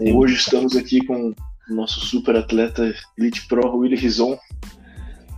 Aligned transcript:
Então, 0.00 0.16
hoje 0.16 0.34
estamos 0.34 0.76
aqui 0.76 1.04
com 1.04 1.30
o 1.30 1.74
nosso 1.74 2.00
super 2.00 2.36
atleta 2.36 2.92
Elite 3.16 3.46
Pro, 3.46 3.76
Willy 3.76 3.96
Rizon. 3.96 4.36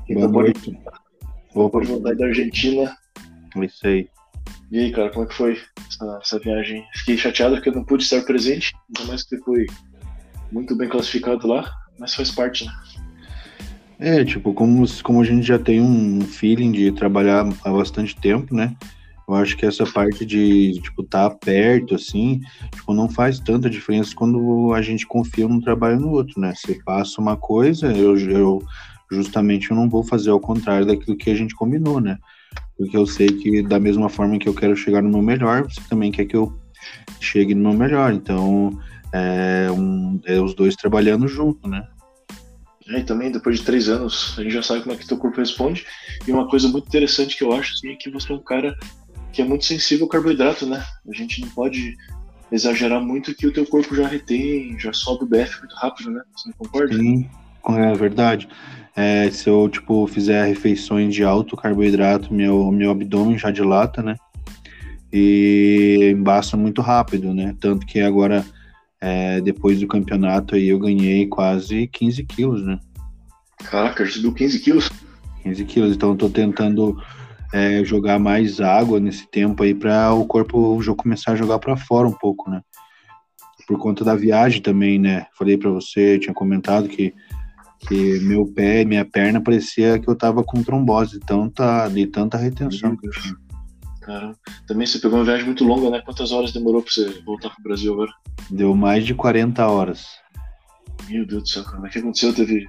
Boa 0.08 0.28
noite. 0.28 0.78
Opa. 1.54 1.70
Por 1.70 1.84
voltar 1.84 2.14
da 2.14 2.26
Argentina. 2.26 2.96
Isso 3.62 3.86
aí. 3.86 4.08
E 4.70 4.78
aí, 4.78 4.92
cara, 4.92 5.10
como 5.10 5.24
é 5.24 5.28
que 5.28 5.34
foi 5.34 5.58
essa, 5.88 6.18
essa 6.22 6.38
viagem? 6.38 6.84
Fiquei 6.94 7.18
chateado 7.18 7.56
porque 7.56 7.68
eu 7.68 7.74
não 7.74 7.84
pude 7.84 8.04
estar 8.04 8.22
presente, 8.22 8.74
ainda 8.88 9.08
mais 9.08 9.22
que 9.22 9.36
foi 9.38 9.66
muito 10.50 10.74
bem 10.74 10.88
classificado 10.88 11.46
lá, 11.46 11.70
mas 11.98 12.14
faz 12.14 12.30
parte, 12.30 12.64
né? 12.64 12.72
É, 13.98 14.24
tipo, 14.24 14.52
como, 14.52 14.84
como 15.02 15.20
a 15.20 15.24
gente 15.24 15.46
já 15.46 15.58
tem 15.58 15.80
um 15.80 16.20
feeling 16.22 16.72
de 16.72 16.92
trabalhar 16.92 17.46
há 17.64 17.70
bastante 17.70 18.16
tempo, 18.16 18.54
né? 18.54 18.74
Eu 19.28 19.34
acho 19.34 19.56
que 19.56 19.66
essa 19.66 19.84
parte 19.84 20.24
de, 20.24 20.80
tipo, 20.80 21.02
estar 21.02 21.30
tá 21.30 21.36
perto, 21.36 21.96
assim, 21.96 22.40
tipo, 22.72 22.94
não 22.94 23.08
faz 23.08 23.40
tanta 23.40 23.68
diferença 23.68 24.14
quando 24.14 24.72
a 24.72 24.80
gente 24.80 25.06
confia 25.06 25.48
num 25.48 25.60
trabalho 25.60 25.98
no 25.98 26.10
outro, 26.10 26.40
né? 26.40 26.54
Você 26.54 26.80
passa 26.84 27.20
uma 27.20 27.36
coisa, 27.36 27.92
eu, 27.92 28.16
eu 28.16 28.62
justamente 29.10 29.70
eu 29.70 29.76
não 29.76 29.88
vou 29.88 30.04
fazer 30.04 30.30
ao 30.30 30.40
contrário 30.40 30.86
daquilo 30.86 31.16
que 31.16 31.30
a 31.30 31.34
gente 31.34 31.54
combinou, 31.54 32.00
né? 32.00 32.18
Porque 32.76 32.96
eu 32.96 33.06
sei 33.06 33.28
que 33.28 33.62
da 33.62 33.80
mesma 33.80 34.08
forma 34.08 34.38
que 34.38 34.48
eu 34.48 34.54
quero 34.54 34.76
chegar 34.76 35.02
no 35.02 35.08
meu 35.08 35.22
melhor, 35.22 35.64
você 35.64 35.80
também 35.88 36.12
quer 36.12 36.26
que 36.26 36.36
eu 36.36 36.56
chegue 37.20 37.54
no 37.54 37.70
meu 37.70 37.78
melhor. 37.78 38.12
Então, 38.12 38.70
é, 39.12 39.68
um, 39.70 40.20
é 40.24 40.40
os 40.40 40.54
dois 40.54 40.76
trabalhando 40.76 41.26
junto, 41.26 41.68
né? 41.68 41.86
É, 42.88 43.00
e 43.00 43.04
também 43.04 43.32
depois 43.32 43.58
de 43.58 43.64
três 43.64 43.88
anos, 43.88 44.34
a 44.38 44.42
gente 44.42 44.52
já 44.52 44.62
sabe 44.62 44.82
como 44.82 44.94
é 44.94 44.98
que 44.98 45.06
teu 45.06 45.18
corpo 45.18 45.38
responde. 45.38 45.84
E 46.26 46.32
uma 46.32 46.48
coisa 46.48 46.68
muito 46.68 46.86
interessante 46.86 47.36
que 47.36 47.42
eu 47.42 47.52
acho 47.52 47.72
assim, 47.72 47.90
é 47.90 47.96
que 47.96 48.10
você 48.10 48.32
é 48.32 48.36
um 48.36 48.42
cara 48.42 48.76
que 49.36 49.42
é 49.42 49.44
muito 49.44 49.66
sensível 49.66 50.06
ao 50.06 50.08
carboidrato, 50.08 50.64
né? 50.64 50.82
A 51.06 51.14
gente 51.14 51.42
não 51.42 51.48
pode 51.50 51.94
exagerar 52.50 53.02
muito 53.02 53.34
que 53.34 53.46
o 53.46 53.52
teu 53.52 53.66
corpo 53.66 53.94
já 53.94 54.08
retém, 54.08 54.78
já 54.78 54.94
sobe 54.94 55.24
o 55.24 55.26
BF 55.26 55.58
muito 55.60 55.76
rápido, 55.76 56.10
né? 56.10 56.22
Você 56.34 56.48
não 56.48 56.56
concorda? 56.56 56.96
Sim, 56.96 57.28
é 57.68 57.94
verdade. 57.94 58.48
É, 58.96 59.30
se 59.30 59.50
eu, 59.50 59.68
tipo, 59.68 60.06
fizer 60.06 60.46
refeições 60.46 61.14
de 61.14 61.22
alto 61.22 61.54
carboidrato, 61.54 62.32
meu, 62.32 62.72
meu 62.72 62.90
abdômen 62.90 63.36
já 63.36 63.50
dilata, 63.50 64.02
né? 64.02 64.16
E 65.12 66.14
embaça 66.16 66.56
muito 66.56 66.80
rápido, 66.80 67.34
né? 67.34 67.54
Tanto 67.60 67.84
que 67.84 68.00
agora 68.00 68.42
é, 68.98 69.38
depois 69.42 69.78
do 69.78 69.86
campeonato 69.86 70.54
aí 70.54 70.68
eu 70.68 70.78
ganhei 70.78 71.26
quase 71.26 71.86
15 71.88 72.24
quilos, 72.24 72.64
né? 72.64 72.80
Caraca, 73.58 74.02
já 74.06 74.12
subiu 74.12 74.32
15 74.32 74.60
quilos? 74.60 74.90
15 75.42 75.64
quilos, 75.66 75.94
então 75.94 76.10
eu 76.10 76.16
tô 76.16 76.30
tentando 76.30 76.96
é, 77.52 77.84
jogar 77.84 78.18
mais 78.18 78.60
água 78.60 78.98
nesse 79.00 79.26
tempo 79.30 79.62
aí 79.62 79.74
para 79.74 80.12
o 80.12 80.26
corpo 80.26 80.80
já 80.82 80.94
começar 80.94 81.32
a 81.32 81.36
jogar 81.36 81.58
para 81.58 81.76
fora 81.76 82.08
um 82.08 82.12
pouco, 82.12 82.50
né? 82.50 82.60
Por 83.66 83.78
conta 83.78 84.04
da 84.04 84.14
viagem 84.14 84.62
também, 84.62 84.98
né? 84.98 85.26
Falei 85.36 85.56
para 85.56 85.70
você, 85.70 86.18
tinha 86.18 86.34
comentado 86.34 86.88
que, 86.88 87.12
que 87.80 88.20
meu 88.20 88.46
pé, 88.46 88.84
minha 88.84 89.04
perna 89.04 89.40
parecia 89.40 89.98
que 89.98 90.08
eu 90.08 90.14
tava 90.14 90.44
com 90.44 90.62
trombose, 90.62 91.18
tanta, 91.20 91.88
de 91.88 92.06
tanta 92.06 92.36
retenção 92.36 92.96
que 92.96 93.06
eu 93.06 93.10
tinha. 93.10 93.34
Caramba. 94.02 94.38
Também 94.68 94.86
você 94.86 95.00
pegou 95.00 95.18
uma 95.18 95.24
viagem 95.24 95.46
muito 95.46 95.64
longa, 95.64 95.90
né? 95.90 96.00
Quantas 96.04 96.30
horas 96.30 96.52
demorou 96.52 96.80
pra 96.80 96.92
você 96.92 97.22
voltar 97.24 97.50
pro 97.50 97.62
Brasil 97.64 97.92
agora? 97.92 98.12
Deu 98.48 98.74
mais 98.76 99.04
de 99.04 99.14
40 99.14 99.66
horas. 99.66 100.06
Meu 101.08 101.26
Deus 101.26 101.42
do 101.42 101.48
céu, 101.48 101.64
cara. 101.64 101.80
O 101.80 101.90
que 101.90 101.98
aconteceu? 101.98 102.32
Teve 102.32 102.68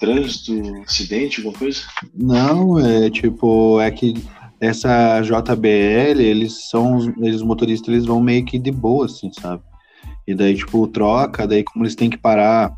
trânsito, 0.00 0.52
acidente, 0.84 1.40
alguma 1.40 1.56
coisa? 1.56 1.80
Não, 2.14 2.78
é 2.78 3.10
tipo, 3.10 3.80
é 3.80 3.90
que 3.90 4.14
essa 4.58 5.20
JBL, 5.20 6.20
eles 6.20 6.68
são, 6.68 7.12
eles 7.18 7.42
motoristas, 7.42 7.88
eles 7.88 8.06
vão 8.06 8.20
meio 8.20 8.44
que 8.44 8.58
de 8.58 8.72
boa, 8.72 9.06
assim, 9.06 9.30
sabe? 9.32 9.62
E 10.26 10.34
daí, 10.34 10.56
tipo, 10.56 10.86
troca, 10.88 11.46
daí 11.46 11.62
como 11.62 11.84
eles 11.84 11.94
têm 11.94 12.10
que 12.10 12.18
parar, 12.18 12.72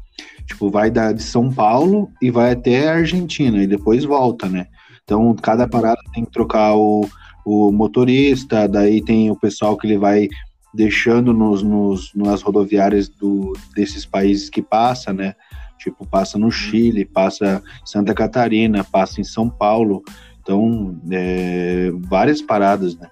tipo, 0.47 0.71
vai 0.71 0.91
da, 0.91 1.13
de 1.13 1.23
São 1.23 1.53
Paulo 1.53 2.11
e 2.21 2.31
vai 2.31 2.53
até 2.53 2.89
a 2.89 2.95
Argentina 2.95 3.63
e 3.63 3.67
depois 3.67 4.05
volta, 4.05 4.49
né? 4.49 4.67
Então, 5.05 5.35
cada 5.35 5.67
parada 5.67 6.01
tem 6.15 6.25
que 6.25 6.31
trocar 6.31 6.77
o, 6.77 7.07
o 7.45 7.73
motorista, 7.73 8.69
daí 8.69 9.03
tem 9.03 9.31
o 9.31 9.37
pessoal 9.37 9.77
que 9.77 9.87
ele 9.87 9.99
vai 9.99 10.29
deixando 10.73 11.33
nos, 11.33 11.63
nos, 11.63 12.13
nas 12.15 12.43
rodoviárias 12.43 13.09
do, 13.09 13.53
desses 13.75 14.07
países 14.07 14.49
que 14.49 14.63
passa, 14.63 15.13
né? 15.13 15.35
Tipo, 15.83 16.07
passa 16.07 16.39
no 16.39 16.51
Chile, 16.51 17.05
passa 17.05 17.63
em 17.83 17.87
Santa 17.87 18.15
Catarina, 18.15 18.85
passa 18.85 19.21
em 19.21 19.25
São 19.25 19.51
Paulo. 19.51 20.03
Então, 20.41 21.01
é, 21.11 21.91
várias 22.09 22.41
paradas, 22.41 22.97
né? 22.97 23.11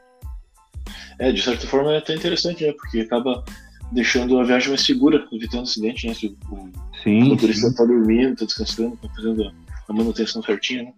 É, 1.18 1.32
de 1.32 1.42
certa 1.42 1.66
forma 1.66 1.92
é 1.92 1.98
até 1.98 2.14
interessante, 2.14 2.64
né? 2.64 2.72
Porque 2.72 3.00
acaba 3.00 3.44
deixando 3.90 4.38
a 4.38 4.44
viagem 4.44 4.68
mais 4.68 4.82
segura, 4.82 5.26
evitando 5.32 5.62
acidente, 5.62 6.06
né? 6.06 6.14
Se 6.14 6.36
o, 6.50 6.68
sim, 7.02 7.24
motorista 7.24 7.66
está 7.66 7.84
dormindo, 7.84 8.34
está 8.34 8.44
descansando, 8.44 8.94
está 8.94 9.08
fazendo 9.14 9.52
a 9.88 9.92
manutenção 9.92 10.42
certinha, 10.42 10.84
né? 10.84 10.92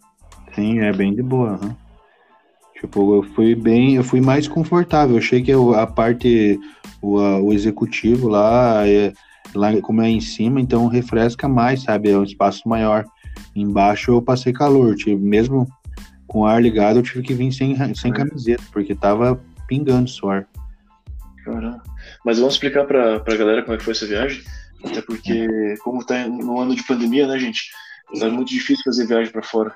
Sim, 0.55 0.81
é 0.81 0.93
bem 0.93 1.15
de 1.15 1.23
boa. 1.23 1.59
Uhum. 1.63 1.75
Tipo, 2.79 3.17
eu 3.17 3.23
fui 3.35 3.55
bem, 3.55 3.95
eu 3.95 4.05
fui 4.05 4.21
mais 4.21 4.47
confortável. 4.47 5.15
Eu 5.15 5.23
achei 5.23 5.43
que 5.43 5.53
a 5.53 5.87
parte, 5.87 6.61
o, 7.01 7.19
a, 7.19 7.41
o 7.41 7.53
executivo 7.53 8.29
lá, 8.29 8.87
é, 8.87 9.13
lá 9.55 9.81
como 9.81 10.03
é 10.03 10.09
em 10.09 10.21
cima, 10.21 10.61
então 10.61 10.87
refresca 10.87 11.49
mais, 11.49 11.83
sabe? 11.83 12.11
É 12.11 12.19
um 12.19 12.25
espaço 12.25 12.69
maior. 12.69 13.05
Embaixo 13.55 14.13
eu 14.13 14.23
passei 14.23 14.53
calor, 14.53 14.95
tipo, 14.95 15.21
mesmo 15.21 15.67
com 16.27 16.41
o 16.41 16.47
ar 16.47 16.63
ligado, 16.63 16.99
eu 16.99 17.03
tive 17.03 17.23
que 17.23 17.35
vir 17.35 17.53
sem, 17.53 17.77
sem 17.95 18.11
é. 18.11 18.15
camiseta, 18.15 18.63
porque 18.73 18.95
tava 18.95 19.41
pingando 19.69 20.09
suor. 20.09 20.47
Caramba. 21.45 21.83
Mas 22.25 22.39
vamos 22.39 22.55
explicar 22.55 22.85
pra, 22.85 23.21
pra 23.21 23.37
galera 23.37 23.63
como 23.63 23.75
é 23.75 23.79
que 23.79 23.85
foi 23.85 23.93
essa 23.93 24.07
viagem. 24.07 24.43
Até 24.85 25.01
porque, 25.03 25.77
como 25.83 26.05
tá 26.05 26.27
no 26.27 26.61
ano 26.61 26.75
de 26.75 26.83
pandemia, 26.85 27.27
né, 27.27 27.39
gente? 27.39 27.71
Tá 28.19 28.29
muito 28.29 28.49
difícil 28.49 28.83
fazer 28.85 29.07
viagem 29.07 29.33
para 29.33 29.43
fora. 29.43 29.75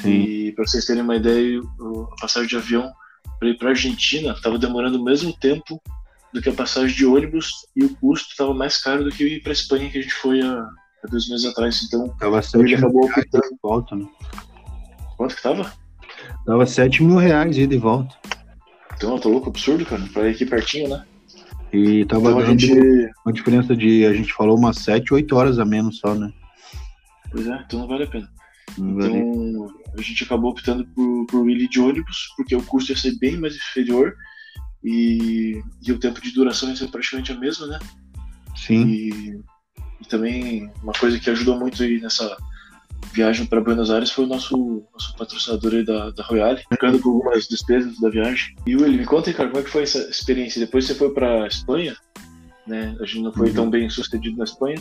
Sim. 0.00 0.10
E 0.10 0.52
para 0.52 0.66
vocês 0.66 0.84
terem 0.84 1.02
uma 1.02 1.16
ideia, 1.16 1.60
a 1.60 2.20
passagem 2.20 2.48
de 2.48 2.56
avião 2.56 2.90
para 3.38 3.48
ir 3.48 3.58
para 3.58 3.70
Argentina 3.70 4.32
estava 4.32 4.58
demorando 4.58 4.98
o 4.98 5.04
mesmo 5.04 5.32
tempo 5.38 5.80
do 6.32 6.42
que 6.42 6.48
a 6.48 6.54
passagem 6.54 6.94
de 6.94 7.06
ônibus 7.06 7.50
e 7.74 7.84
o 7.84 7.94
custo 7.96 8.30
estava 8.30 8.52
mais 8.54 8.78
caro 8.78 9.04
do 9.04 9.10
que 9.10 9.24
ir 9.24 9.42
para 9.42 9.52
Espanha 9.52 9.90
que 9.90 9.98
a 9.98 10.02
gente 10.02 10.14
foi 10.14 10.40
há, 10.40 10.60
há 11.04 11.06
dois 11.10 11.28
meses 11.28 11.46
atrás. 11.46 11.82
Então 11.82 12.08
tava 12.18 12.40
ele 12.54 12.74
acabou 12.74 13.04
optando. 13.04 13.58
Volta, 13.62 13.96
né? 13.96 14.06
Quanto 15.16 15.34
que 15.34 15.42
tava? 15.42 15.72
Tava 16.46 16.64
7 16.64 17.02
mil 17.02 17.16
reais 17.16 17.58
ida 17.58 17.74
e 17.74 17.78
volta. 17.78 18.14
Então, 18.96 19.18
tô 19.18 19.28
louco, 19.28 19.50
absurdo, 19.50 19.84
cara, 19.84 20.02
para 20.12 20.28
ir 20.28 20.32
aqui 20.32 20.44
pertinho, 20.44 20.88
né? 20.88 21.04
E 21.72 22.04
tava 22.06 22.30
então, 22.30 22.38
dando 22.38 22.58
gente... 22.58 23.10
uma 23.24 23.32
diferença 23.32 23.76
de, 23.76 24.06
a 24.06 24.12
gente 24.12 24.32
falou 24.32 24.56
umas 24.56 24.78
7, 24.78 25.12
8 25.12 25.36
horas 25.36 25.58
a 25.58 25.64
menos 25.64 25.98
só, 25.98 26.14
né? 26.14 26.32
Pois 27.30 27.46
é, 27.46 27.62
então 27.66 27.80
não 27.80 27.88
vale 27.88 28.04
a 28.04 28.06
pena. 28.06 28.28
Então 28.78 29.68
a 29.96 30.02
gente 30.02 30.24
acabou 30.24 30.50
optando 30.50 30.86
por, 30.94 31.26
por 31.26 31.42
Willy 31.42 31.68
de 31.68 31.80
ônibus, 31.80 32.32
porque 32.36 32.56
o 32.56 32.62
custo 32.62 32.92
ia 32.92 32.96
ser 32.96 33.18
bem 33.18 33.36
mais 33.36 33.54
inferior 33.54 34.14
e, 34.82 35.62
e 35.82 35.92
o 35.92 35.98
tempo 35.98 36.20
de 36.20 36.32
duração 36.32 36.74
ser 36.74 36.88
praticamente 36.88 37.32
a 37.32 37.38
mesma, 37.38 37.66
né? 37.66 37.78
Sim. 38.56 38.86
E, 38.86 39.40
e 40.00 40.04
também 40.08 40.70
uma 40.82 40.92
coisa 40.92 41.18
que 41.18 41.30
ajudou 41.30 41.58
muito 41.58 41.82
aí 41.82 42.00
nessa 42.00 42.36
viagem 43.12 43.46
para 43.46 43.60
Buenos 43.60 43.90
Aires 43.90 44.10
foi 44.10 44.24
o 44.24 44.28
nosso, 44.28 44.84
nosso 44.92 45.16
patrocinador 45.16 45.74
aí 45.74 45.84
da, 45.84 46.10
da 46.10 46.22
Royale, 46.24 46.62
ficando 46.70 46.98
com 46.98 47.10
algumas 47.10 47.46
despesas 47.46 47.98
da 48.00 48.10
viagem. 48.10 48.54
E 48.66 48.76
Willy, 48.76 48.98
me 48.98 49.06
conta 49.06 49.30
aí, 49.30 49.34
cara, 49.34 49.48
como 49.48 49.60
é 49.60 49.64
que 49.64 49.70
foi 49.70 49.82
essa 49.82 49.98
experiência? 50.10 50.60
Depois 50.60 50.84
você 50.84 50.94
foi 50.94 51.12
para 51.12 51.46
Espanha, 51.46 51.96
né? 52.66 52.96
A 53.00 53.04
gente 53.04 53.22
não 53.22 53.32
foi 53.32 53.48
uhum. 53.48 53.54
tão 53.54 53.70
bem 53.70 53.88
sucedido 53.88 54.36
na 54.36 54.44
Espanha, 54.44 54.78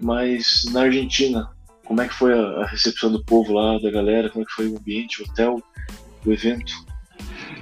mas 0.00 0.64
na 0.72 0.82
Argentina, 0.82 1.50
como 1.84 2.00
é 2.00 2.08
que 2.08 2.14
foi 2.14 2.32
a, 2.32 2.66
recepção 2.66 3.10
do 3.10 3.24
povo 3.24 3.52
lá, 3.52 3.78
da 3.78 3.90
galera? 3.90 4.30
Como 4.30 4.42
é 4.44 4.46
que 4.46 4.52
foi 4.52 4.68
o 4.68 4.76
ambiente, 4.76 5.22
o 5.22 5.26
hotel, 5.26 5.62
o 6.24 6.32
evento? 6.32 6.72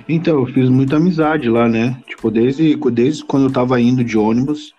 Então, 0.09 0.41
eu 0.41 0.47
fiz 0.47 0.69
muita 0.69 0.97
amizade 0.97 1.49
lá, 1.49 1.69
né? 1.69 2.00
Tipo, 2.06 2.31
desde, 2.31 2.76
desde 2.93 3.25
quando 3.25 3.44
eu 3.44 3.53
tava 3.53 3.81
indo 3.81 4.05
de 4.05 4.17
ônibus, 4.17 4.73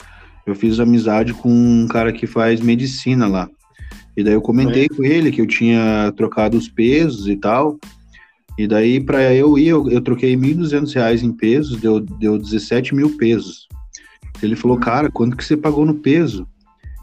eu 0.45 0.56
fiz 0.56 0.79
amizade 0.79 1.33
com 1.33 1.50
um 1.50 1.88
cara 1.88 2.13
que 2.13 2.25
faz 2.25 2.62
medicina 2.62 3.27
lá. 3.27 3.50
E 4.15 4.24
daí 4.24 4.33
eu 4.33 4.41
comentei 4.41 4.85
é. 4.85 4.89
com 4.89 5.03
ele 5.03 5.31
que 5.31 5.41
eu 5.41 5.45
tinha 5.45 6.12
trocado 6.15 6.57
os 6.57 6.69
pesos 6.69 7.27
e 7.27 7.35
tal. 7.35 7.77
E 8.57 8.65
daí, 8.65 9.00
para 9.00 9.35
eu 9.35 9.57
ir, 9.57 9.68
eu, 9.68 9.88
eu 9.91 10.01
troquei 10.01 10.35
R$ 10.35 10.38
1.200 10.38 11.21
em 11.21 11.31
pesos, 11.31 11.79
deu, 11.79 12.00
deu 12.00 12.38
17 12.38 12.95
mil 12.95 13.15
pesos. 13.18 13.68
Ele 14.41 14.56
falou, 14.56 14.77
cara, 14.77 15.12
quanto 15.12 15.35
que 15.38 15.45
você 15.45 15.56
pagou 15.56 15.85
no 15.85 15.95
peso? 15.95 16.47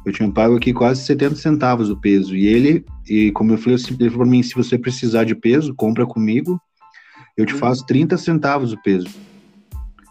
Eu 0.05 0.12
tinha 0.12 0.31
pago 0.31 0.56
aqui 0.56 0.73
quase 0.73 1.03
70 1.03 1.37
centavos 1.37 1.91
o 1.91 1.97
peso. 1.97 2.35
E 2.35 2.47
ele, 2.47 2.85
e 3.09 3.31
como 3.32 3.53
eu 3.53 3.59
falei 3.59 3.79
ele 3.79 4.11
falou 4.11 4.25
para 4.25 4.26
mim: 4.26 4.43
se 4.43 4.55
você 4.55 4.76
precisar 4.76 5.25
de 5.25 5.35
peso, 5.35 5.75
compra 5.75 6.05
comigo, 6.05 6.61
eu 7.37 7.47
te 7.47 7.55
faço 7.55 7.85
30 7.87 8.17
centavos 8.17 8.73
o 8.73 8.83
peso. 8.83 9.09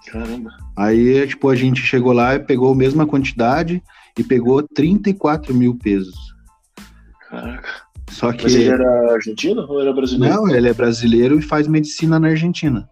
Caramba. 0.08 0.52
Aí, 0.75 1.25
tipo, 1.28 1.50
a 1.50 1.56
gente 1.56 1.81
chegou 1.81 2.14
lá 2.14 2.36
e 2.36 2.40
pegou 2.40 2.72
a 2.72 2.75
mesma 2.75 3.06
quantidade 3.06 3.81
e 4.18 4.24
pegou 4.24 4.62
34 4.64 5.54
mil 5.54 5.75
pesos. 5.75 6.16
Caraca. 7.30 7.70
Só 8.10 8.31
que... 8.31 8.44
Mas 8.44 8.54
ele 8.54 8.70
era 8.70 9.14
argentino 9.14 9.62
ou 9.62 9.81
era 9.81 9.94
brasileiro? 9.94 10.36
Não, 10.36 10.56
ele 10.56 10.70
é 10.70 10.74
brasileiro 10.74 11.40
e 11.40 11.42
faz 11.42 11.68
medicina 11.68 12.20
na 12.20 12.30
Argentina. 12.30 12.88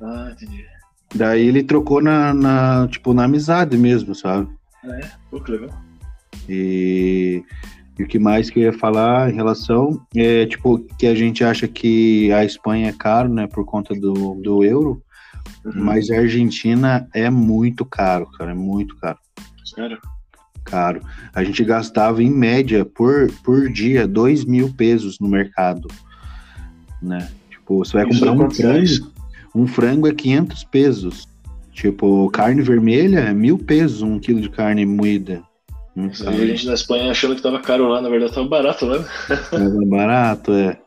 Ah, 0.00 0.30
entendi. 0.32 0.64
Daí 1.14 1.46
ele 1.46 1.62
trocou 1.62 2.02
na, 2.02 2.32
na, 2.34 2.88
tipo, 2.88 3.12
na 3.12 3.24
amizade 3.24 3.76
mesmo, 3.76 4.14
sabe? 4.14 4.48
É, 4.84 5.00
pô, 5.30 5.40
que 5.40 5.52
legal. 5.52 5.70
E, 6.48 7.42
e 7.98 8.02
o 8.02 8.06
que 8.06 8.18
mais 8.18 8.50
que 8.50 8.58
eu 8.58 8.64
ia 8.64 8.72
falar 8.72 9.30
em 9.30 9.34
relação 9.34 10.00
é, 10.14 10.46
tipo, 10.46 10.78
que 10.98 11.06
a 11.06 11.14
gente 11.14 11.44
acha 11.44 11.68
que 11.68 12.32
a 12.32 12.44
Espanha 12.44 12.88
é 12.88 12.92
caro, 12.92 13.28
né, 13.28 13.46
por 13.46 13.64
conta 13.64 13.94
do, 13.94 14.34
do 14.34 14.64
euro, 14.64 15.02
uhum. 15.64 15.72
mas 15.76 16.10
a 16.10 16.18
Argentina 16.18 17.08
é 17.14 17.30
muito 17.30 17.84
caro, 17.84 18.26
cara, 18.36 18.50
é 18.50 18.54
muito 18.54 18.96
caro. 18.96 19.18
Sério? 19.64 19.98
Caro. 20.64 21.00
A 21.32 21.44
gente 21.44 21.62
gastava, 21.62 22.22
em 22.22 22.30
média, 22.30 22.84
por, 22.84 23.30
por 23.44 23.70
dia, 23.70 24.08
dois 24.08 24.44
mil 24.44 24.72
pesos 24.72 25.18
no 25.20 25.28
mercado, 25.28 25.88
né? 27.00 27.30
Tipo, 27.50 27.84
você 27.84 27.92
vai 27.98 28.08
Isso 28.08 28.18
comprar 28.18 28.32
um 28.32 28.50
frango, 28.50 29.12
um 29.54 29.66
frango 29.66 30.08
é 30.08 30.14
500 30.14 30.64
pesos. 30.64 31.28
Tipo, 31.70 32.30
carne 32.30 32.62
vermelha 32.62 33.20
é 33.20 33.34
mil 33.34 33.58
pesos 33.58 34.00
um 34.00 34.18
quilo 34.18 34.40
de 34.40 34.48
carne 34.48 34.86
moída. 34.86 35.42
A 35.96 36.32
gente 36.32 36.66
na 36.66 36.74
Espanha 36.74 37.10
achando 37.10 37.36
que 37.36 37.42
tava 37.42 37.60
caro 37.60 37.88
lá, 37.88 38.00
na 38.00 38.08
verdade 38.08 38.34
tava 38.34 38.48
barato 38.48 38.84
lá. 38.84 38.98
Né? 38.98 39.06
Tava 39.50 39.86
barato, 39.86 40.52
é. 40.52 40.78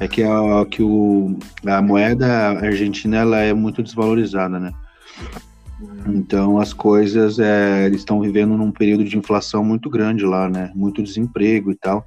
É 0.00 0.08
que, 0.08 0.22
a, 0.22 0.66
que 0.68 0.82
o, 0.82 1.38
a 1.66 1.82
moeda 1.82 2.26
argentina 2.58 3.18
ela 3.18 3.38
é 3.38 3.52
muito 3.52 3.82
desvalorizada, 3.82 4.58
né? 4.58 4.72
Uhum. 5.78 6.14
Então 6.16 6.58
as 6.58 6.72
coisas 6.72 7.38
é, 7.38 7.86
eles 7.86 8.00
estão 8.00 8.20
vivendo 8.20 8.56
num 8.56 8.72
período 8.72 9.04
de 9.04 9.18
inflação 9.18 9.62
muito 9.62 9.90
grande 9.90 10.24
lá, 10.24 10.48
né? 10.48 10.72
Muito 10.74 11.02
desemprego 11.02 11.70
e 11.70 11.76
tal. 11.76 12.06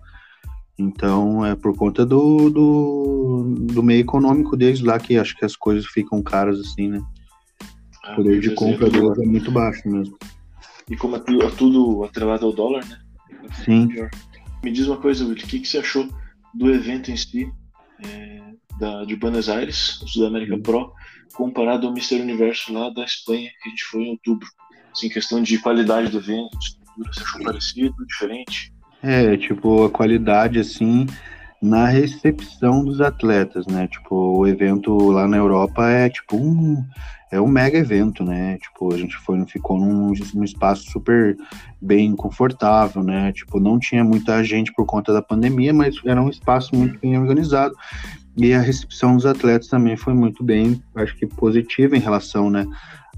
Então 0.78 1.46
é 1.46 1.56
por 1.56 1.76
conta 1.76 2.04
do, 2.04 2.50
do, 2.50 3.56
do 3.74 3.84
meio 3.84 4.02
econômico 4.02 4.58
deles 4.58 4.82
lá 4.82 5.00
que 5.00 5.18
acho 5.18 5.38
que 5.38 5.46
as 5.46 5.56
coisas 5.56 5.86
ficam 5.86 6.22
caras 6.22 6.60
assim, 6.60 6.90
né? 6.90 7.02
O 8.12 8.16
poder 8.16 8.40
de 8.40 8.56
compra 8.56 8.90
deles 8.90 9.20
é 9.20 9.26
muito 9.26 9.52
baixo 9.52 9.88
mesmo. 9.88 10.18
E 10.90 10.98
como 10.98 11.16
é 11.16 11.20
tudo 11.20 12.04
atrelado 12.04 12.46
ao 12.46 12.54
dólar, 12.54 12.86
né? 12.86 13.00
Sim. 13.64 13.88
Me 14.64 14.72
diz 14.72 14.88
uma 14.88 14.98
coisa, 14.98 15.26
Will, 15.26 15.34
o 15.34 15.36
que, 15.36 15.60
que 15.60 15.68
você 15.68 15.80
achou 15.80 16.08
do 16.54 16.70
evento 16.70 17.12
em 17.12 17.18
si, 17.18 17.52
é, 18.06 18.42
da, 18.80 19.04
de 19.06 19.16
Buenos 19.16 19.50
Aires, 19.50 20.02
o 20.02 20.08
Sudamérica 20.08 20.58
Pro, 20.60 20.94
comparado 21.34 21.88
ao 21.88 21.94
Mister 21.94 22.22
Universo 22.22 22.74
lá 22.74 22.90
da 22.90 23.04
Espanha, 23.04 23.50
que 23.62 23.70
a 23.70 23.72
gente 23.72 23.84
foi 23.86 24.04
em 24.04 24.12
outubro? 24.12 24.48
Assim, 24.92 25.10
questão 25.10 25.42
de 25.42 25.58
qualidade 25.58 26.10
do 26.10 26.20
evento, 26.20 26.58
estrutura, 26.60 27.14
você 27.14 27.22
achou 27.22 27.44
parecido, 27.44 28.06
diferente? 28.08 28.74
É, 29.02 29.36
tipo, 29.36 29.86
a 29.86 29.90
qualidade, 29.90 30.60
assim, 30.60 31.08
na 31.64 31.86
recepção 31.86 32.84
dos 32.84 33.00
atletas, 33.00 33.66
né? 33.68 33.88
Tipo, 33.88 34.38
o 34.38 34.46
evento 34.46 34.94
lá 35.12 35.26
na 35.26 35.38
Europa 35.38 35.90
é 35.90 36.10
tipo 36.10 36.36
um 36.36 36.86
é 37.32 37.40
um 37.42 37.48
mega 37.48 37.78
evento, 37.78 38.24
né? 38.24 38.58
Tipo, 38.58 38.94
a 38.94 38.98
gente 38.98 39.16
foi, 39.18 39.44
ficou 39.46 39.80
num, 39.80 40.14
num, 40.36 40.44
espaço 40.44 40.84
super 40.92 41.36
bem 41.82 42.16
confortável, 42.16 43.02
né? 43.02 43.32
Tipo, 43.32 43.60
não 43.62 43.80
tinha 43.80 44.04
muita 44.04 44.44
gente 44.44 44.72
por 44.74 44.86
conta 44.86 45.12
da 45.12 45.22
pandemia, 45.22 45.74
mas 45.74 45.96
era 46.06 46.22
um 46.22 46.30
espaço 46.30 46.76
muito 46.76 47.00
bem 47.00 47.18
organizado. 47.18 47.74
E 48.36 48.54
a 48.54 48.60
recepção 48.60 49.16
dos 49.16 49.26
atletas 49.26 49.68
também 49.68 49.96
foi 49.96 50.14
muito 50.14 50.44
bem, 50.44 50.84
acho 50.96 51.16
que 51.16 51.26
positiva 51.26 51.96
em 51.96 52.00
relação, 52.00 52.50
né, 52.50 52.68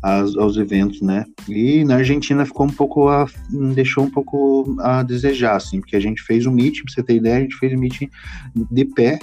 aos, 0.05 0.37
aos 0.37 0.55
eventos, 0.57 1.01
né? 1.01 1.25
E 1.49 1.83
na 1.83 1.95
Argentina 1.95 2.45
ficou 2.45 2.67
um 2.67 2.71
pouco 2.71 3.09
a, 3.09 3.25
deixou 3.73 4.03
um 4.03 4.11
pouco 4.11 4.75
a 4.79 5.01
desejar, 5.01 5.55
assim, 5.55 5.79
porque 5.79 5.95
a 5.95 5.99
gente 5.99 6.21
fez 6.21 6.45
um 6.45 6.51
meeting, 6.51 6.83
pra 6.83 6.93
você 6.93 7.01
ter 7.03 7.15
ideia, 7.15 7.37
a 7.37 7.41
gente 7.41 7.57
fez 7.57 7.73
um 7.73 7.79
meeting 7.79 8.09
de 8.71 8.85
pé, 8.85 9.17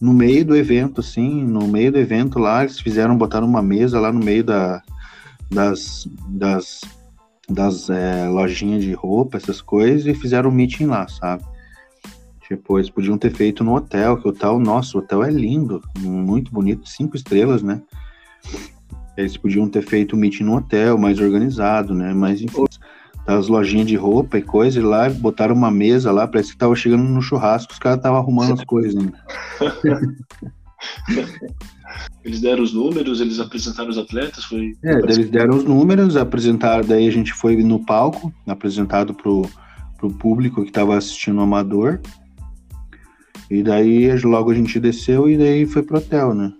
no 0.00 0.14
meio 0.14 0.42
do 0.44 0.56
evento, 0.56 1.02
assim, 1.02 1.44
no 1.44 1.68
meio 1.68 1.92
do 1.92 1.98
evento 1.98 2.38
lá, 2.38 2.62
eles 2.62 2.80
fizeram, 2.80 3.16
botaram 3.16 3.46
uma 3.46 3.62
mesa 3.62 4.00
lá 4.00 4.10
no 4.10 4.24
meio 4.24 4.42
da, 4.42 4.82
das, 5.50 6.08
das, 6.28 6.80
das 7.46 7.90
é, 7.90 8.26
lojinhas 8.26 8.82
de 8.82 8.94
roupa, 8.94 9.36
essas 9.36 9.60
coisas, 9.60 10.06
e 10.06 10.14
fizeram 10.14 10.48
um 10.48 10.54
meeting 10.54 10.86
lá, 10.86 11.06
sabe? 11.08 11.44
Tipo, 12.48 12.78
eles 12.78 12.88
podiam 12.88 13.18
ter 13.18 13.32
feito 13.32 13.62
no 13.62 13.74
hotel, 13.74 14.16
que 14.16 14.26
o 14.26 14.30
hotel, 14.30 14.58
nossa, 14.58 14.96
o 14.96 15.00
hotel 15.00 15.22
é 15.22 15.30
lindo, 15.30 15.82
muito 15.98 16.50
bonito, 16.50 16.88
cinco 16.88 17.16
estrelas, 17.16 17.62
né? 17.62 17.82
Eles 19.16 19.36
podiam 19.36 19.68
ter 19.68 19.82
feito 19.82 20.16
um 20.16 20.18
meeting 20.18 20.44
no 20.44 20.56
hotel, 20.56 20.98
mais 20.98 21.20
organizado, 21.20 21.94
né? 21.94 22.12
Mas, 22.12 22.42
enfim, 22.42 22.64
das 23.26 23.48
lojinhas 23.48 23.86
de 23.86 23.96
roupa 23.96 24.38
e 24.38 24.42
coisa, 24.42 24.78
e 24.78 24.82
lá 24.82 25.08
botaram 25.08 25.54
uma 25.54 25.70
mesa 25.70 26.12
lá, 26.12 26.26
parece 26.26 26.52
que 26.52 26.58
tava 26.58 26.74
chegando 26.74 27.04
no 27.04 27.22
churrasco, 27.22 27.72
os 27.72 27.78
caras 27.78 27.98
estavam 27.98 28.18
arrumando 28.18 28.54
as 28.54 28.64
coisas 28.64 28.94
ainda. 28.96 29.18
Eles 32.24 32.40
deram 32.40 32.62
os 32.62 32.72
números, 32.72 33.20
eles 33.20 33.38
apresentaram 33.38 33.90
os 33.90 33.98
atletas, 33.98 34.44
foi. 34.44 34.72
É, 34.82 34.94
eles 34.94 35.30
deram 35.30 35.56
os 35.56 35.64
números, 35.64 36.16
apresentaram, 36.16 36.84
daí 36.84 37.06
a 37.06 37.10
gente 37.10 37.32
foi 37.32 37.56
no 37.62 37.84
palco, 37.84 38.32
apresentado 38.46 39.14
pro, 39.14 39.48
pro 39.98 40.10
público 40.10 40.62
que 40.62 40.68
estava 40.68 40.96
assistindo 40.96 41.38
o 41.38 41.42
amador. 41.42 42.00
E 43.50 43.62
daí 43.62 44.10
logo 44.22 44.50
a 44.50 44.54
gente 44.54 44.80
desceu 44.80 45.28
e 45.28 45.36
daí 45.36 45.66
foi 45.66 45.82
pro 45.82 45.98
hotel, 45.98 46.34
né? 46.34 46.52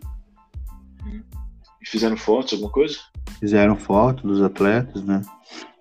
E 1.84 1.88
fizeram 1.88 2.16
fotos, 2.16 2.54
alguma 2.54 2.72
coisa? 2.72 2.98
Fizeram 3.38 3.76
foto 3.76 4.26
dos 4.26 4.40
atletas, 4.40 5.04
né? 5.04 5.20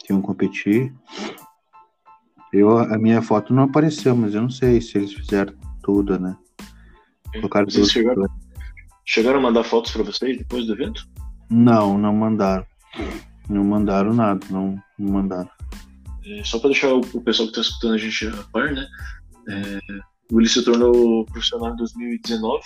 que 0.04 0.12
iam 0.12 0.22
competir. 0.22 0.94
Eu, 2.52 2.78
a 2.78 2.98
minha 2.98 3.22
foto 3.22 3.54
não 3.54 3.64
apareceu, 3.64 4.16
mas 4.16 4.36
eu 4.36 4.42
não 4.42 4.50
sei 4.50 4.80
se 4.80 4.98
eles 4.98 5.14
fizeram 5.14 5.56
tudo, 5.82 6.20
né? 6.20 6.38
Colocaram 7.34 7.66
Vocês 7.66 7.88
tudo 7.88 7.94
chegaram, 7.94 8.26
chegaram 9.06 9.40
a 9.40 9.42
mandar 9.42 9.64
fotos 9.64 9.92
para 9.92 10.04
vocês 10.04 10.38
depois 10.38 10.68
do 10.68 10.74
evento? 10.74 11.08
Não, 11.50 11.98
não 11.98 12.14
mandaram. 12.14 12.66
Não 13.50 13.64
mandaram 13.64 14.14
nada, 14.14 14.46
não, 14.52 14.80
não 15.00 15.14
mandaram. 15.14 15.50
É, 16.26 16.44
só 16.44 16.60
para 16.60 16.70
deixar 16.70 16.94
o, 16.94 17.00
o, 17.00 17.22
pessoal 17.22 17.48
que 17.48 17.60
está 17.60 17.62
escutando 17.62 17.94
a 17.96 17.98
gente 17.98 18.28
a 18.28 18.44
par, 18.52 18.72
né? 18.72 18.88
É, 19.50 19.80
o 20.32 20.36
Willi 20.36 20.48
se 20.48 20.64
tornou 20.64 21.26
profissional 21.26 21.74
em 21.74 21.78
2019 21.78 22.64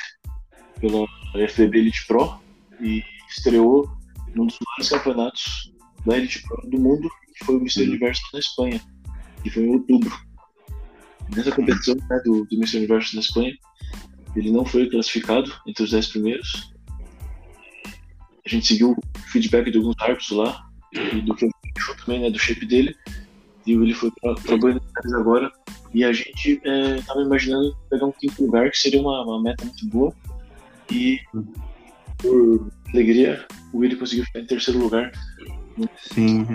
pela 0.79 1.07
FBB 1.47 1.79
Elite 1.79 2.05
Pro 2.05 2.39
e 2.81 3.01
estreou 3.29 3.89
num 4.35 4.45
dos 4.45 4.57
maiores 4.65 4.89
campeonatos 4.89 5.73
da 6.05 6.17
Elite 6.17 6.41
Pro 6.43 6.69
do 6.69 6.79
mundo, 6.79 7.09
que 7.37 7.45
foi 7.45 7.55
o 7.55 7.59
Mr. 7.59 7.81
Uhum. 7.81 7.89
Universo 7.89 8.21
na 8.33 8.39
Espanha, 8.39 8.81
que 9.43 9.49
foi 9.49 9.63
em 9.63 9.73
outubro. 9.73 10.11
Nessa 11.35 11.51
competição 11.51 11.95
né, 11.95 12.21
do, 12.23 12.45
do 12.45 12.55
Mr. 12.55 12.77
Universo 12.77 13.15
na 13.15 13.21
Espanha, 13.21 13.57
ele 14.35 14.51
não 14.51 14.65
foi 14.65 14.89
classificado 14.89 15.51
entre 15.65 15.83
os 15.83 15.91
10 15.91 16.07
primeiros. 16.07 16.73
A 18.45 18.49
gente 18.49 18.67
seguiu 18.67 18.91
o 18.91 19.19
feedback 19.31 19.69
de 19.71 19.77
alguns 19.77 19.95
árbitros 19.99 20.31
lá, 20.31 20.67
e 20.93 21.21
do 21.21 21.35
que 21.35 21.45
eu 21.45 21.51
achou 21.77 21.95
também, 21.95 22.21
né, 22.21 22.29
do 22.29 22.39
shape 22.39 22.65
dele. 22.65 22.95
E 23.65 23.73
ele 23.73 23.93
foi 23.93 24.11
para 24.21 24.57
Buenos 24.57 24.83
Aires 24.95 25.13
agora. 25.13 25.51
E 25.93 26.03
a 26.03 26.13
gente 26.13 26.61
estava 26.63 27.21
é, 27.21 27.23
imaginando 27.23 27.75
pegar 27.89 28.05
um 28.05 28.11
quinto 28.11 28.45
lugar, 28.45 28.71
que 28.71 28.77
seria 28.77 29.01
uma, 29.01 29.23
uma 29.23 29.41
meta 29.41 29.65
muito 29.65 29.85
boa. 29.87 30.13
E, 30.89 31.19
por 32.17 32.69
alegria, 32.93 33.45
o 33.73 33.79
Willi 33.79 33.95
conseguiu 33.95 34.25
ficar 34.25 34.39
em 34.39 34.45
terceiro 34.45 34.79
lugar 34.79 35.11
Sim, 36.13 36.45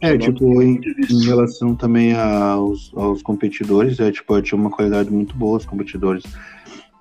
é. 0.00 0.12
É, 0.12 0.18
tipo, 0.18 0.62
em, 0.62 0.80
em, 1.10 1.24
relação 1.24 1.74
também 1.74 2.14
aos, 2.14 2.90
aos 2.96 3.22
competidores, 3.22 4.00
é, 4.00 4.10
tipo, 4.10 4.40
tinha 4.40 4.58
uma 4.58 4.70
qualidade 4.70 5.10
muito 5.10 5.36
boa 5.36 5.58
os 5.58 5.66
competidores. 5.66 6.24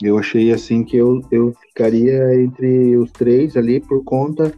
Eu 0.01 0.17
achei, 0.17 0.51
assim, 0.51 0.83
que 0.83 0.97
eu, 0.97 1.21
eu 1.31 1.55
ficaria 1.67 2.41
entre 2.41 2.97
os 2.97 3.11
três 3.11 3.57
ali 3.57 3.79
por 3.79 4.03
conta 4.03 4.53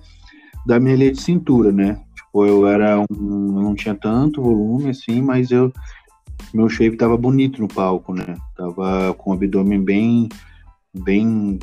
da 0.65 0.79
minha 0.79 0.95
linha 0.95 1.11
de 1.11 1.21
cintura, 1.21 1.71
né? 1.71 2.01
Tipo, 2.15 2.45
eu 2.45 2.67
era 2.67 2.99
um, 2.99 3.05
eu 3.09 3.63
não 3.63 3.75
tinha 3.75 3.95
tanto 3.95 4.41
volume, 4.41 4.89
assim, 4.89 5.21
mas 5.21 5.49
eu, 5.51 5.71
meu 6.53 6.67
shape 6.67 6.97
tava 6.97 7.15
bonito 7.15 7.61
no 7.61 7.67
palco, 7.67 8.13
né? 8.13 8.35
Tava 8.57 9.13
com 9.13 9.31
o 9.31 9.33
abdômen 9.33 9.81
bem, 9.81 10.29
bem 10.93 11.59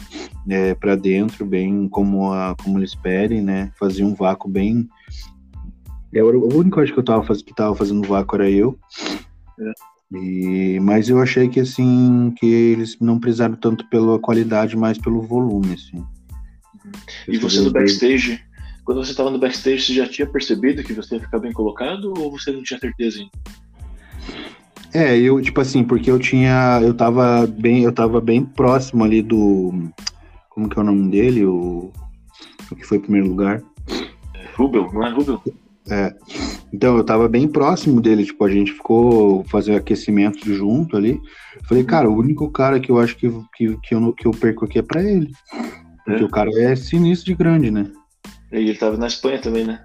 é, 0.49 0.75
para 0.75 0.97
dentro, 0.97 1.45
bem 1.45 1.89
como, 1.89 2.33
a, 2.33 2.55
como 2.63 2.79
eles 2.79 2.95
pedem, 2.95 3.43
né? 3.43 3.73
Fazia 3.79 4.07
um 4.07 4.15
vácuo 4.15 4.49
bem. 4.49 4.89
Eu, 6.13 6.31
é, 6.31 6.37
o 6.37 6.59
único 6.59 6.81
acho 6.81 6.93
que 6.93 6.99
eu 6.99 7.05
tava 7.05 7.25
faz, 7.25 7.43
que 7.43 7.55
tava 7.55 7.75
fazendo 7.75 8.07
vácuo 8.07 8.37
era 8.37 8.51
eu. 8.51 8.79
É. 9.59 9.73
E, 10.17 10.79
mas 10.81 11.09
eu 11.09 11.21
achei 11.21 11.49
que 11.49 11.59
assim 11.59 12.33
que 12.39 12.47
eles 12.47 12.97
não 13.01 13.19
precisaram 13.19 13.57
tanto 13.57 13.89
pela 13.89 14.19
qualidade, 14.19 14.77
mas 14.77 14.99
pelo 14.99 15.23
volume, 15.23 15.75
assim. 15.75 16.05
E 17.27 17.39
você 17.39 17.61
no 17.61 17.73
backstage, 17.73 18.41
quando 18.85 19.05
você 19.05 19.11
estava 19.11 19.31
no 19.31 19.39
backstage, 19.39 19.83
você 19.83 19.95
já 19.95 20.07
tinha 20.07 20.27
percebido 20.29 20.85
que 20.85 20.93
você 20.93 21.17
ia 21.17 21.21
ficar 21.21 21.41
bem 21.41 21.53
colocado 21.53 22.15
ou 22.17 22.31
você 22.31 22.53
não 22.53 22.63
tinha 22.63 22.79
certeza 22.79 23.19
ainda? 23.19 23.66
É, 24.97 25.15
eu, 25.19 25.43
tipo 25.43 25.61
assim, 25.61 25.85
porque 25.85 26.11
eu 26.11 26.19
tinha. 26.19 26.81
Eu 26.83 26.95
tava 26.95 27.47
bem, 27.47 27.83
eu 27.83 27.93
tava 27.93 28.19
bem 28.19 28.43
próximo 28.43 29.05
ali 29.05 29.21
do. 29.21 29.91
Como 30.49 30.71
que 30.71 30.79
é 30.79 30.81
o 30.81 30.85
nome 30.87 31.11
dele? 31.11 31.45
O, 31.45 31.93
o 32.71 32.75
que 32.75 32.83
foi 32.83 32.97
em 32.97 33.03
primeiro 33.03 33.29
lugar? 33.29 33.63
Rubel, 34.57 34.91
não 34.91 35.07
é 35.07 35.11
Rubel? 35.11 35.43
É. 35.91 36.15
Então, 36.73 36.97
eu 36.97 37.05
tava 37.05 37.29
bem 37.29 37.47
próximo 37.47 38.01
dele, 38.01 38.25
tipo, 38.25 38.43
a 38.43 38.51
gente 38.51 38.73
ficou 38.73 39.45
fazendo 39.45 39.77
aquecimento 39.77 40.51
junto 40.51 40.97
ali. 40.97 41.21
Falei, 41.69 41.85
cara, 41.85 42.09
o 42.09 42.17
único 42.17 42.51
cara 42.51 42.81
que 42.81 42.91
eu 42.91 42.99
acho 42.99 43.19
que, 43.19 43.29
que, 43.55 43.77
que, 43.83 43.95
eu, 43.95 44.13
que 44.15 44.27
eu 44.27 44.31
perco 44.31 44.65
aqui 44.65 44.79
é 44.79 44.83
pra 44.83 45.03
ele. 45.03 45.31
Porque 46.07 46.23
é. 46.23 46.27
o 46.27 46.31
cara 46.31 46.51
é 46.59 46.75
sinistro 46.75 47.27
de 47.27 47.35
grande, 47.35 47.71
né? 47.71 47.93
E 48.51 48.57
ele 48.57 48.75
tava 48.75 48.97
na 48.97 49.09
Espanha 49.09 49.43
também, 49.43 49.67
né? 49.67 49.85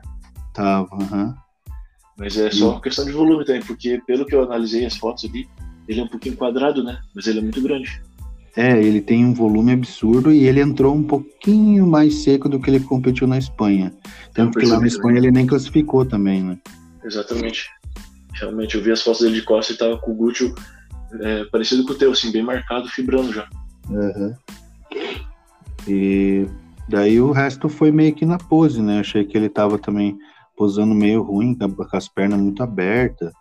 Tava, 0.53 0.87
aham. 0.95 1.25
Uhum. 1.25 1.50
Mas 2.21 2.37
é 2.37 2.51
só 2.51 2.79
questão 2.79 3.03
de 3.03 3.11
volume 3.11 3.43
também, 3.43 3.63
porque 3.63 3.99
pelo 4.05 4.27
que 4.27 4.35
eu 4.35 4.43
analisei 4.43 4.85
as 4.85 4.95
fotos 4.95 5.25
ali, 5.25 5.49
ele 5.87 6.01
é 6.01 6.03
um 6.03 6.07
pouquinho 6.07 6.37
quadrado, 6.37 6.83
né? 6.83 6.99
Mas 7.15 7.25
ele 7.25 7.39
é 7.39 7.41
muito 7.41 7.59
grande. 7.63 7.99
É, 8.55 8.79
ele 8.79 9.01
tem 9.01 9.25
um 9.25 9.33
volume 9.33 9.71
absurdo 9.71 10.31
e 10.31 10.43
ele 10.43 10.61
entrou 10.61 10.93
um 10.93 11.01
pouquinho 11.01 11.87
mais 11.87 12.21
seco 12.21 12.47
do 12.47 12.59
que 12.59 12.69
ele 12.69 12.79
competiu 12.79 13.25
na 13.25 13.39
Espanha. 13.39 13.91
Tanto 14.35 14.59
que 14.59 14.67
lá 14.67 14.79
na 14.79 14.85
Espanha 14.85 15.17
ele 15.17 15.31
nem 15.31 15.47
classificou 15.47 16.05
também, 16.05 16.43
né? 16.43 16.59
Exatamente. 17.03 17.67
Realmente, 18.33 18.75
eu 18.75 18.83
vi 18.83 18.91
as 18.91 19.01
fotos 19.01 19.21
dele 19.21 19.39
de 19.39 19.41
costa 19.41 19.73
e 19.73 19.77
tava 19.77 19.97
com 19.97 20.11
o 20.11 20.15
glúteo 20.15 20.53
é, 21.21 21.45
parecido 21.45 21.83
com 21.85 21.93
o 21.93 21.97
teu, 21.97 22.11
assim, 22.11 22.31
bem 22.31 22.43
marcado, 22.43 22.87
fibrando 22.87 23.33
já. 23.33 23.49
Uhum. 23.89 24.35
E 25.87 26.45
daí 26.87 27.19
o 27.19 27.31
resto 27.31 27.67
foi 27.67 27.91
meio 27.91 28.13
que 28.13 28.27
na 28.27 28.37
pose, 28.37 28.79
né? 28.79 28.99
Achei 28.99 29.23
que 29.23 29.35
ele 29.35 29.49
tava 29.49 29.79
também 29.79 30.15
posando 30.55 30.93
meio 30.93 31.21
ruim, 31.21 31.55
com 31.55 31.97
as 31.97 32.07
pernas 32.07 32.39
muito 32.39 32.61
abertas. 32.61 33.31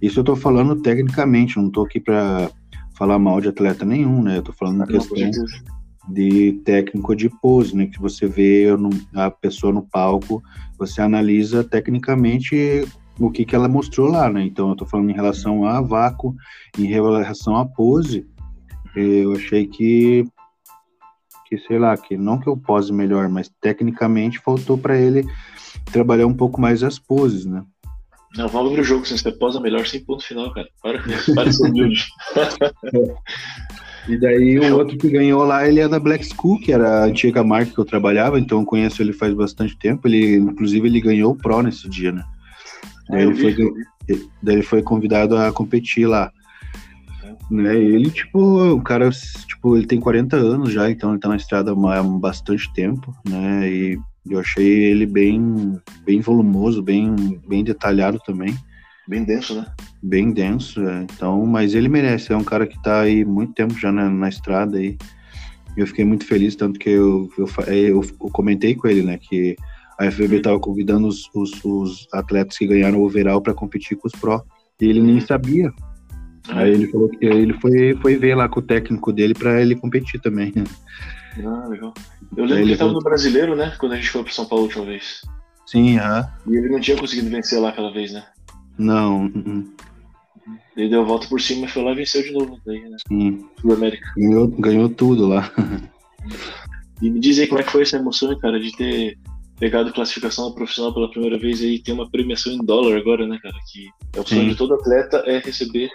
Isso 0.00 0.20
eu 0.20 0.24
tô 0.24 0.36
falando 0.36 0.76
tecnicamente, 0.76 1.56
não 1.56 1.70
tô 1.70 1.82
aqui 1.82 2.00
para 2.00 2.50
falar 2.96 3.18
mal 3.18 3.40
de 3.40 3.48
atleta 3.48 3.84
nenhum, 3.84 4.22
né? 4.22 4.38
Eu 4.38 4.42
tô 4.42 4.52
falando 4.52 4.78
na 4.78 4.86
questão 4.86 5.16
de 6.08 6.60
técnico 6.64 7.14
de 7.14 7.28
pose, 7.28 7.76
né? 7.76 7.86
Que 7.86 8.00
você 8.00 8.26
vê 8.26 8.66
a 9.14 9.30
pessoa 9.30 9.72
no 9.72 9.82
palco, 9.82 10.42
você 10.78 11.00
analisa 11.00 11.62
tecnicamente 11.62 12.84
o 13.18 13.30
que, 13.30 13.44
que 13.44 13.54
ela 13.54 13.68
mostrou 13.68 14.08
lá, 14.08 14.30
né? 14.30 14.44
Então 14.44 14.70
eu 14.70 14.76
tô 14.76 14.86
falando 14.86 15.10
em 15.10 15.14
relação 15.14 15.64
a 15.64 15.80
vácuo, 15.80 16.34
em 16.78 16.86
relação 16.86 17.56
à 17.56 17.66
pose, 17.66 18.26
eu 18.96 19.32
achei 19.32 19.66
que 19.66 20.24
que 21.48 21.58
sei 21.58 21.78
lá, 21.78 21.96
que 21.96 22.16
não 22.16 22.38
que 22.38 22.48
eu 22.48 22.56
pose 22.56 22.92
melhor, 22.92 23.28
mas 23.28 23.50
tecnicamente 23.60 24.38
faltou 24.38 24.76
para 24.76 24.98
ele 24.98 25.24
trabalhar 25.92 26.26
um 26.26 26.34
pouco 26.34 26.60
mais 26.60 26.82
as 26.82 26.98
poses, 26.98 27.46
né? 27.46 27.64
Não, 28.36 28.46
vamos 28.46 28.68
abrir 28.70 28.82
o 28.82 28.84
jogo, 28.84 29.06
você 29.06 29.32
posa 29.32 29.58
melhor 29.58 29.86
sem 29.86 30.04
ponto 30.04 30.22
final, 30.22 30.52
cara. 30.52 30.68
Para, 30.82 31.00
para 31.34 31.44
de 31.44 31.56
ser 31.56 31.68
humilde. 31.68 32.06
E 34.08 34.16
daí 34.16 34.58
o 34.58 34.78
outro 34.78 34.96
que 34.96 35.10
ganhou 35.10 35.44
lá, 35.44 35.68
ele 35.68 35.80
é 35.80 35.86
da 35.86 36.00
Black 36.00 36.26
School, 36.26 36.58
que 36.58 36.72
era 36.72 37.02
a 37.02 37.04
antiga 37.04 37.44
marca 37.44 37.72
que 37.72 37.78
eu 37.78 37.84
trabalhava, 37.84 38.40
então 38.40 38.60
eu 38.60 38.64
conheço 38.64 39.02
ele 39.02 39.12
faz 39.12 39.34
bastante 39.34 39.76
tempo. 39.76 40.08
Ele, 40.08 40.36
inclusive, 40.36 40.88
ele 40.88 41.00
ganhou 41.00 41.32
o 41.32 41.36
Pro 41.36 41.62
nesse 41.62 41.86
dia, 41.90 42.10
né? 42.10 42.24
Daí, 43.10 43.24
ele, 43.24 43.34
foi, 43.34 43.54
daí 44.42 44.54
ele 44.56 44.62
foi 44.62 44.82
convidado 44.82 45.36
a 45.36 45.52
competir 45.52 46.06
lá. 46.06 46.32
Né? 47.50 47.76
Ele, 47.76 48.10
tipo, 48.10 48.38
o 48.74 48.82
cara, 48.82 49.10
tipo, 49.46 49.76
ele 49.76 49.86
tem 49.86 49.98
40 49.98 50.36
anos 50.36 50.72
já, 50.72 50.90
então 50.90 51.10
ele 51.10 51.20
tá 51.20 51.28
na 51.28 51.36
estrada 51.36 51.72
há 51.72 52.02
bastante 52.02 52.72
tempo, 52.74 53.14
né? 53.28 53.70
E 53.70 53.98
eu 54.28 54.38
achei 54.38 54.84
ele 54.84 55.06
bem, 55.06 55.80
bem 56.04 56.20
volumoso, 56.20 56.82
bem, 56.82 57.40
bem 57.46 57.64
detalhado 57.64 58.18
também. 58.24 58.54
Bem 59.08 59.24
denso, 59.24 59.54
né? 59.54 59.66
Bem 60.02 60.30
denso, 60.30 60.86
é. 60.86 61.02
então, 61.02 61.46
mas 61.46 61.74
ele 61.74 61.88
merece, 61.88 62.32
é 62.32 62.36
um 62.36 62.44
cara 62.44 62.66
que 62.66 62.80
tá 62.82 63.00
aí 63.00 63.24
muito 63.24 63.54
tempo 63.54 63.72
já 63.78 63.90
na, 63.90 64.10
na 64.10 64.28
estrada 64.28 64.76
aí. 64.76 64.98
Eu 65.76 65.86
fiquei 65.86 66.04
muito 66.04 66.26
feliz, 66.26 66.54
tanto 66.54 66.78
que 66.78 66.90
eu, 66.90 67.30
eu, 67.38 67.48
eu, 67.66 68.02
eu 68.02 68.30
comentei 68.30 68.74
com 68.74 68.86
ele, 68.86 69.02
né, 69.02 69.16
que 69.16 69.56
a 69.98 70.10
FBB 70.10 70.36
estava 70.36 70.60
convidando 70.60 71.08
os, 71.08 71.28
os, 71.34 71.52
os, 71.64 72.06
atletas 72.12 72.56
que 72.56 72.66
ganharam 72.66 73.00
o 73.00 73.04
overall 73.04 73.40
para 73.40 73.52
competir 73.52 73.96
com 73.96 74.06
os 74.06 74.12
Pro. 74.12 74.44
E 74.80 74.84
ele 74.84 75.00
nem 75.00 75.20
sabia. 75.20 75.72
Ah, 76.48 76.60
Aí 76.60 76.72
ele 76.72 76.88
falou 76.88 77.08
que 77.08 77.24
ele 77.24 77.54
foi, 77.54 77.96
foi 78.00 78.16
ver 78.16 78.34
lá 78.34 78.48
com 78.48 78.60
o 78.60 78.62
técnico 78.62 79.12
dele 79.12 79.34
para 79.34 79.60
ele 79.60 79.76
competir 79.76 80.20
também. 80.20 80.52
Ah, 81.44 81.68
legal. 81.68 81.94
Eu 82.36 82.44
lembro 82.44 82.54
Aí 82.54 82.60
que 82.60 82.66
ele 82.66 82.72
estava 82.72 82.92
no 82.92 83.00
brasileiro, 83.00 83.54
né? 83.54 83.74
Quando 83.78 83.92
a 83.92 83.96
gente 83.96 84.10
foi 84.10 84.22
para 84.22 84.32
São 84.32 84.46
Paulo 84.46 84.64
a 84.64 84.66
última 84.66 84.84
vez. 84.86 85.22
Sim, 85.66 85.98
aham. 85.98 86.28
E 86.46 86.56
ele 86.56 86.68
não 86.68 86.80
tinha 86.80 86.96
conseguido 86.96 87.30
vencer 87.30 87.60
lá 87.60 87.68
aquela 87.68 87.92
vez, 87.92 88.12
né? 88.12 88.24
Não. 88.78 89.26
Uh 89.26 89.28
-uh. 89.28 89.70
Ele 90.76 90.88
deu 90.88 91.02
a 91.02 91.04
volta 91.04 91.26
por 91.26 91.40
cima 91.40 91.66
e 91.66 91.68
foi 91.68 91.82
lá 91.82 91.92
e 91.92 91.96
venceu 91.96 92.22
de 92.22 92.32
novo 92.32 92.58
daí, 92.64 92.80
né? 92.88 92.96
Sim. 93.06 93.44
Sul 93.60 93.74
América. 93.74 94.12
Ganhou, 94.16 94.48
ganhou 94.48 94.88
tudo 94.88 95.26
lá. 95.26 95.50
e 97.02 97.10
me 97.10 97.20
diz 97.20 97.38
aí 97.38 97.46
como 97.46 97.60
é 97.60 97.64
que 97.64 97.72
foi 97.72 97.82
essa 97.82 97.96
emoção, 97.96 98.36
cara, 98.38 98.58
de 98.58 98.72
ter 98.76 99.18
pegado 99.58 99.92
classificação 99.92 100.52
profissional 100.52 100.94
pela 100.94 101.10
primeira 101.10 101.36
vez 101.36 101.60
e 101.60 101.80
tem 101.80 101.92
uma 101.92 102.08
premiação 102.08 102.52
em 102.52 102.64
dólar 102.64 102.96
agora, 102.96 103.26
né, 103.26 103.38
cara? 103.42 103.56
Que 103.72 103.88
é 104.16 104.20
o 104.20 104.26
sonho 104.26 104.48
de 104.48 104.56
todo 104.56 104.74
atleta 104.74 105.22
é 105.26 105.38
receber 105.38 105.90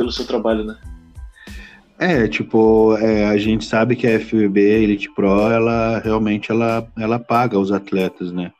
pelo 0.00 0.10
seu 0.10 0.26
trabalho, 0.26 0.64
né? 0.64 0.78
É, 1.98 2.26
tipo, 2.26 2.96
é, 2.96 3.26
a 3.26 3.36
gente 3.36 3.66
sabe 3.66 3.94
que 3.94 4.06
a 4.06 4.18
FBB 4.18 4.58
Elite 4.58 5.14
Pro, 5.14 5.50
ela 5.50 5.98
realmente 5.98 6.50
ela, 6.50 6.90
ela 6.98 7.18
paga 7.18 7.58
os 7.58 7.70
atletas, 7.70 8.32
né? 8.32 8.50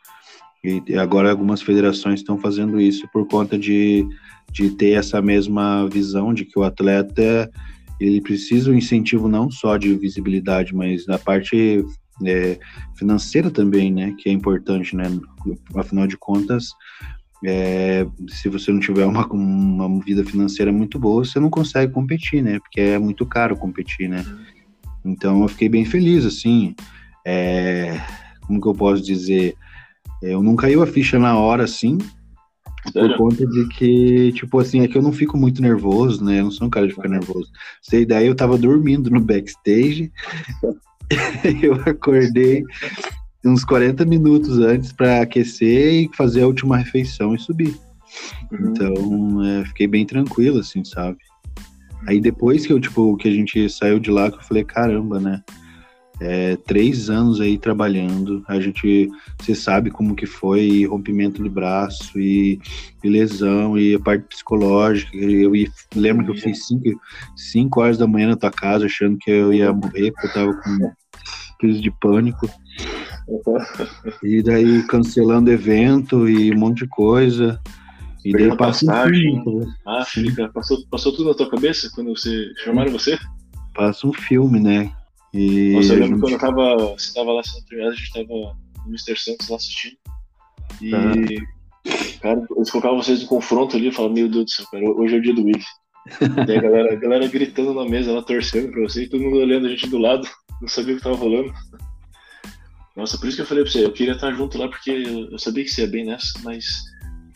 E 0.62 0.94
agora 0.98 1.30
algumas 1.30 1.62
federações 1.62 2.20
estão 2.20 2.36
fazendo 2.36 2.78
isso 2.78 3.08
por 3.10 3.26
conta 3.26 3.58
de, 3.58 4.06
de 4.52 4.72
ter 4.72 4.90
essa 4.90 5.22
mesma 5.22 5.88
visão 5.88 6.34
de 6.34 6.44
que 6.44 6.58
o 6.58 6.62
atleta 6.62 7.50
ele 7.98 8.20
precisa 8.20 8.70
um 8.70 8.74
incentivo 8.74 9.26
não 9.26 9.50
só 9.50 9.78
de 9.78 9.94
visibilidade, 9.94 10.74
mas 10.74 11.06
da 11.06 11.18
parte 11.18 11.82
é, 12.26 12.58
financeira 12.98 13.50
também, 13.50 13.90
né? 13.90 14.14
Que 14.18 14.28
é 14.28 14.32
importante, 14.32 14.94
né? 14.94 15.04
Afinal 15.74 16.06
de 16.06 16.18
contas, 16.18 16.68
é, 17.44 18.06
se 18.28 18.48
você 18.48 18.70
não 18.70 18.80
tiver 18.80 19.06
uma, 19.06 19.26
uma 19.26 20.04
vida 20.04 20.24
financeira 20.24 20.72
muito 20.72 20.98
boa, 20.98 21.24
você 21.24 21.40
não 21.40 21.50
consegue 21.50 21.92
competir, 21.92 22.42
né? 22.42 22.58
Porque 22.58 22.80
é 22.80 22.98
muito 22.98 23.24
caro 23.24 23.56
competir, 23.56 24.08
né? 24.08 24.24
Então 25.04 25.42
eu 25.42 25.48
fiquei 25.48 25.68
bem 25.68 25.84
feliz, 25.84 26.24
assim. 26.24 26.74
É, 27.26 27.98
como 28.46 28.60
que 28.60 28.68
eu 28.68 28.74
posso 28.74 29.02
dizer? 29.02 29.54
Eu 30.22 30.42
não 30.42 30.54
caiu 30.54 30.82
a 30.82 30.86
ficha 30.86 31.18
na 31.18 31.38
hora, 31.38 31.64
assim, 31.64 31.96
por 32.92 33.16
conta 33.16 33.46
de 33.46 33.68
que, 33.68 34.32
tipo 34.32 34.58
assim, 34.58 34.80
é 34.80 34.88
que 34.88 34.96
eu 34.96 35.02
não 35.02 35.12
fico 35.12 35.36
muito 35.36 35.62
nervoso, 35.62 36.22
né? 36.24 36.40
Eu 36.40 36.44
não 36.44 36.50
sou 36.50 36.66
um 36.66 36.70
cara 36.70 36.86
de 36.86 36.94
ficar 36.94 37.08
nervoso. 37.08 37.50
Sei 37.80 38.04
daí 38.04 38.26
eu 38.26 38.34
tava 38.34 38.58
dormindo 38.58 39.10
no 39.10 39.20
backstage 39.20 40.12
eu 41.62 41.74
acordei 41.86 42.62
uns 43.44 43.64
40 43.64 44.04
minutos 44.04 44.58
antes 44.58 44.92
para 44.92 45.22
aquecer 45.22 46.04
e 46.04 46.16
fazer 46.16 46.42
a 46.42 46.46
última 46.46 46.76
refeição 46.76 47.34
e 47.34 47.38
subir. 47.38 47.74
Uhum. 48.50 48.70
Então, 48.70 49.44
é, 49.44 49.64
fiquei 49.66 49.86
bem 49.86 50.04
tranquilo, 50.04 50.58
assim, 50.58 50.84
sabe? 50.84 51.18
Aí 52.06 52.20
depois 52.20 52.66
que 52.66 52.72
eu, 52.72 52.80
tipo, 52.80 53.16
que 53.16 53.28
a 53.28 53.32
gente 53.32 53.68
saiu 53.68 53.98
de 53.98 54.10
lá, 54.10 54.30
que 54.30 54.38
eu 54.38 54.42
falei, 54.42 54.64
caramba, 54.64 55.20
né? 55.20 55.42
É, 56.22 56.54
três 56.66 57.08
anos 57.08 57.40
aí 57.40 57.56
trabalhando, 57.56 58.44
a 58.46 58.60
gente, 58.60 59.08
você 59.38 59.54
sabe 59.54 59.90
como 59.90 60.14
que 60.14 60.26
foi 60.26 60.84
rompimento 60.84 61.42
de 61.42 61.48
braço 61.48 62.20
e, 62.20 62.60
e 63.02 63.08
lesão 63.08 63.78
e 63.78 63.94
a 63.94 63.98
parte 63.98 64.24
psicológica. 64.24 65.16
Eu 65.16 65.56
ia, 65.56 65.70
lembro 65.94 66.26
que 66.26 66.32
eu 66.32 66.34
fiz 66.34 66.66
cinco, 66.66 66.84
cinco 67.34 67.80
horas 67.80 67.96
da 67.96 68.06
manhã 68.06 68.28
na 68.28 68.36
tua 68.36 68.50
casa 68.50 68.84
achando 68.84 69.16
que 69.16 69.30
eu 69.30 69.50
ia 69.50 69.72
morrer 69.72 70.12
porque 70.12 70.26
eu 70.26 70.32
tava 70.32 70.54
com 70.54 70.92
crise 71.58 71.80
de 71.80 71.90
pânico. 71.90 72.46
E 74.22 74.42
daí 74.42 74.82
cancelando 74.84 75.50
evento 75.50 76.28
e 76.28 76.52
um 76.52 76.58
monte 76.58 76.84
de 76.84 76.88
coisa. 76.88 77.60
E 78.24 78.32
daí 78.32 78.56
passa 78.56 78.86
passagem. 78.86 79.38
Um 79.38 79.44
filme, 79.44 79.74
ah, 79.86 80.04
fica. 80.04 80.48
Passou, 80.48 80.78
passou 80.90 81.12
tudo 81.12 81.28
na 81.28 81.34
tua 81.34 81.50
cabeça 81.50 81.90
quando 81.94 82.14
você 82.14 82.50
chamaram 82.64 82.92
você? 82.92 83.18
Passa 83.74 84.06
um 84.06 84.12
filme, 84.12 84.60
né? 84.60 84.92
E 85.32 85.72
Nossa, 85.74 85.94
eu 85.94 86.00
lembro 86.00 86.08
gente... 86.08 86.20
quando 86.20 86.32
eu 86.32 86.38
tava. 86.38 86.76
Você 86.98 87.14
tava 87.14 87.32
lá 87.32 87.42
sendo 87.42 87.64
treinado, 87.66 87.92
a 87.92 87.96
gente 87.96 88.12
tava 88.12 88.26
no 88.28 88.88
Mr. 88.88 89.16
Santos 89.16 89.48
lá 89.48 89.56
assistindo. 89.56 89.96
E. 90.80 90.94
Ah. 90.94 91.60
Cara, 92.20 92.46
eles 92.56 92.70
colocavam 92.70 93.02
vocês 93.02 93.22
no 93.22 93.28
confronto 93.28 93.76
ali 93.76 93.88
e 93.88 93.92
falavam, 93.92 94.14
meu 94.14 94.28
Deus 94.28 94.44
do 94.44 94.50
céu, 94.50 94.66
cara, 94.70 94.84
hoje 94.84 95.14
é 95.14 95.18
o 95.18 95.22
dia 95.22 95.34
do 95.34 95.44
Willi. 95.44 95.64
Daí 96.46 96.58
a 96.58 96.60
galera, 96.60 96.92
a 96.92 96.96
galera 96.96 97.26
gritando 97.26 97.72
na 97.72 97.88
mesa, 97.88 98.12
lá 98.12 98.22
torcendo 98.22 98.70
pra 98.70 98.82
você, 98.82 99.04
e 99.04 99.08
todo 99.08 99.22
mundo 99.22 99.38
olhando 99.38 99.66
a 99.66 99.70
gente 99.70 99.88
do 99.88 99.96
lado 99.96 100.28
não 100.60 100.68
sabia 100.68 100.94
o 100.94 100.96
que 100.98 101.02
tava 101.02 101.16
rolando. 101.16 101.52
Nossa, 103.00 103.16
por 103.16 103.28
isso 103.28 103.36
que 103.36 103.42
eu 103.42 103.46
falei 103.46 103.64
pra 103.64 103.72
você, 103.72 103.82
eu 103.82 103.92
queria 103.92 104.12
estar 104.12 104.30
junto 104.32 104.58
lá 104.58 104.68
porque 104.68 104.90
eu 104.90 105.38
sabia 105.38 105.64
que 105.64 105.70
você 105.70 105.80
ia 105.80 105.88
bem 105.88 106.04
nessa, 106.04 106.38
mas 106.44 106.66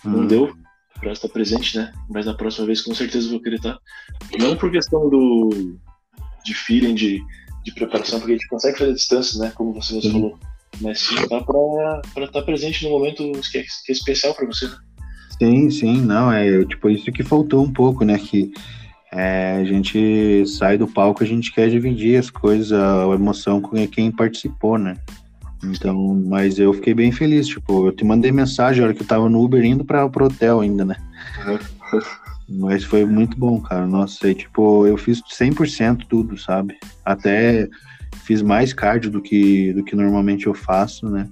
hum. 0.05 0.11
não 0.11 0.27
deu 0.27 0.55
pra 1.01 1.11
estar 1.11 1.29
presente, 1.31 1.79
né? 1.79 1.91
Mas 2.11 2.27
na 2.27 2.35
próxima 2.35 2.67
vez 2.67 2.83
com 2.83 2.95
certeza 2.95 3.27
eu 3.27 3.31
vou 3.31 3.41
querer 3.41 3.57
estar. 3.57 3.79
Não 4.39 4.57
por 4.57 4.71
questão 4.71 5.09
do 5.09 5.79
de 6.45 6.55
feeling, 6.55 6.95
de, 6.95 7.19
de 7.65 7.73
preparação, 7.73 8.19
porque 8.19 8.35
a 8.35 8.37
gente 8.37 8.49
consegue 8.49 8.77
fazer 8.77 8.91
a 8.91 8.95
distância, 8.95 9.41
né? 9.41 9.53
Como 9.55 9.73
você 9.73 9.95
mesmo 9.95 10.13
falou. 10.13 10.39
Mas 10.83 11.01
sim, 11.01 11.15
tá 11.15 11.41
pra, 11.41 12.03
pra 12.13 12.25
estar 12.27 12.43
presente 12.43 12.85
no 12.85 12.91
momento 12.91 13.23
que 13.51 13.59
é, 13.59 13.63
que 13.63 13.91
é 13.91 13.93
especial 13.93 14.35
pra 14.35 14.45
você, 14.45 14.67
né? 14.67 14.77
Sim, 15.39 15.71
sim, 15.71 16.01
não, 16.03 16.31
é 16.31 16.63
tipo 16.67 16.91
isso 16.91 17.11
que 17.11 17.23
faltou 17.23 17.65
um 17.65 17.73
pouco, 17.73 18.05
né? 18.05 18.19
Que 18.19 18.53
é, 19.11 19.57
a 19.63 19.65
gente 19.65 20.45
sai 20.47 20.77
do 20.77 20.87
palco, 20.87 21.25
a 21.25 21.27
gente 21.27 21.51
quer 21.53 21.71
dividir 21.71 22.19
as 22.19 22.29
coisas, 22.29 22.71
a, 22.71 23.07
emoção 23.15 23.63
com 23.63 23.89
quem 23.89 24.13
participou, 24.13 24.77
né? 24.77 24.99
Então, 25.71 26.23
mas 26.27 26.59
eu 26.59 26.73
fiquei 26.73 26.95
bem 26.95 27.13
feliz, 27.13 27.47
tipo, 27.47 27.87
eu 27.87 27.93
te 27.93 28.05
mandei 28.05 28.33
mensagem 28.33 28.83
a 28.83 28.87
hora 28.87 28.95
que 28.95 29.03
eu 29.03 29.07
tava 29.07 29.29
no 29.29 29.43
Uber 29.43 29.65
indo 29.65 29.85
para 29.85 30.09
pro 30.09 30.27
hotel 30.27 30.61
ainda, 30.61 30.85
né? 30.85 30.97
Mas 32.49 32.85
foi 32.85 33.07
muito 33.07 33.39
bom, 33.39 33.61
cara. 33.61 33.87
Nossa, 33.87 34.29
e, 34.29 34.35
tipo, 34.35 34.87
eu 34.87 34.97
fiz 34.97 35.23
100% 35.23 36.05
tudo, 36.09 36.37
sabe? 36.37 36.77
Até 37.05 37.69
fiz 38.25 38.43
mais 38.43 38.73
cardio 38.73 39.11
do 39.11 39.21
que, 39.21 39.73
do 39.73 39.83
que 39.83 39.97
normalmente 39.97 40.47
eu 40.47 40.55
faço, 40.55 41.09
né? 41.09 41.29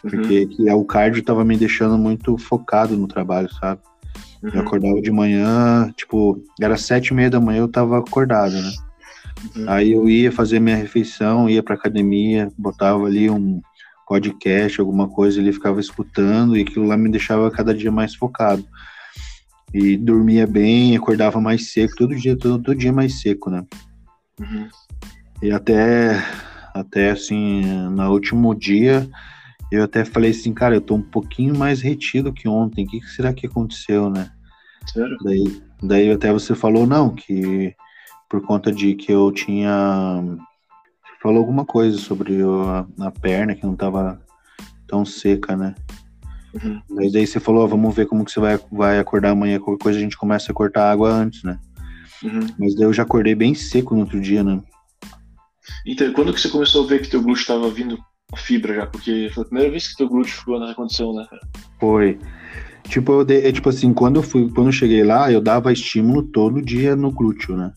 Porque 0.00 0.48
uhum. 0.58 0.76
o 0.76 0.84
cardio 0.84 1.22
tava 1.22 1.44
me 1.44 1.56
deixando 1.56 1.96
muito 1.96 2.36
focado 2.36 2.96
no 2.96 3.06
trabalho, 3.06 3.52
sabe? 3.54 3.80
Uhum. 4.42 4.50
Eu 4.52 4.60
acordava 4.60 5.00
de 5.00 5.10
manhã, 5.10 5.90
tipo, 5.96 6.42
era 6.60 6.76
sete 6.76 7.08
e 7.08 7.14
meia 7.14 7.30
da 7.30 7.40
manhã, 7.40 7.60
eu 7.60 7.68
tava 7.68 7.98
acordado, 7.98 8.54
né? 8.54 8.72
Uhum. 9.56 9.64
Aí 9.68 9.92
eu 9.92 10.08
ia 10.08 10.30
fazer 10.30 10.60
minha 10.60 10.76
refeição, 10.76 11.48
ia 11.48 11.62
pra 11.62 11.74
academia, 11.74 12.50
botava 12.56 13.04
ali 13.06 13.30
um 13.30 13.60
podcast, 14.06 14.80
alguma 14.80 15.08
coisa, 15.08 15.40
ele 15.40 15.52
ficava 15.52 15.80
escutando 15.80 16.56
e 16.56 16.62
aquilo 16.62 16.86
lá 16.86 16.96
me 16.96 17.10
deixava 17.10 17.50
cada 17.50 17.74
dia 17.74 17.90
mais 17.90 18.14
focado. 18.14 18.64
E 19.72 19.96
dormia 19.96 20.46
bem, 20.46 20.96
acordava 20.96 21.40
mais 21.40 21.72
seco, 21.72 21.96
todo 21.96 22.14
dia, 22.14 22.36
todo, 22.36 22.62
todo 22.62 22.78
dia 22.78 22.92
mais 22.92 23.20
seco, 23.20 23.50
né? 23.50 23.64
Uhum. 24.40 24.68
E 25.42 25.50
até, 25.50 26.22
até 26.74 27.10
assim, 27.10 27.62
no 27.90 28.10
último 28.12 28.54
dia, 28.54 29.08
eu 29.70 29.84
até 29.84 30.04
falei 30.04 30.30
assim, 30.30 30.52
cara, 30.52 30.76
eu 30.76 30.80
tô 30.80 30.94
um 30.94 31.02
pouquinho 31.02 31.56
mais 31.56 31.80
retido 31.80 32.32
que 32.32 32.48
ontem, 32.48 32.84
o 32.84 32.88
que, 32.88 33.00
que 33.00 33.08
será 33.08 33.32
que 33.32 33.46
aconteceu, 33.46 34.08
né? 34.08 34.30
Sério? 34.86 35.16
Daí, 35.24 35.62
daí 35.82 36.10
até 36.10 36.32
você 36.32 36.54
falou, 36.54 36.86
não, 36.86 37.14
que 37.14 37.74
por 38.28 38.42
conta 38.42 38.70
de 38.70 38.94
que 38.94 39.12
eu 39.12 39.30
tinha 39.32 40.22
falou 41.24 41.38
alguma 41.38 41.64
coisa 41.64 41.96
sobre 41.96 42.34
a, 42.42 43.06
a 43.06 43.10
perna 43.10 43.54
que 43.54 43.64
não 43.64 43.74
tava 43.74 44.20
tão 44.86 45.06
seca, 45.06 45.56
né? 45.56 45.74
Uhum. 46.52 46.82
Daí, 46.90 47.10
daí 47.10 47.26
você 47.26 47.40
falou, 47.40 47.66
vamos 47.66 47.94
ver 47.94 48.04
como 48.04 48.26
que 48.26 48.30
você 48.30 48.38
vai, 48.38 48.60
vai 48.70 48.98
acordar 48.98 49.30
amanhã, 49.30 49.58
qualquer 49.58 49.82
coisa 49.82 49.98
a 49.98 50.02
gente 50.02 50.18
começa 50.18 50.52
a 50.52 50.54
cortar 50.54 50.92
água 50.92 51.10
antes, 51.10 51.42
né? 51.42 51.58
Uhum. 52.22 52.46
Mas 52.58 52.74
daí 52.74 52.84
eu 52.84 52.92
já 52.92 53.04
acordei 53.04 53.34
bem 53.34 53.54
seco 53.54 53.94
no 53.94 54.02
outro 54.02 54.20
dia, 54.20 54.44
né? 54.44 54.60
Então, 55.86 56.12
quando 56.12 56.30
que 56.34 56.40
você 56.42 56.50
começou 56.50 56.84
a 56.84 56.88
ver 56.88 57.00
que 57.00 57.08
teu 57.08 57.22
glúteo 57.22 57.40
estava 57.40 57.70
vindo 57.70 57.98
a 58.30 58.36
fibra 58.36 58.74
já? 58.74 58.86
Porque 58.86 59.30
foi 59.32 59.44
a 59.44 59.46
primeira 59.46 59.70
vez 59.70 59.88
que 59.88 59.96
teu 59.96 60.08
glúteo 60.10 60.34
ficou 60.34 60.60
nessa 60.60 60.74
condição, 60.74 61.14
né, 61.14 61.26
cara? 61.30 61.42
Foi. 61.80 62.18
Tipo, 62.82 63.12
eu 63.12 63.24
dei, 63.24 63.46
é, 63.46 63.50
tipo 63.50 63.70
assim, 63.70 63.94
quando 63.94 64.16
eu 64.16 64.22
fui, 64.22 64.50
quando 64.50 64.66
eu 64.66 64.72
cheguei 64.72 65.02
lá, 65.02 65.32
eu 65.32 65.40
dava 65.40 65.72
estímulo 65.72 66.22
todo 66.22 66.60
dia 66.60 66.94
no 66.94 67.10
glúteo, 67.10 67.56
né? 67.56 67.72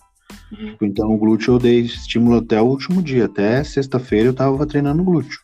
Uhum. 0.52 0.76
Então 0.82 1.14
o 1.14 1.18
glúteo 1.18 1.56
eu 1.56 1.60
dei 1.60 1.82
estímulo 1.82 2.38
até 2.38 2.62
o 2.62 2.66
último 2.66 3.02
dia, 3.02 3.26
até 3.26 3.64
sexta-feira 3.64 4.30
eu 4.30 4.34
tava 4.34 4.66
treinando 4.66 5.04
glúteo. 5.04 5.40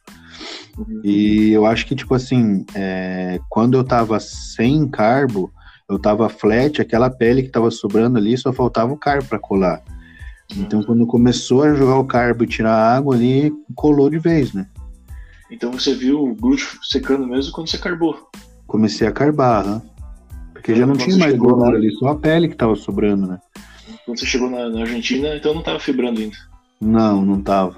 Uhum. 0.78 1.02
E 1.04 1.52
eu 1.52 1.66
acho 1.66 1.86
que, 1.86 1.96
tipo 1.96 2.14
assim, 2.14 2.66
é, 2.74 3.40
quando 3.50 3.78
eu 3.78 3.84
tava 3.84 4.20
sem 4.20 4.88
carbo, 4.88 5.52
eu 5.90 6.00
tava 6.00 6.30
flat, 6.30 6.82
aquela 6.82 7.10
pele 7.10 7.44
que 7.44 7.50
tava 7.50 7.70
sobrando 7.70 8.18
ali, 8.18 8.38
só 8.38 8.52
faltava 8.52 8.92
o 8.92 8.98
carbo 8.98 9.28
para 9.28 9.40
colar. 9.40 9.82
Então, 10.56 10.80
uhum. 10.80 10.86
quando 10.86 11.08
começou 11.08 11.64
a 11.64 11.74
jogar 11.74 11.98
o 11.98 12.06
carbo 12.06 12.44
e 12.44 12.48
tirar 12.48 12.74
a 12.74 12.96
água 12.96 13.16
ali, 13.16 13.52
colou 13.76 14.10
de 14.10 14.20
vez, 14.20 14.54
né? 14.54 14.68
Então 15.50 15.72
você 15.72 15.94
viu 15.94 16.24
o 16.24 16.36
glúteo 16.36 16.80
secando 16.82 17.28
mesmo 17.28 17.52
quando 17.52 17.70
você 17.70 17.78
carbou? 17.78 18.30
Comecei 18.66 19.08
a 19.08 19.12
carbar, 19.12 19.66
né? 19.66 19.82
Porque 20.52 20.74
já 20.74 20.86
não 20.86 20.96
tinha 20.96 21.18
mais 21.18 21.36
gordura 21.36 21.78
ali, 21.78 21.92
só 21.92 22.08
a 22.10 22.16
pele 22.16 22.48
que 22.48 22.56
tava 22.56 22.76
sobrando, 22.76 23.28
né? 23.28 23.40
Quando 24.06 24.20
você 24.20 24.26
chegou 24.26 24.50
na, 24.50 24.70
na 24.70 24.82
Argentina, 24.82 25.36
então 25.36 25.54
não 25.54 25.64
tava 25.64 25.80
fibrando 25.80 26.20
ainda? 26.20 26.36
Não, 26.82 27.24
não 27.24 27.42
tava. 27.42 27.76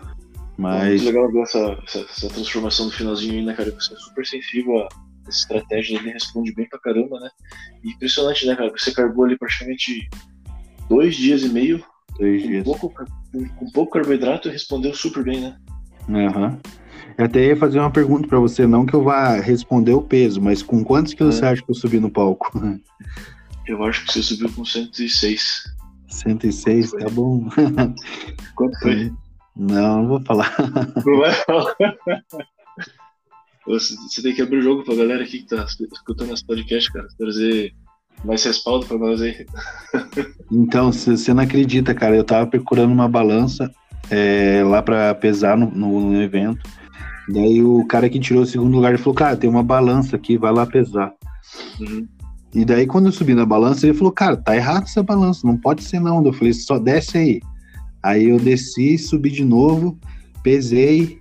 Mas. 0.58 1.02
Muito 1.02 1.06
legal 1.06 1.32
ver 1.32 1.42
essa, 1.42 1.78
essa, 1.86 2.00
essa, 2.00 2.30
transformação 2.30 2.86
no 2.88 2.92
finalzinho 2.92 3.40
aí, 3.40 3.46
né, 3.46 3.54
cara? 3.54 3.72
Você 3.72 3.94
é 3.94 3.98
super 3.98 4.26
sensível 4.26 4.80
a 4.80 4.88
essa 5.28 5.40
estratégia, 5.40 5.98
ele 5.98 6.12
responde 6.12 6.54
bem 6.54 6.68
pra 6.70 6.80
caramba, 6.80 7.20
né? 7.20 7.30
E 7.84 7.92
impressionante, 7.92 8.46
né, 8.46 8.56
cara? 8.56 8.72
Você 8.72 8.92
carbou 8.92 9.26
ali 9.26 9.38
praticamente 9.38 10.08
dois 10.88 11.16
dias 11.16 11.44
e 11.44 11.50
meio. 11.50 11.84
Dois 12.18 12.42
com 12.42 12.48
dias. 12.48 12.64
Pouco, 12.64 12.94
com, 13.32 13.50
com 13.50 13.72
pouco 13.72 13.94
carboidrato 13.94 14.48
e 14.48 14.52
respondeu 14.52 14.94
super 14.94 15.24
bem, 15.24 15.42
né? 15.42 15.58
Aham. 16.10 16.48
Uhum. 16.48 16.60
Eu 17.18 17.26
até 17.26 17.46
ia 17.46 17.56
fazer 17.56 17.80
uma 17.80 17.92
pergunta 17.92 18.28
para 18.28 18.40
você, 18.40 18.68
não 18.68 18.86
que 18.86 18.94
eu 18.94 19.02
vá 19.02 19.40
responder 19.40 19.94
o 19.94 20.02
peso, 20.02 20.42
mas 20.42 20.62
com 20.62 20.84
quantos 20.84 21.14
quilos 21.14 21.36
é. 21.36 21.40
você 21.40 21.46
acha 21.46 21.62
que 21.64 21.72
eu 21.72 21.76
subi 21.76 22.00
no 22.00 22.10
palco? 22.10 22.52
Eu 23.68 23.84
acho 23.84 24.06
que 24.06 24.14
você 24.14 24.22
subiu 24.22 24.52
com 24.54 24.64
106. 24.64 25.75
106, 26.08 26.92
tá 26.92 27.10
bom. 27.10 27.48
Quanto 28.56 28.80
foi? 28.80 29.12
Não, 29.56 30.02
não 30.02 30.08
vou 30.08 30.22
falar. 30.22 30.54
Não 31.06 31.18
vai 31.18 31.32
falar. 31.34 31.76
Você 33.68 34.22
tem 34.22 34.36
que 34.36 34.42
abrir 34.42 34.58
o 34.58 34.62
jogo 34.62 34.84
pra 34.84 34.96
galera 34.96 35.24
aqui 35.24 35.40
que 35.40 35.48
tá 35.48 35.66
escutando 35.66 36.34
esse 36.34 36.46
podcast, 36.46 36.92
cara. 36.92 37.08
Trazer 37.18 37.74
mais 38.24 38.44
respaldo 38.44 38.86
pra 38.86 38.98
nós 38.98 39.22
aí. 39.22 39.46
Então, 40.52 40.92
você 40.92 41.34
não 41.34 41.44
acredita, 41.44 41.94
cara. 41.94 42.16
Eu 42.16 42.24
tava 42.24 42.48
procurando 42.48 42.92
uma 42.92 43.10
balança 43.10 43.72
é, 44.10 44.64
lá 44.64 44.82
pra 44.82 45.16
pesar 45.16 45.58
no, 45.58 45.72
no, 45.72 46.12
no, 46.12 46.22
evento. 46.22 46.62
Daí 47.30 47.64
o 47.64 47.86
cara 47.88 48.10
que 48.10 48.20
tirou 48.20 48.44
o 48.44 48.46
segundo 48.46 48.76
lugar 48.76 48.98
falou: 49.00 49.16
Cara, 49.16 49.38
tem 49.38 49.50
uma 49.50 49.64
balança 49.64 50.16
aqui, 50.16 50.38
vai 50.38 50.52
lá 50.52 50.66
pesar. 50.66 51.14
Uhum. 51.80 52.08
E 52.56 52.64
daí, 52.64 52.88
quando 52.88 53.08
eu 53.08 53.12
subi 53.12 53.36
na 53.36 53.46
balança, 53.46 53.86
ele 53.86 53.98
falou: 53.98 54.14
Cara, 54.14 54.38
tá 54.38 54.56
errado 54.56 54.84
essa 54.84 55.04
balança, 55.04 55.46
não 55.46 55.58
pode 55.58 55.84
ser 55.84 56.00
não. 56.00 56.26
Eu 56.26 56.32
falei: 56.32 56.54
Só 56.54 56.80
desce 56.80 57.18
aí. 57.18 57.42
Aí 58.02 58.30
eu 58.30 58.40
desci, 58.40 58.98
subi 58.98 59.30
de 59.30 59.44
novo, 59.44 60.00
pesei. 60.42 61.20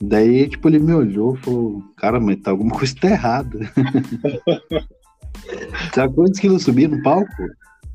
Daí, 0.00 0.48
tipo, 0.48 0.68
ele 0.68 0.78
me 0.78 0.94
olhou 0.94 1.34
e 1.34 1.38
falou: 1.38 1.82
Cara, 1.96 2.20
mas 2.20 2.36
tá 2.36 2.52
alguma 2.52 2.70
coisa 2.78 2.94
tá 3.00 3.08
errada. 3.08 3.58
Sabe 5.92 6.14
quantos 6.14 6.38
quilos 6.38 6.62
eu 6.62 6.66
subi 6.66 6.86
no 6.86 7.02
palco? 7.02 7.26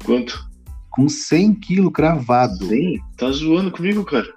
Quanto? 0.03 0.51
Com 0.91 1.07
100 1.07 1.55
quilos 1.55 1.93
cravado. 1.93 2.65
100? 2.65 2.99
Tá 3.15 3.31
zoando 3.31 3.71
comigo, 3.71 4.03
cara? 4.03 4.27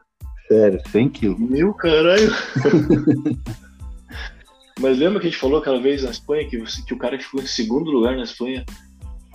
Sério, 0.47 0.81
100 0.92 1.09
quilos. 1.09 1.38
Meu 1.38 1.75
caralho. 1.75 2.31
Mas 4.81 4.99
lembra 4.99 5.21
que 5.21 5.27
a 5.27 5.31
gente 5.31 5.41
falou 5.41 5.59
aquela 5.59 5.81
vez 5.81 6.03
na 6.03 6.11
Espanha 6.11 6.47
que, 6.49 6.59
que 6.59 6.95
o 6.95 6.99
cara 6.99 7.17
que 7.17 7.25
ficou 7.25 7.43
em 7.43 7.47
segundo 7.47 7.91
lugar 7.91 8.17
na 8.17 8.25
Espanha, 8.25 8.65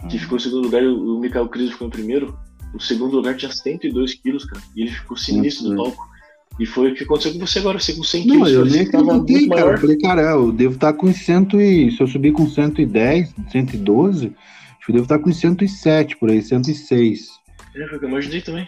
que 0.09 0.19
ficou 0.19 0.37
em 0.37 0.41
segundo 0.41 0.63
lugar 0.65 0.83
e 0.83 0.87
o 0.87 1.19
Michael 1.19 1.49
Cris 1.49 1.71
ficou 1.71 1.87
em 1.87 1.91
primeiro? 1.91 2.37
O 2.73 2.79
segundo 2.79 3.15
lugar 3.15 3.35
tinha 3.35 3.51
102 3.51 4.13
quilos, 4.15 4.45
cara. 4.45 4.61
E 4.75 4.81
ele 4.83 4.91
ficou 4.91 5.17
sinistro 5.17 5.69
no 5.69 5.83
palco. 5.83 6.11
E 6.59 6.65
foi 6.65 6.91
o 6.91 6.95
que 6.95 7.03
aconteceu 7.03 7.33
com 7.33 7.39
você 7.39 7.59
agora, 7.59 7.79
você 7.79 7.93
com 7.93 8.03
100 8.03 8.23
quilos. 8.23 8.39
Não, 8.39 8.47
eu 8.47 8.65
nem 8.65 8.81
acreditei, 8.81 9.47
cara. 9.49 9.61
Maior. 9.61 9.73
Eu 9.73 9.77
falei, 9.79 9.97
cara, 9.97 10.21
eu 10.21 10.51
devo 10.51 10.75
estar 10.75 10.93
com 10.93 11.11
100 11.11 11.47
e... 11.55 11.91
Se 11.91 12.01
eu 12.01 12.07
subir 12.07 12.33
com 12.33 12.47
110, 12.47 13.33
112, 13.51 14.27
acho 14.27 14.85
que 14.85 14.91
eu 14.91 14.93
devo 14.93 15.05
estar 15.05 15.19
com 15.19 15.33
107 15.33 16.17
por 16.17 16.29
aí, 16.29 16.41
106. 16.41 17.29
É, 17.75 17.87
foi 17.87 17.97
o 17.97 17.99
que 17.99 18.05
eu 18.05 18.09
imaginei 18.09 18.41
também. 18.41 18.67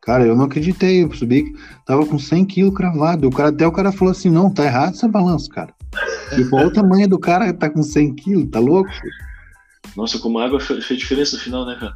Cara, 0.00 0.24
eu 0.24 0.34
não 0.34 0.46
acreditei, 0.46 1.04
eu 1.04 1.14
subi, 1.14 1.52
tava 1.86 2.04
com 2.06 2.18
100 2.18 2.44
quilos 2.46 2.74
cravado. 2.74 3.28
O 3.28 3.30
cara, 3.30 3.50
até 3.50 3.66
o 3.66 3.72
cara 3.72 3.92
falou 3.92 4.10
assim, 4.10 4.30
não, 4.30 4.52
tá 4.52 4.64
errado 4.64 4.94
essa 4.94 5.06
balança, 5.06 5.48
cara. 5.48 5.74
Tipo, 6.34 6.56
olha 6.56 6.68
o 6.68 6.72
tamanho 6.72 7.08
do 7.08 7.18
cara 7.18 7.52
tá 7.52 7.68
com 7.68 7.82
100 7.82 8.14
quilos, 8.14 8.50
tá 8.50 8.58
louco? 8.58 8.90
Nossa, 9.96 10.18
como 10.18 10.38
a 10.38 10.46
água 10.46 10.58
fez 10.60 10.98
diferença 10.98 11.36
no 11.36 11.42
final, 11.42 11.66
né, 11.66 11.76
cara? 11.78 11.94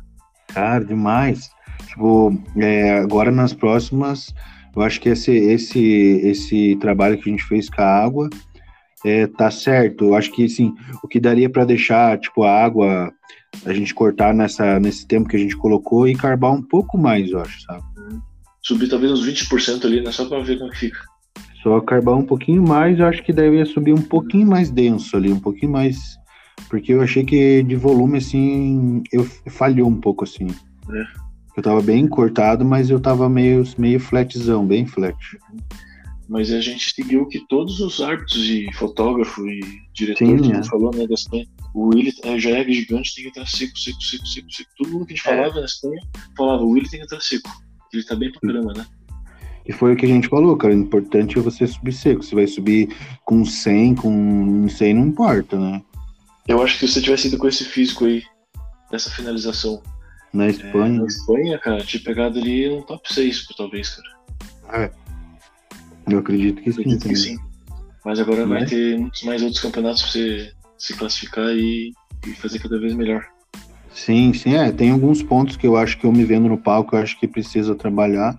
Cara, 0.48 0.85
demais. 0.85 1.50
Tipo, 1.87 2.38
é, 2.56 2.98
agora 2.98 3.30
nas 3.30 3.54
próximas, 3.54 4.35
eu 4.74 4.82
acho 4.82 5.00
que 5.00 5.09
esse, 5.09 5.32
esse, 5.32 5.80
esse 6.22 6.76
trabalho 6.76 7.16
que 7.18 7.28
a 7.28 7.32
gente 7.32 7.44
fez 7.44 7.70
com 7.70 7.80
a 7.80 7.87
água 7.87 8.28
é, 9.04 9.26
tá 9.26 9.50
certo. 9.50 10.04
Eu 10.04 10.14
acho 10.14 10.30
que, 10.32 10.44
assim, 10.44 10.74
o 11.02 11.09
que 11.09 11.20
daria 11.20 11.48
para 11.48 11.64
deixar, 11.64 12.18
tipo, 12.18 12.42
a 12.42 12.64
água, 12.64 13.11
a 13.64 13.72
gente 13.72 13.94
cortar 13.94 14.35
nessa, 14.35 14.78
nesse 14.78 15.06
tempo 15.06 15.28
que 15.28 15.37
a 15.37 15.38
gente 15.38 15.56
colocou 15.56 16.06
e 16.06 16.14
carbar 16.14 16.52
um 16.52 16.62
pouco 16.62 16.98
mais, 16.98 17.30
eu 17.30 17.40
acho, 17.40 17.62
sabe? 17.62 17.82
Subir 18.62 18.88
talvez 18.88 19.12
uns 19.12 19.26
20% 19.26 19.85
ali, 19.85 20.02
né? 20.02 20.11
Só 20.12 20.26
pra 20.26 20.40
ver 20.40 20.59
como 20.59 20.70
que 20.70 20.78
fica. 20.78 20.98
Só 21.66 21.81
carbar 21.81 22.16
um 22.16 22.24
pouquinho 22.24 22.62
mais, 22.62 23.00
eu 23.00 23.07
acho 23.07 23.24
que 23.24 23.33
deve 23.33 23.64
subir 23.64 23.92
um 23.92 24.00
pouquinho 24.00 24.46
mais 24.46 24.70
denso 24.70 25.16
ali, 25.16 25.33
um 25.33 25.40
pouquinho 25.40 25.72
mais. 25.72 26.16
Porque 26.70 26.94
eu 26.94 27.00
achei 27.00 27.24
que 27.24 27.61
de 27.64 27.74
volume, 27.74 28.18
assim, 28.18 29.02
eu 29.11 29.24
falhou 29.48 29.88
um 29.88 30.00
pouco, 30.00 30.22
assim. 30.22 30.46
É. 30.46 31.05
Eu 31.57 31.62
tava 31.64 31.83
bem 31.83 32.07
cortado, 32.07 32.64
mas 32.64 32.88
eu 32.88 33.00
tava 33.00 33.29
meio, 33.29 33.64
meio 33.76 33.98
flatzão, 33.98 34.64
bem 34.64 34.87
flat. 34.87 35.16
Mas 36.29 36.52
a 36.52 36.61
gente 36.61 36.94
seguiu 36.94 37.26
que 37.26 37.44
todos 37.48 37.81
os 37.81 38.00
árbitros 38.00 38.48
e 38.48 38.72
fotógrafo 38.74 39.44
e 39.48 39.59
diretor, 39.92 40.38
Sim, 40.38 40.52
é. 40.52 40.62
falou, 40.62 40.92
né, 40.94 41.05
da 41.05 41.14
Espanha, 41.14 41.48
o 41.74 41.88
Willi 41.88 42.12
é, 42.22 42.38
já 42.38 42.50
é 42.50 42.64
gigante, 42.64 43.12
tem 43.12 43.24
que 43.24 43.40
estar 43.40 43.44
seco, 43.44 43.76
seco, 43.76 44.00
seco, 44.00 44.24
seco, 44.24 44.52
seco. 44.52 44.70
Todo 44.79 44.92
mundo 44.92 45.07
que 45.07 45.14
a 45.14 45.16
gente 45.16 45.24
falava 45.24 45.57
é. 45.57 45.61
na 45.62 45.66
Espanha 45.66 46.00
falava, 46.37 46.62
o 46.62 46.68
Willi 46.68 46.88
tem 46.88 47.00
que 47.00 47.07
estar 47.07 47.20
seco. 47.20 47.50
Ele 47.92 48.05
tá 48.05 48.14
bem 48.14 48.31
pra 48.31 48.40
caramba, 48.40 48.72
né? 48.72 48.87
E 49.68 49.72
foi 49.72 49.92
o 49.92 49.96
que 49.96 50.07
a 50.07 50.09
gente 50.09 50.29
falou, 50.29 50.57
cara. 50.57 50.74
O 50.74 50.79
importante 50.79 51.38
é 51.38 51.42
você 51.42 51.66
subir 51.66 51.92
seco. 51.92 52.22
Você 52.22 52.35
vai 52.35 52.46
subir 52.46 52.88
com 53.24 53.44
100, 53.44 53.96
com 53.96 54.68
100 54.68 54.94
não 54.94 55.07
importa, 55.07 55.59
né? 55.59 55.83
Eu 56.46 56.62
acho 56.62 56.79
que 56.79 56.87
se 56.87 56.94
você 56.94 57.02
tivesse 57.02 57.29
ido 57.29 57.38
com 57.38 57.48
esse 57.48 57.64
físico 57.64 58.05
aí, 58.05 58.22
dessa 58.90 59.11
finalização. 59.11 59.83
Na 60.33 60.48
Espanha? 60.48 60.96
É, 60.96 61.00
na 61.00 61.07
Espanha, 61.07 61.59
cara, 61.59 61.83
tinha 61.83 62.02
pegado 62.02 62.38
ali 62.38 62.70
um 62.70 62.83
top 62.83 63.12
6, 63.12 63.46
talvez, 63.57 63.96
cara. 63.96 64.85
É. 64.85 64.90
Eu 66.09 66.18
acredito 66.18 66.62
que, 66.62 66.70
acredito 66.70 67.02
sim, 67.02 67.09
que 67.09 67.16
sim. 67.16 67.38
Mas 68.05 68.20
agora 68.20 68.46
vai 68.46 68.64
ter 68.64 68.96
muitos 68.96 69.22
mais 69.24 69.42
outros 69.42 69.61
campeonatos 69.61 70.02
pra 70.02 70.12
você 70.12 70.52
se 70.79 70.94
classificar 70.94 71.48
e, 71.57 71.92
e 72.24 72.31
fazer 72.35 72.61
cada 72.61 72.79
vez 72.79 72.94
melhor. 72.94 73.26
Sim, 73.92 74.33
sim, 74.33 74.55
é. 74.55 74.70
Tem 74.70 74.90
alguns 74.90 75.22
pontos 75.22 75.57
que 75.57 75.66
eu 75.66 75.76
acho 75.76 75.98
que 75.98 76.05
eu 76.05 76.12
me 76.12 76.24
vendo 76.24 76.48
no 76.48 76.59
palco, 76.59 76.94
eu 76.94 77.00
acho 77.00 77.18
que 77.18 77.26
precisa 77.26 77.74
trabalhar 77.74 78.38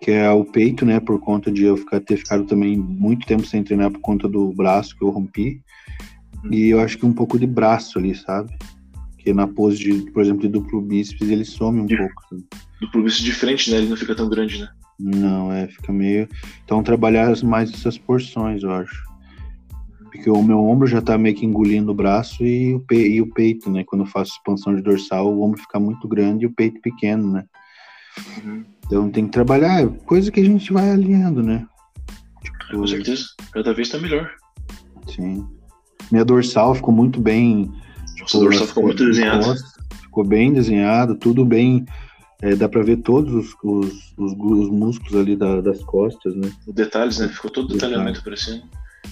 que 0.00 0.10
é 0.10 0.30
o 0.30 0.44
peito, 0.44 0.84
né, 0.86 1.00
por 1.00 1.20
conta 1.20 1.50
de 1.50 1.64
eu 1.64 1.76
ficar, 1.76 2.00
ter 2.00 2.16
ficado 2.16 2.44
também 2.44 2.76
muito 2.76 3.26
tempo 3.26 3.44
sem 3.44 3.62
treinar 3.62 3.90
por 3.90 4.00
conta 4.00 4.28
do 4.28 4.52
braço 4.52 4.96
que 4.96 5.04
eu 5.04 5.10
rompi. 5.10 5.60
Uhum. 6.44 6.52
E 6.52 6.68
eu 6.68 6.80
acho 6.80 6.96
que 6.98 7.06
um 7.06 7.12
pouco 7.12 7.38
de 7.38 7.46
braço 7.46 7.98
ali, 7.98 8.14
sabe? 8.14 8.56
porque 9.28 9.34
na 9.34 9.46
pose, 9.46 9.78
de, 9.78 10.10
por 10.10 10.22
exemplo, 10.22 10.42
de 10.42 10.48
duplo 10.48 10.80
bíceps, 10.80 11.28
ele 11.28 11.44
some 11.44 11.80
um 11.80 11.86
De- 11.86 11.96
pouco. 11.96 12.22
sabe? 12.30 12.44
Duplo 12.80 13.02
bíceps 13.02 13.24
de 13.24 13.32
frente, 13.32 13.70
né? 13.70 13.78
Ele 13.78 13.88
não 13.88 13.96
fica 13.96 14.14
tão 14.14 14.28
grande, 14.28 14.60
né? 14.60 14.68
Não, 14.98 15.52
é, 15.52 15.68
fica 15.68 15.92
meio. 15.92 16.28
Então 16.64 16.82
trabalhar 16.82 17.36
mais 17.44 17.72
essas 17.72 17.98
porções, 17.98 18.62
eu 18.62 18.72
acho. 18.72 19.04
Porque 20.04 20.30
o 20.30 20.42
meu 20.42 20.58
ombro 20.60 20.86
já 20.86 21.02
tá 21.02 21.18
meio 21.18 21.34
que 21.34 21.44
engolindo 21.44 21.92
o 21.92 21.94
braço 21.94 22.44
e 22.44 22.74
o, 22.74 22.80
pe... 22.80 22.96
e 22.96 23.20
o 23.20 23.26
peito, 23.26 23.70
né? 23.70 23.84
Quando 23.84 24.02
eu 24.02 24.06
faço 24.06 24.32
expansão 24.32 24.74
de 24.74 24.82
dorsal, 24.82 25.32
o 25.32 25.42
ombro 25.42 25.60
fica 25.60 25.78
muito 25.78 26.08
grande 26.08 26.44
e 26.44 26.46
o 26.46 26.54
peito 26.54 26.80
pequeno, 26.80 27.30
né? 27.32 27.44
Uhum. 28.44 28.64
Então 28.86 29.10
tem 29.10 29.26
que 29.26 29.32
trabalhar, 29.32 29.86
coisa 30.06 30.30
que 30.32 30.40
a 30.40 30.44
gente 30.44 30.72
vai 30.72 30.90
alinhando, 30.90 31.42
né? 31.42 31.66
Tipo, 32.42 32.78
Com 32.80 32.86
certeza. 32.86 33.24
Cada 33.52 33.72
vez 33.74 33.88
tá 33.88 33.98
melhor. 33.98 34.30
sim. 35.06 35.46
Minha 36.10 36.24
dorsal 36.24 36.74
ficou 36.74 36.94
muito 36.94 37.20
bem. 37.20 37.70
Nossa, 38.18 38.38
o 38.38 38.40
dorsal 38.40 38.66
ficou 38.66 38.82
muito 38.84 39.04
costas, 39.04 39.62
Ficou 40.00 40.24
bem 40.24 40.52
desenhado, 40.54 41.14
tudo 41.14 41.44
bem. 41.44 41.84
é, 42.40 42.54
dá 42.56 42.66
pra 42.68 42.82
ver 42.82 42.98
todos 42.98 43.34
os, 43.34 43.54
os, 43.62 44.14
os, 44.16 44.32
os 44.32 44.70
músculos 44.70 45.14
ali 45.16 45.36
da- 45.36 45.60
das 45.60 45.82
costas, 45.84 46.34
né? 46.34 46.50
Os 46.66 46.74
detalhes, 46.74 47.18
né? 47.18 47.28
Ficou 47.28 47.50
todo 47.50 47.68
detalhamento 47.74 48.20
aparecendo. 48.20 48.62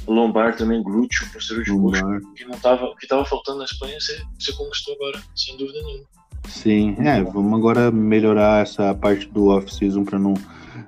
Lombar 0.07 0.57
também, 0.57 0.83
glúteo, 0.83 1.31
posterior 1.33 1.65
de 1.65 1.71
coxa. 1.71 2.03
Lombar. 2.05 2.21
O 2.23 2.35
que 2.35 2.45
não 2.45 2.59
tava, 2.59 2.85
o 2.87 2.97
que 2.97 3.07
tava 3.07 3.25
faltando 3.25 3.59
na 3.59 3.65
Espanha, 3.65 3.99
você, 4.01 4.23
você 4.39 4.53
conquistou 4.53 4.95
agora, 4.95 5.23
sem 5.35 5.57
dúvida 5.57 5.83
nenhuma. 5.83 6.05
Sim, 6.49 6.95
é, 7.01 7.23
vamos 7.25 7.59
agora 7.59 7.91
melhorar 7.91 8.63
essa 8.63 8.95
parte 8.95 9.27
do 9.29 9.47
off-season 9.49 10.05
para 10.05 10.19
não, 10.19 10.35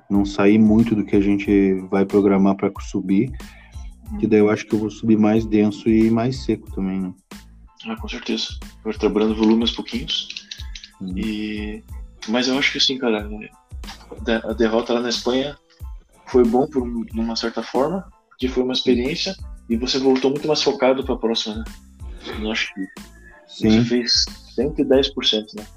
não 0.09 0.25
sair 0.25 0.57
muito 0.57 0.95
do 0.95 1.03
que 1.05 1.15
a 1.15 1.21
gente 1.21 1.73
vai 1.91 2.05
programar 2.05 2.55
para 2.55 2.71
subir, 2.79 3.29
que 4.19 4.25
daí 4.25 4.39
eu 4.39 4.49
acho 4.49 4.65
que 4.65 4.73
eu 4.73 4.79
vou 4.79 4.89
subir 4.89 5.17
mais 5.17 5.45
denso 5.45 5.89
e 5.89 6.09
mais 6.09 6.43
seco 6.45 6.71
também, 6.71 7.01
né? 7.01 7.13
Ah, 7.85 7.95
com 7.97 8.07
certeza. 8.07 8.57
Agora 8.81 8.97
trabalhando 8.97 9.35
volume 9.35 9.61
aos 9.61 9.71
pouquinhos. 9.71 10.29
Uhum. 11.01 11.17
E... 11.17 11.83
Mas 12.27 12.47
eu 12.47 12.57
acho 12.57 12.71
que 12.71 12.77
assim, 12.77 12.97
cara, 12.97 13.29
é, 13.29 13.49
da- 14.23 14.49
a 14.49 14.53
derrota 14.53 14.93
lá 14.93 15.01
na 15.01 15.09
Espanha 15.09 15.57
foi 16.27 16.43
bom 16.43 16.67
por 16.67 16.83
um- 16.83 17.03
de 17.03 17.19
uma 17.19 17.35
certa 17.35 17.61
forma, 17.63 18.09
porque 18.39 18.47
foi 18.47 18.63
uma 18.63 18.71
experiência 18.71 19.35
e 19.69 19.75
você 19.75 19.99
voltou 19.99 20.31
muito 20.31 20.47
mais 20.47 20.63
focado 20.63 21.03
para 21.03 21.13
a 21.13 21.17
próxima, 21.17 21.55
né? 21.55 21.63
Eu 22.39 22.49
acho 22.49 22.73
que 22.73 22.87
você 23.45 23.69
Sim, 23.69 23.83
fez 23.83 24.25
110%, 24.57 25.55
né? 25.55 25.67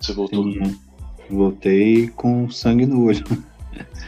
Você 0.00 0.14
voltou. 0.14 0.50
sim. 0.50 0.80
Voltei 1.28 2.08
com 2.08 2.48
sangue 2.48 2.86
no 2.86 3.04
olho. 3.04 3.22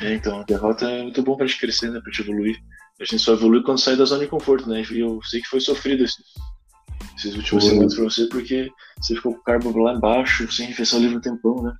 É, 0.00 0.14
então, 0.14 0.40
a 0.40 0.44
derrota 0.44 0.88
é 0.88 1.02
muito 1.02 1.22
bom 1.22 1.36
pra 1.36 1.46
gente 1.46 1.60
crescer, 1.60 1.90
né? 1.90 2.00
Pra 2.00 2.10
gente 2.10 2.22
evoluir. 2.22 2.56
A 2.98 3.04
gente 3.04 3.18
só 3.18 3.34
evolui 3.34 3.62
quando 3.62 3.78
sai 3.78 3.96
da 3.96 4.06
zona 4.06 4.24
de 4.24 4.30
conforto, 4.30 4.66
né? 4.66 4.82
E 4.90 5.00
eu 5.00 5.20
sei 5.22 5.42
que 5.42 5.48
foi 5.48 5.60
sofrido 5.60 6.04
esses, 6.04 6.24
esses 7.16 7.34
últimos 7.36 7.64
Foi. 7.64 7.72
semanas 7.72 7.94
pra 7.94 8.04
você, 8.04 8.26
porque 8.28 8.70
você 8.98 9.16
ficou 9.16 9.34
com 9.34 9.40
o 9.40 9.42
carbo 9.42 9.76
lá 9.78 9.92
embaixo, 9.92 10.50
sem 10.50 10.68
refeição 10.68 11.00
livre 11.00 11.18
um 11.18 11.20
tempão, 11.20 11.62
né? 11.62 11.74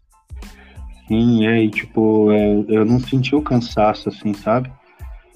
Sim, 1.07 1.47
é, 1.47 1.65
e 1.65 1.71
tipo, 1.71 2.31
é, 2.33 2.65
eu 2.69 2.85
não 2.85 3.01
senti 3.01 3.35
o 3.35 3.41
cansaço, 3.41 4.11
assim, 4.11 4.35
sabe? 4.35 4.71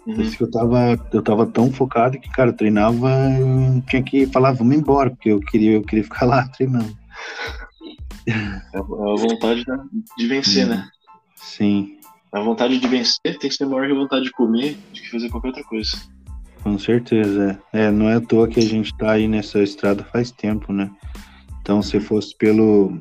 Uhum. 0.07 0.31
Que 0.31 0.43
eu 0.43 0.51
tava, 0.51 1.01
eu 1.13 1.23
tava 1.23 1.47
tão 1.47 1.71
focado 1.71 2.19
que, 2.19 2.29
cara, 2.31 2.51
eu 2.51 2.57
treinava, 2.57 3.09
eu 3.39 3.83
tinha 3.89 4.03
que 4.03 4.27
falar, 4.27 4.53
vamos 4.53 4.77
embora, 4.77 5.11
porque 5.11 5.31
eu 5.31 5.41
queria, 5.41 5.73
eu 5.73 5.83
queria 5.83 6.05
ficar 6.05 6.27
lá 6.27 6.49
treinando. 6.49 6.97
É 8.27 8.33
a, 8.33 8.79
a 8.79 9.17
vontade 9.17 9.65
de 10.17 10.27
vencer, 10.27 10.67
né? 10.67 10.89
Sim, 11.37 11.99
A 12.33 12.41
vontade 12.41 12.79
de 12.79 12.89
vencer 12.89 13.39
tem 13.39 13.51
que 13.51 13.53
ser 13.53 13.67
maior 13.67 13.87
que 13.87 13.93
a 13.93 13.97
vontade 13.97 14.25
de 14.25 14.31
comer, 14.33 14.77
de 14.93 15.03
que 15.03 15.11
fazer 15.11 15.29
qualquer 15.29 15.49
outra 15.49 15.65
coisa. 15.65 15.91
Com 16.63 16.79
certeza, 16.79 17.61
é. 17.73 17.87
É, 17.87 17.91
não 17.91 18.09
é 18.09 18.15
à 18.15 18.21
toa 18.21 18.47
que 18.47 18.61
a 18.61 18.63
gente 18.63 18.97
tá 18.97 19.13
aí 19.13 19.27
nessa 19.27 19.61
estrada 19.61 20.05
faz 20.05 20.31
tempo, 20.31 20.73
né? 20.73 20.91
Então, 21.61 21.83
se 21.83 22.01
fosse 22.01 22.37
pelo. 22.37 22.97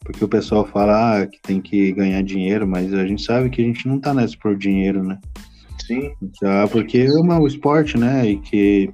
Porque 0.00 0.24
o 0.24 0.28
pessoal 0.28 0.66
fala 0.66 1.20
ah, 1.20 1.26
que 1.26 1.40
tem 1.40 1.60
que 1.60 1.92
ganhar 1.92 2.22
dinheiro, 2.22 2.66
mas 2.66 2.92
a 2.92 3.06
gente 3.06 3.22
sabe 3.22 3.50
que 3.50 3.60
a 3.60 3.64
gente 3.64 3.86
não 3.86 3.98
tá 3.98 4.14
nessa 4.14 4.36
por 4.36 4.56
dinheiro, 4.56 5.02
né? 5.02 5.18
Sim, 5.94 6.12
Já 6.40 6.68
porque 6.68 6.98
é 6.98 7.10
o 7.10 7.24
meu 7.24 7.46
esporte, 7.46 7.98
né? 7.98 8.30
E 8.30 8.36
que 8.38 8.90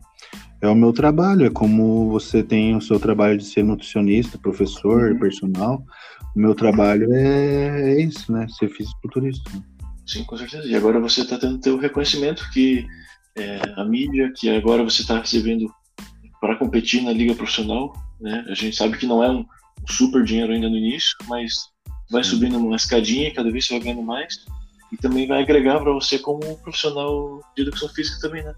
é 0.62 0.68
o 0.68 0.74
meu 0.74 0.92
trabalho, 0.92 1.44
é 1.44 1.50
como 1.50 2.08
você 2.10 2.42
tem 2.42 2.74
o 2.74 2.80
seu 2.80 2.98
trabalho 2.98 3.36
de 3.36 3.44
ser 3.44 3.62
nutricionista, 3.62 4.38
professor, 4.38 5.12
Uhum. 5.12 5.18
personal. 5.18 5.82
O 6.34 6.38
meu 6.40 6.54
trabalho 6.54 7.12
é, 7.14 7.92
é 7.98 8.00
isso, 8.02 8.32
né? 8.32 8.46
Ser 8.58 8.68
fisiculturista. 8.70 9.50
sim, 10.06 10.24
com 10.24 10.36
certeza. 10.36 10.66
E 10.66 10.74
agora 10.74 10.98
você 11.00 11.24
tá 11.26 11.36
tendo 11.38 11.58
teu 11.58 11.76
reconhecimento 11.78 12.48
que 12.52 12.86
é, 13.36 13.60
a 13.76 13.84
mídia, 13.84 14.32
que 14.34 14.48
agora 14.48 14.82
você 14.82 15.04
tá 15.06 15.18
recebendo 15.20 15.66
para 16.40 16.56
competir 16.56 17.02
na 17.02 17.12
liga 17.12 17.34
profissional, 17.34 17.92
né? 18.20 18.44
A 18.48 18.54
gente 18.54 18.74
sabe 18.76 18.96
que 18.96 19.06
não 19.06 19.22
é 19.22 19.30
um 19.30 19.44
super 19.88 20.22
dinheiro 20.24 20.52
ainda 20.52 20.68
no 20.70 20.76
início, 20.76 21.14
mas 21.28 21.52
vai 22.10 22.22
subindo 22.24 22.56
uma 22.56 22.76
escadinha, 22.76 23.34
cada 23.34 23.50
vez 23.50 23.66
você 23.66 23.74
vai 23.74 23.82
ganhando 23.82 24.02
mais 24.02 24.34
e 24.92 24.96
também 24.96 25.26
vai 25.26 25.42
agregar 25.42 25.80
para 25.80 25.92
você 25.92 26.18
como 26.18 26.40
profissional 26.58 27.40
de 27.56 27.62
educação 27.62 27.88
física 27.88 28.18
também, 28.20 28.44
né? 28.44 28.54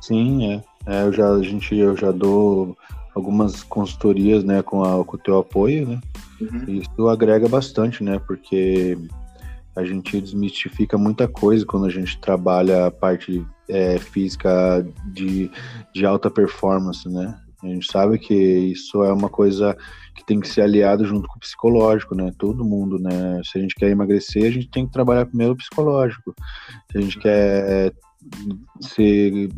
Sim, 0.00 0.52
é. 0.52 0.64
É, 0.86 1.02
eu 1.02 1.12
já, 1.12 1.28
a 1.30 1.42
gente, 1.42 1.74
eu 1.76 1.96
já 1.96 2.12
dou 2.12 2.76
algumas 3.14 3.62
consultorias, 3.62 4.44
né, 4.44 4.62
com, 4.62 4.84
a, 4.84 5.04
com 5.04 5.16
o 5.16 5.20
teu 5.20 5.38
apoio, 5.38 5.88
né? 5.88 6.00
Uhum. 6.40 6.64
Isso 6.80 7.08
agrega 7.08 7.48
bastante, 7.48 8.04
né? 8.04 8.18
Porque 8.18 8.98
a 9.74 9.84
gente 9.84 10.20
desmistifica 10.20 10.96
muita 10.96 11.26
coisa 11.26 11.64
quando 11.64 11.86
a 11.86 11.90
gente 11.90 12.18
trabalha 12.18 12.86
a 12.86 12.90
parte 12.90 13.44
é, 13.68 13.98
física 13.98 14.86
de, 15.06 15.50
de 15.94 16.06
alta 16.06 16.30
performance, 16.30 17.08
né? 17.08 17.38
A 17.66 17.74
gente 17.74 17.90
sabe 17.90 18.18
que 18.18 18.34
isso 18.34 19.02
é 19.02 19.12
uma 19.12 19.28
coisa 19.28 19.76
que 20.14 20.24
tem 20.24 20.40
que 20.40 20.48
ser 20.48 20.62
aliado 20.62 21.04
junto 21.04 21.28
com 21.28 21.36
o 21.36 21.40
psicológico, 21.40 22.14
né? 22.14 22.32
Todo 22.38 22.64
mundo, 22.64 22.98
né? 22.98 23.40
Se 23.44 23.58
a 23.58 23.60
gente 23.60 23.74
quer 23.74 23.90
emagrecer, 23.90 24.44
a 24.44 24.50
gente 24.50 24.70
tem 24.70 24.86
que 24.86 24.92
trabalhar 24.92 25.26
primeiro 25.26 25.52
o 25.52 25.56
psicológico. 25.56 26.34
Se 26.90 26.98
a 26.98 27.00
gente 27.00 27.18
quer 27.18 27.92
ser 28.80 29.48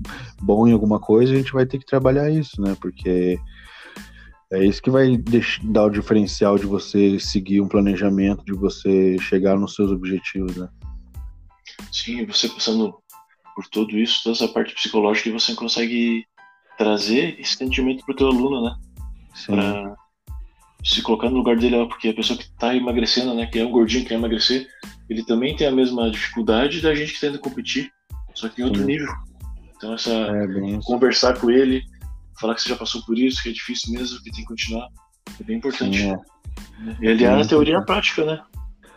bom 0.42 0.66
em 0.66 0.72
alguma 0.72 0.98
coisa, 0.98 1.32
a 1.32 1.36
gente 1.36 1.52
vai 1.52 1.66
ter 1.66 1.78
que 1.78 1.86
trabalhar 1.86 2.30
isso, 2.30 2.60
né? 2.60 2.76
Porque 2.80 3.38
é 4.50 4.64
isso 4.64 4.82
que 4.82 4.90
vai 4.90 5.16
dar 5.64 5.84
o 5.84 5.90
diferencial 5.90 6.58
de 6.58 6.66
você 6.66 7.20
seguir 7.20 7.60
um 7.60 7.68
planejamento, 7.68 8.44
de 8.44 8.54
você 8.54 9.18
chegar 9.20 9.58
nos 9.58 9.74
seus 9.74 9.90
objetivos, 9.90 10.56
né? 10.56 10.68
Sim, 11.92 12.24
você 12.24 12.48
passando 12.48 12.94
por 13.54 13.66
tudo 13.66 13.98
isso, 13.98 14.22
toda 14.22 14.36
essa 14.36 14.48
parte 14.48 14.74
psicológica, 14.74 15.30
você 15.32 15.54
consegue 15.54 16.24
trazer 16.78 17.38
esse 17.40 17.56
sentimento 17.56 18.04
pro 18.04 18.14
teu 18.16 18.28
aluno, 18.28 18.62
né? 18.62 18.76
Sim, 19.34 19.52
Pra 19.52 19.96
se 20.84 21.02
colocar 21.02 21.28
no 21.28 21.38
lugar 21.38 21.56
dele, 21.56 21.76
ó, 21.76 21.86
porque 21.86 22.08
a 22.08 22.14
pessoa 22.14 22.38
que 22.38 22.48
tá 22.52 22.74
emagrecendo, 22.74 23.34
né, 23.34 23.46
que 23.46 23.58
é 23.58 23.66
um 23.66 23.70
gordinho 23.70 24.02
que 24.04 24.10
quer 24.10 24.14
emagrecer, 24.14 24.68
ele 25.10 25.24
também 25.24 25.56
tem 25.56 25.66
a 25.66 25.72
mesma 25.72 26.10
dificuldade 26.10 26.80
da 26.80 26.94
gente 26.94 27.12
que 27.12 27.20
tá 27.20 27.26
indo 27.26 27.38
competir, 27.40 27.90
só 28.34 28.48
que 28.48 28.62
em 28.62 28.64
outro 28.64 28.80
Sim. 28.80 28.86
nível. 28.86 29.12
Então 29.76 29.94
essa 29.94 30.10
é 30.10 30.46
isso. 30.70 30.86
conversar 30.86 31.38
com 31.38 31.50
ele, 31.50 31.82
falar 32.40 32.54
que 32.54 32.62
você 32.62 32.68
já 32.68 32.76
passou 32.76 33.02
por 33.02 33.18
isso, 33.18 33.42
que 33.42 33.48
é 33.48 33.52
difícil 33.52 33.92
mesmo, 33.92 34.18
que 34.18 34.30
tem 34.30 34.42
que 34.42 34.46
continuar, 34.46 34.88
é 35.40 35.44
bem 35.44 35.58
importante. 35.58 35.98
Sim, 35.98 36.12
é. 36.12 36.18
E 37.00 37.08
aliar 37.08 37.38
a 37.38 37.42
Sim, 37.42 37.48
teoria 37.48 37.74
e 37.74 37.76
a 37.76 37.80
sim. 37.80 37.86
prática, 37.86 38.24
né? 38.24 38.40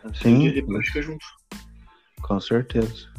A 0.04 0.14
Sim. 0.14 0.40
teoria 0.40 0.56
e 0.56 0.60
a 0.60 0.66
prática 0.66 1.02
junto. 1.02 1.26
Com 2.22 2.40
certeza. 2.40 3.10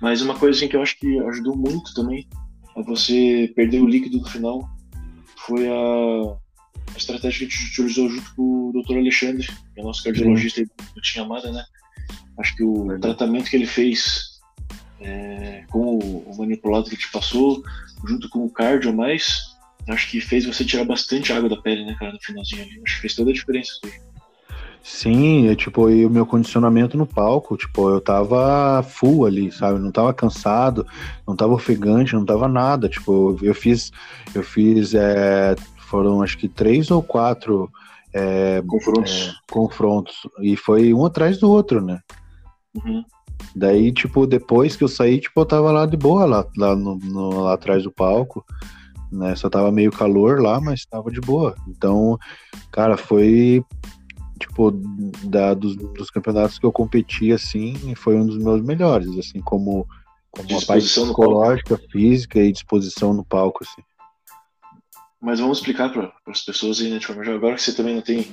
Mas 0.00 0.20
uma 0.20 0.38
coisa 0.38 0.58
assim, 0.58 0.68
que 0.68 0.76
eu 0.76 0.82
acho 0.82 0.98
que 0.98 1.18
ajudou 1.20 1.56
muito 1.56 1.94
também 1.94 2.28
a 2.32 2.43
você 2.82 3.52
perder 3.54 3.80
o 3.80 3.86
líquido 3.86 4.18
no 4.18 4.28
final 4.28 4.68
foi 5.46 5.68
a, 5.68 5.72
a 6.92 6.96
estratégia 6.96 7.46
que 7.46 7.54
a 7.54 7.56
gente 7.56 7.70
utilizou 7.70 8.08
junto 8.08 8.34
com 8.34 8.42
o 8.42 8.72
Dr. 8.72 8.96
Alexandre, 8.96 9.46
que 9.46 9.80
é 9.80 9.82
nosso 9.82 10.02
cardiologista 10.02 10.60
aí 10.60 10.66
do 10.94 11.00
Tinha 11.00 11.24
Amada, 11.24 11.52
né? 11.52 11.64
Acho 12.38 12.56
que 12.56 12.64
o 12.64 12.98
tratamento 12.98 13.48
que 13.48 13.56
ele 13.56 13.66
fez 13.66 14.40
é, 15.00 15.64
com 15.70 15.98
o, 15.98 16.36
manipulado 16.36 16.90
que 16.90 16.96
te 16.96 17.10
passou, 17.10 17.62
junto 18.06 18.28
com 18.28 18.44
o 18.44 18.50
cardio 18.50 18.94
mais, 18.94 19.54
acho 19.88 20.10
que 20.10 20.20
fez 20.20 20.44
você 20.46 20.64
tirar 20.64 20.84
bastante 20.84 21.32
água 21.32 21.48
da 21.48 21.60
pele, 21.60 21.84
né, 21.84 21.94
cara, 21.98 22.12
no 22.12 22.20
finalzinho 22.20 22.62
ali. 22.62 22.80
Acho 22.84 22.96
que 22.96 23.00
fez 23.02 23.14
toda 23.14 23.30
a 23.30 23.34
diferença 23.34 23.72
aí. 23.84 23.92
Sim, 24.86 25.48
é 25.48 25.54
tipo, 25.56 25.88
e 25.88 26.04
o 26.04 26.10
meu 26.10 26.26
condicionamento 26.26 26.94
no 26.98 27.06
palco, 27.06 27.56
tipo, 27.56 27.88
eu 27.88 28.02
tava 28.02 28.82
full 28.82 29.24
ali, 29.24 29.50
sabe? 29.50 29.78
Não 29.78 29.90
tava 29.90 30.12
cansado, 30.12 30.86
não 31.26 31.34
tava 31.34 31.54
ofegante, 31.54 32.12
não 32.12 32.24
tava 32.24 32.46
nada. 32.48 32.86
Tipo, 32.86 33.34
eu 33.42 33.54
fiz, 33.54 33.90
eu 34.34 34.42
fiz, 34.42 34.92
é, 34.94 35.56
foram 35.88 36.20
acho 36.20 36.36
que 36.36 36.48
três 36.48 36.90
ou 36.90 37.02
quatro 37.02 37.70
é, 38.12 38.62
Confrontos. 38.66 39.32
confrontos, 39.50 40.14
e 40.42 40.54
foi 40.54 40.92
um 40.92 41.06
atrás 41.06 41.38
do 41.38 41.50
outro, 41.50 41.80
né? 41.80 42.00
Uhum. 42.76 43.02
Daí, 43.56 43.90
tipo, 43.90 44.26
depois 44.26 44.76
que 44.76 44.84
eu 44.84 44.88
saí, 44.88 45.18
tipo, 45.18 45.40
eu 45.40 45.46
tava 45.46 45.72
lá 45.72 45.86
de 45.86 45.96
boa, 45.96 46.26
lá, 46.26 46.46
lá, 46.58 46.76
no, 46.76 46.96
no- 46.96 47.40
lá 47.40 47.54
atrás 47.54 47.84
do 47.84 47.90
palco, 47.90 48.44
né? 49.10 49.34
Só 49.34 49.48
tava 49.48 49.72
meio 49.72 49.90
calor 49.90 50.42
lá, 50.42 50.60
mas 50.60 50.84
tava 50.84 51.10
de 51.10 51.20
boa. 51.22 51.54
Então, 51.68 52.18
cara, 52.70 52.96
foi, 52.98 53.64
tipo, 54.38 54.70
da, 55.24 55.54
dos, 55.54 55.76
dos 55.76 56.10
campeonatos 56.10 56.58
que 56.58 56.66
eu 56.66 56.72
competi, 56.72 57.32
assim, 57.32 57.94
foi 57.94 58.16
um 58.16 58.26
dos 58.26 58.38
meus 58.38 58.62
melhores, 58.62 59.16
assim, 59.18 59.40
como, 59.40 59.86
como 60.30 60.58
a 60.58 60.66
parte 60.66 60.84
psicológica, 60.84 61.78
física 61.90 62.40
e 62.40 62.52
disposição 62.52 63.14
no 63.14 63.24
palco, 63.24 63.64
assim. 63.64 63.82
Mas 65.20 65.40
vamos 65.40 65.58
explicar 65.58 65.90
para 65.90 66.12
as 66.26 66.42
pessoas 66.42 66.80
aí, 66.80 66.90
né, 66.90 66.98
de 66.98 67.06
forma 67.06 67.24
geral. 67.24 67.38
Agora 67.38 67.54
que 67.54 67.62
você 67.62 67.72
também 67.72 67.94
não 67.94 68.02
tem 68.02 68.28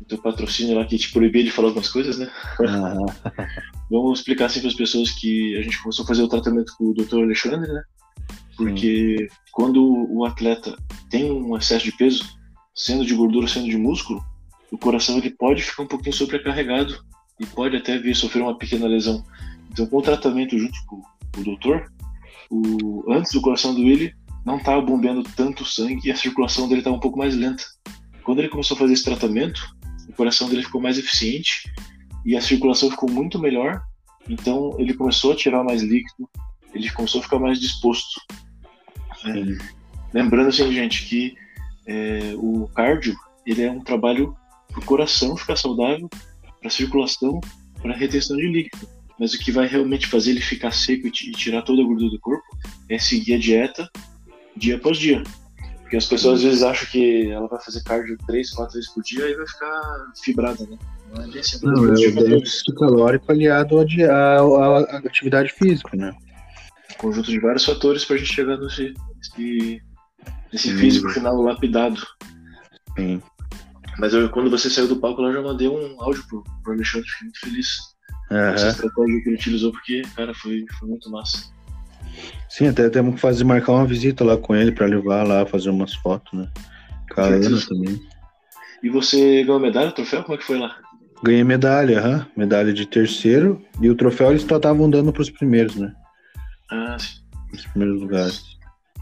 o 0.00 0.04
teu 0.04 0.18
patrocínio 0.18 0.76
lá 0.76 0.84
que 0.84 0.96
te 0.96 1.10
proibia 1.12 1.42
de 1.42 1.50
falar 1.50 1.68
algumas 1.68 1.88
coisas, 1.88 2.18
né? 2.18 2.30
Aham. 2.60 3.06
vamos 3.90 4.20
explicar 4.20 4.46
assim 4.46 4.60
para 4.60 4.68
as 4.68 4.76
pessoas 4.76 5.10
que 5.10 5.56
a 5.56 5.62
gente 5.62 5.82
começou 5.82 6.04
a 6.04 6.08
fazer 6.08 6.22
o 6.22 6.28
tratamento 6.28 6.72
com 6.76 6.90
o 6.90 6.94
Dr. 6.94 7.22
Alexandre, 7.22 7.72
né? 7.72 7.82
Porque 8.56 9.28
quando 9.50 9.82
o 9.84 10.24
atleta 10.24 10.76
tem 11.10 11.32
um 11.32 11.56
excesso 11.56 11.86
de 11.86 11.92
peso, 11.96 12.24
sendo 12.74 13.04
de 13.04 13.14
gordura, 13.14 13.48
sendo 13.48 13.68
de 13.68 13.76
músculo, 13.76 14.24
o 14.72 14.78
coração 14.78 15.18
ele 15.18 15.30
pode 15.30 15.62
ficar 15.62 15.82
um 15.82 15.86
pouquinho 15.86 16.14
sobrecarregado 16.14 17.04
e 17.38 17.44
pode 17.44 17.76
até 17.76 17.98
vir 17.98 18.16
sofrer 18.16 18.42
uma 18.42 18.56
pequena 18.56 18.86
lesão. 18.86 19.22
Então, 19.70 19.86
com 19.86 19.98
o 19.98 20.02
tratamento 20.02 20.58
junto 20.58 20.74
com 20.86 21.02
o 21.38 21.44
doutor, 21.44 21.92
o, 22.50 23.04
antes 23.12 23.32
do 23.32 23.42
coração 23.42 23.74
do 23.74 23.82
Willi 23.82 24.14
não 24.46 24.56
estava 24.56 24.80
bombeando 24.80 25.22
tanto 25.36 25.64
sangue 25.64 26.08
e 26.08 26.10
a 26.10 26.16
circulação 26.16 26.66
dele 26.68 26.80
estava 26.80 26.96
um 26.96 27.00
pouco 27.00 27.18
mais 27.18 27.36
lenta. 27.36 27.62
Quando 28.24 28.38
ele 28.38 28.48
começou 28.48 28.74
a 28.74 28.78
fazer 28.78 28.94
esse 28.94 29.04
tratamento, 29.04 29.60
o 30.08 30.12
coração 30.14 30.48
dele 30.48 30.62
ficou 30.62 30.80
mais 30.80 30.98
eficiente 30.98 31.70
e 32.24 32.34
a 32.34 32.40
circulação 32.40 32.90
ficou 32.90 33.10
muito 33.10 33.38
melhor. 33.38 33.82
Então, 34.26 34.74
ele 34.78 34.94
começou 34.94 35.32
a 35.32 35.36
tirar 35.36 35.62
mais 35.62 35.82
líquido, 35.82 36.28
ele 36.72 36.88
começou 36.90 37.20
a 37.20 37.24
ficar 37.24 37.38
mais 37.38 37.60
disposto. 37.60 38.20
É, 39.26 40.14
lembrando 40.14 40.48
assim, 40.48 40.72
gente, 40.72 41.06
que 41.06 41.34
é, 41.86 42.32
o 42.36 42.68
cardio 42.68 43.14
ele 43.44 43.62
é 43.62 43.70
um 43.70 43.80
trabalho 43.80 44.34
para 44.72 44.80
o 44.80 44.84
coração 44.84 45.36
ficar 45.36 45.56
saudável, 45.56 46.08
para 46.58 46.68
a 46.68 46.70
circulação, 46.70 47.40
para 47.80 47.92
a 47.92 47.96
retenção 47.96 48.36
de 48.36 48.48
líquido. 48.48 48.88
Mas 49.18 49.34
o 49.34 49.38
que 49.38 49.52
vai 49.52 49.66
realmente 49.66 50.06
fazer 50.06 50.30
ele 50.30 50.40
ficar 50.40 50.72
seco 50.72 51.06
e 51.06 51.10
tirar 51.10 51.62
toda 51.62 51.82
a 51.82 51.84
gordura 51.84 52.10
do 52.10 52.18
corpo 52.18 52.44
é 52.88 52.98
seguir 52.98 53.34
a 53.34 53.38
dieta 53.38 53.88
dia 54.56 54.76
após 54.76 54.98
dia. 54.98 55.22
Porque 55.80 55.96
as 55.96 56.06
pessoas 56.06 56.38
às 56.38 56.42
vezes 56.42 56.62
acham 56.62 56.88
que 56.88 57.30
ela 57.30 57.46
vai 57.46 57.62
fazer 57.62 57.82
cardio 57.84 58.16
três, 58.26 58.50
quatro 58.50 58.74
vezes 58.74 58.90
por 58.90 59.02
dia 59.02 59.28
e 59.28 59.34
vai 59.34 59.46
ficar 59.46 59.82
fibrada, 60.22 60.66
né? 60.66 60.78
Não 61.14 61.22
é 61.22 61.38
assim. 61.38 61.58
Não, 61.62 61.84
é 61.84 61.90
o 61.90 62.28
déficit 62.28 62.74
calórico 62.74 63.30
aliado 63.30 63.78
à, 63.78 64.78
atividade 65.06 65.52
física, 65.52 65.94
né? 65.94 66.14
Conjunto 66.96 67.30
de 67.30 67.38
vários 67.38 67.64
fatores 67.64 68.04
para 68.04 68.16
a 68.16 68.18
gente 68.18 68.32
chegar 68.32 68.56
nesse, 68.56 68.94
nesse, 69.16 69.82
nesse 70.50 70.74
físico 70.76 71.10
final 71.10 71.40
lapidado. 71.42 72.00
Sim. 72.96 73.22
Mas 73.98 74.14
eu, 74.14 74.28
quando 74.30 74.50
você 74.50 74.70
saiu 74.70 74.88
do 74.88 74.96
palco, 74.96 75.22
eu 75.22 75.32
já 75.32 75.42
mandei 75.42 75.68
um 75.68 76.00
áudio 76.00 76.24
pro, 76.28 76.44
pro 76.62 76.72
Alexandre, 76.72 77.08
fiquei 77.08 77.26
muito 77.26 77.40
feliz 77.40 77.92
uhum. 78.30 78.36
essa 78.36 78.68
estratégia 78.68 79.22
que 79.22 79.28
ele 79.28 79.36
utilizou, 79.36 79.72
porque, 79.72 80.02
cara, 80.16 80.34
foi, 80.34 80.64
foi 80.78 80.88
muito 80.88 81.10
massa. 81.10 81.52
Sim, 82.48 82.68
até 82.68 82.88
temos 82.90 83.14
que 83.14 83.20
fazer, 83.20 83.44
marcar 83.44 83.72
uma 83.72 83.86
visita 83.86 84.24
lá 84.24 84.36
com 84.36 84.54
ele 84.54 84.72
para 84.72 84.86
levar 84.86 85.26
lá, 85.26 85.46
fazer 85.46 85.70
umas 85.70 85.94
fotos, 85.94 86.32
né? 86.38 86.48
Caramba 87.08 87.60
também. 87.68 88.00
E 88.82 88.88
você 88.88 89.44
ganhou 89.44 89.60
medalha, 89.60 89.92
troféu? 89.92 90.22
Como 90.22 90.34
é 90.34 90.38
que 90.38 90.44
foi 90.44 90.58
lá? 90.58 90.76
Ganhei 91.22 91.44
medalha, 91.44 92.02
uhum. 92.04 92.24
medalha 92.36 92.72
de 92.72 92.84
terceiro. 92.84 93.62
E 93.80 93.88
o 93.88 93.94
troféu 93.94 94.30
eles 94.30 94.42
só 94.42 94.56
estavam 94.56 94.90
dando 94.90 95.12
para 95.12 95.22
os 95.22 95.30
primeiros, 95.30 95.76
né? 95.76 95.94
Ah, 96.70 96.96
sim. 96.98 97.22
Os 97.52 97.64
primeiros 97.66 98.00
lugares. 98.00 98.42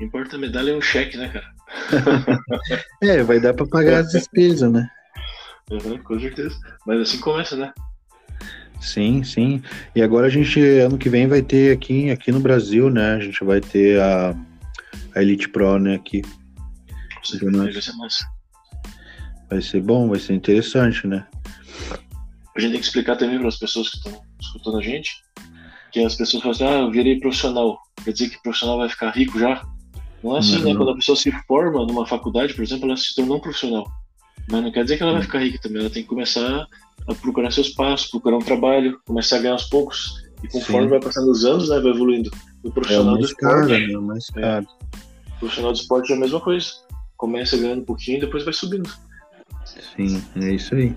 Importa 0.00 0.36
a 0.36 0.38
medalha 0.38 0.70
é 0.70 0.76
um 0.76 0.82
cheque, 0.82 1.16
né, 1.16 1.28
cara? 1.28 1.46
é, 3.02 3.22
vai 3.22 3.40
dar 3.40 3.54
para 3.54 3.66
pagar 3.66 4.00
as 4.00 4.12
despesas, 4.12 4.70
né? 4.72 4.88
Uhum, 5.70 5.98
com 5.98 6.18
certeza. 6.18 6.56
Mas 6.86 7.00
assim 7.00 7.18
começa, 7.18 7.56
né? 7.56 7.72
Sim, 8.80 9.22
sim. 9.22 9.62
E 9.94 10.02
agora 10.02 10.26
a 10.26 10.30
gente, 10.30 10.60
ano 10.78 10.98
que 10.98 11.08
vem, 11.08 11.26
vai 11.26 11.42
ter 11.42 11.72
aqui, 11.72 12.10
aqui 12.10 12.32
no 12.32 12.40
Brasil, 12.40 12.90
né? 12.90 13.14
A 13.14 13.20
gente 13.20 13.44
vai 13.44 13.60
ter 13.60 14.00
a, 14.00 14.34
a 15.14 15.22
Elite 15.22 15.48
Pro, 15.48 15.78
né? 15.78 15.96
Aqui. 15.96 16.22
Vai 17.42 17.72
ser 17.72 17.92
massa. 17.96 18.24
Vai 19.48 19.60
ser 19.60 19.80
bom, 19.80 20.08
vai 20.08 20.18
ser 20.18 20.34
interessante, 20.34 21.06
né? 21.06 21.26
A 22.56 22.60
gente 22.60 22.72
tem 22.72 22.80
que 22.80 22.86
explicar 22.86 23.16
também 23.16 23.38
para 23.38 23.48
as 23.48 23.58
pessoas 23.58 23.90
que 23.90 23.96
estão 23.96 24.20
escutando 24.40 24.78
a 24.78 24.82
gente 24.82 25.10
que 25.90 26.00
as 26.00 26.14
pessoas 26.14 26.42
falam 26.42 26.54
assim, 26.54 26.64
ah, 26.64 26.80
eu 26.80 26.90
virei 26.90 27.18
profissional. 27.18 27.78
Quer 28.04 28.12
dizer 28.12 28.30
que 28.30 28.36
o 28.36 28.42
profissional 28.42 28.78
vai 28.78 28.88
ficar 28.88 29.10
rico 29.10 29.38
já? 29.38 29.62
Não 30.22 30.36
é 30.36 30.38
assim, 30.38 30.52
né? 30.52 30.58
uhum. 30.58 30.64
né? 30.64 30.74
Quando 30.76 30.90
a 30.90 30.94
pessoa 30.94 31.16
se 31.16 31.32
forma 31.46 31.86
numa 31.86 32.06
faculdade, 32.06 32.54
por 32.54 32.62
exemplo, 32.62 32.86
ela 32.86 32.96
se 32.96 33.14
tornou 33.14 33.38
um 33.38 33.40
profissional. 33.40 33.90
Mas 34.50 34.62
não 34.62 34.72
quer 34.72 34.82
dizer 34.82 34.96
que 34.96 35.02
ela 35.02 35.12
vai 35.12 35.22
ficar 35.22 35.38
rica 35.38 35.58
também. 35.62 35.80
Ela 35.80 35.90
tem 35.90 36.02
que 36.02 36.08
começar 36.08 36.66
a 37.08 37.14
procurar 37.14 37.50
seus 37.50 37.70
passos, 37.70 38.10
procurar 38.10 38.36
um 38.36 38.42
trabalho, 38.42 38.98
começar 39.06 39.36
a 39.36 39.38
ganhar 39.40 39.52
aos 39.52 39.64
poucos. 39.64 40.28
E 40.42 40.48
conforme 40.48 40.84
Sim. 40.84 40.90
vai 40.90 41.00
passando 41.00 41.30
os 41.30 41.44
anos, 41.44 41.68
né, 41.68 41.80
vai 41.80 41.92
evoluindo. 41.92 42.30
O 42.62 42.70
profissional 42.70 43.16
é 43.16 43.18
do 43.18 43.24
esporte. 43.24 43.68
Caro, 43.68 43.92
né? 43.92 43.98
mais 43.98 44.26
é. 44.36 44.40
caro. 44.40 44.66
O 45.28 45.38
profissional 45.38 45.72
do 45.72 45.76
esporte 45.76 46.12
é 46.12 46.16
a 46.16 46.18
mesma 46.18 46.40
coisa. 46.40 46.70
Começa 47.16 47.56
ganhando 47.56 47.82
um 47.82 47.84
pouquinho 47.84 48.18
e 48.18 48.20
depois 48.20 48.44
vai 48.44 48.52
subindo. 48.52 48.90
Sim, 49.64 50.22
é 50.36 50.54
isso 50.54 50.74
aí. 50.74 50.94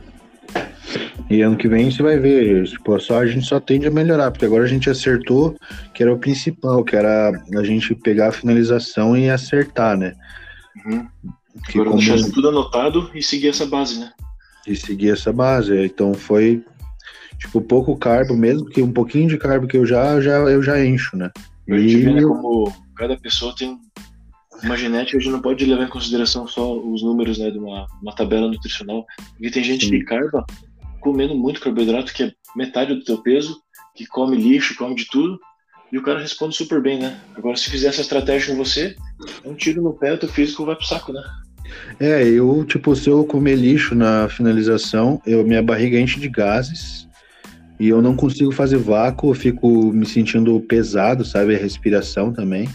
E 1.29 1.41
ano 1.41 1.58
que 1.58 1.67
vem 1.67 1.89
você 1.89 2.03
vai 2.03 2.19
ver, 2.19 2.65
tipo, 2.65 2.99
só 2.99 3.19
a 3.19 3.25
gente 3.25 3.45
só 3.45 3.60
tende 3.60 3.88
a 3.88 3.91
melhorar, 3.91 4.32
porque 4.32 4.45
agora 4.45 4.63
a 4.63 4.67
gente 4.67 4.89
acertou 4.89 5.56
que 5.93 6.03
era 6.03 6.13
o 6.13 6.19
principal, 6.19 6.84
que 6.84 6.95
era 6.95 7.32
a 7.32 7.63
gente 7.63 7.95
pegar 7.95 8.29
a 8.29 8.32
finalização 8.32 9.17
e 9.17 9.29
acertar, 9.29 9.97
né? 9.97 10.13
Uhum. 10.86 11.08
Que 11.65 11.79
agora 11.79 11.91
como... 11.91 12.01
deixar 12.01 12.32
tudo 12.32 12.49
anotado 12.49 13.10
e 13.13 13.23
seguir 13.23 13.49
essa 13.49 13.65
base, 13.65 13.99
né? 13.99 14.12
E 14.67 14.75
seguir 14.75 15.12
essa 15.12 15.32
base. 15.32 15.75
Então 15.86 16.13
foi 16.13 16.63
tipo 17.39 17.62
pouco 17.62 17.97
carbo, 17.97 18.36
mesmo 18.36 18.65
que 18.65 18.82
um 18.82 18.91
pouquinho 18.91 19.27
de 19.27 19.38
carbo 19.38 19.67
que 19.67 19.77
eu 19.77 19.86
já, 19.86 20.19
já 20.21 20.38
eu 20.38 20.62
já 20.62 20.84
encho, 20.84 21.17
né? 21.17 21.32
E... 21.67 21.97
vê 21.97 22.13
né, 22.13 22.21
como 22.21 22.71
cada 22.95 23.17
pessoa 23.17 23.56
tem 23.56 23.77
uma 24.63 24.77
genética, 24.77 25.17
a 25.17 25.19
gente 25.19 25.32
não 25.32 25.41
pode 25.41 25.65
levar 25.65 25.84
em 25.84 25.89
consideração 25.89 26.47
só 26.47 26.77
os 26.77 27.03
números 27.03 27.38
né, 27.38 27.51
de 27.51 27.58
uma, 27.58 27.86
uma 28.01 28.15
tabela 28.15 28.47
nutricional, 28.47 29.06
porque 29.34 29.51
tem 29.51 29.63
gente 29.63 29.86
Sim. 29.86 29.91
que 29.91 30.06
carba 30.06 30.45
comendo 31.03 31.35
muito 31.35 31.59
carboidrato, 31.59 32.13
que 32.13 32.23
é 32.23 32.31
metade 32.55 32.95
do 32.95 33.03
teu 33.03 33.17
peso, 33.19 33.61
que 33.95 34.07
come 34.07 34.37
lixo, 34.37 34.75
come 34.75 34.95
de 34.95 35.05
tudo, 35.09 35.37
e 35.91 35.97
o 35.97 36.01
cara 36.01 36.19
responde 36.19 36.55
super 36.55 36.81
bem, 36.81 36.97
né? 36.97 37.19
Agora, 37.35 37.55
se 37.55 37.69
fizer 37.69 37.89
essa 37.89 38.01
estratégia 38.01 38.55
com 38.55 38.63
você, 38.63 38.95
é 39.43 39.47
um 39.47 39.53
tiro 39.53 39.81
no 39.81 39.93
pé, 39.93 40.13
o 40.13 40.17
teu 40.17 40.29
físico 40.29 40.65
vai 40.65 40.75
pro 40.75 40.85
saco, 40.85 41.13
né? 41.13 41.21
É, 41.99 42.23
eu, 42.23 42.65
tipo, 42.65 42.95
se 42.95 43.09
eu 43.09 43.23
comer 43.25 43.55
lixo 43.55 43.93
na 43.93 44.27
finalização, 44.29 45.21
eu, 45.25 45.45
minha 45.45 45.61
barriga 45.61 45.99
enche 45.99 46.19
de 46.19 46.29
gases 46.29 47.07
e 47.79 47.89
eu 47.89 48.01
não 48.01 48.15
consigo 48.15 48.51
fazer 48.51 48.77
vácuo, 48.77 49.31
eu 49.31 49.35
fico 49.35 49.91
me 49.91 50.05
sentindo 50.05 50.59
pesado, 50.61 51.25
sabe? 51.25 51.55
A 51.55 51.59
respiração 51.59 52.31
também. 52.31 52.67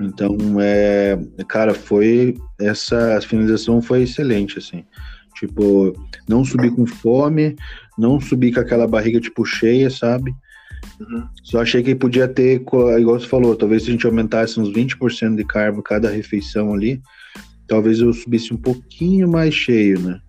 Então, 0.00 0.36
é, 0.60 1.18
cara, 1.48 1.72
foi 1.72 2.36
essa 2.60 3.20
finalização 3.22 3.80
foi 3.80 4.02
excelente, 4.02 4.58
assim. 4.58 4.84
Tipo, 5.38 5.92
não 6.26 6.44
subir 6.44 6.70
com 6.70 6.86
fome, 6.86 7.56
não 7.96 8.18
subir 8.18 8.54
com 8.54 8.60
aquela 8.60 8.86
barriga, 8.86 9.20
tipo, 9.20 9.44
cheia, 9.44 9.90
sabe? 9.90 10.34
Uhum. 10.98 11.28
Só 11.44 11.60
achei 11.60 11.82
que 11.82 11.94
podia 11.94 12.26
ter, 12.26 12.62
igual 12.62 13.20
você 13.20 13.26
falou, 13.26 13.54
talvez 13.54 13.82
se 13.82 13.90
a 13.90 13.92
gente 13.92 14.06
aumentasse 14.06 14.58
uns 14.58 14.72
20% 14.72 15.36
de 15.36 15.44
carbo 15.44 15.82
cada 15.82 16.10
refeição 16.10 16.72
ali, 16.72 17.02
talvez 17.68 18.00
eu 18.00 18.12
subisse 18.12 18.54
um 18.54 18.56
pouquinho 18.56 19.28
mais 19.28 19.52
cheio, 19.54 20.00
né? 20.00 20.20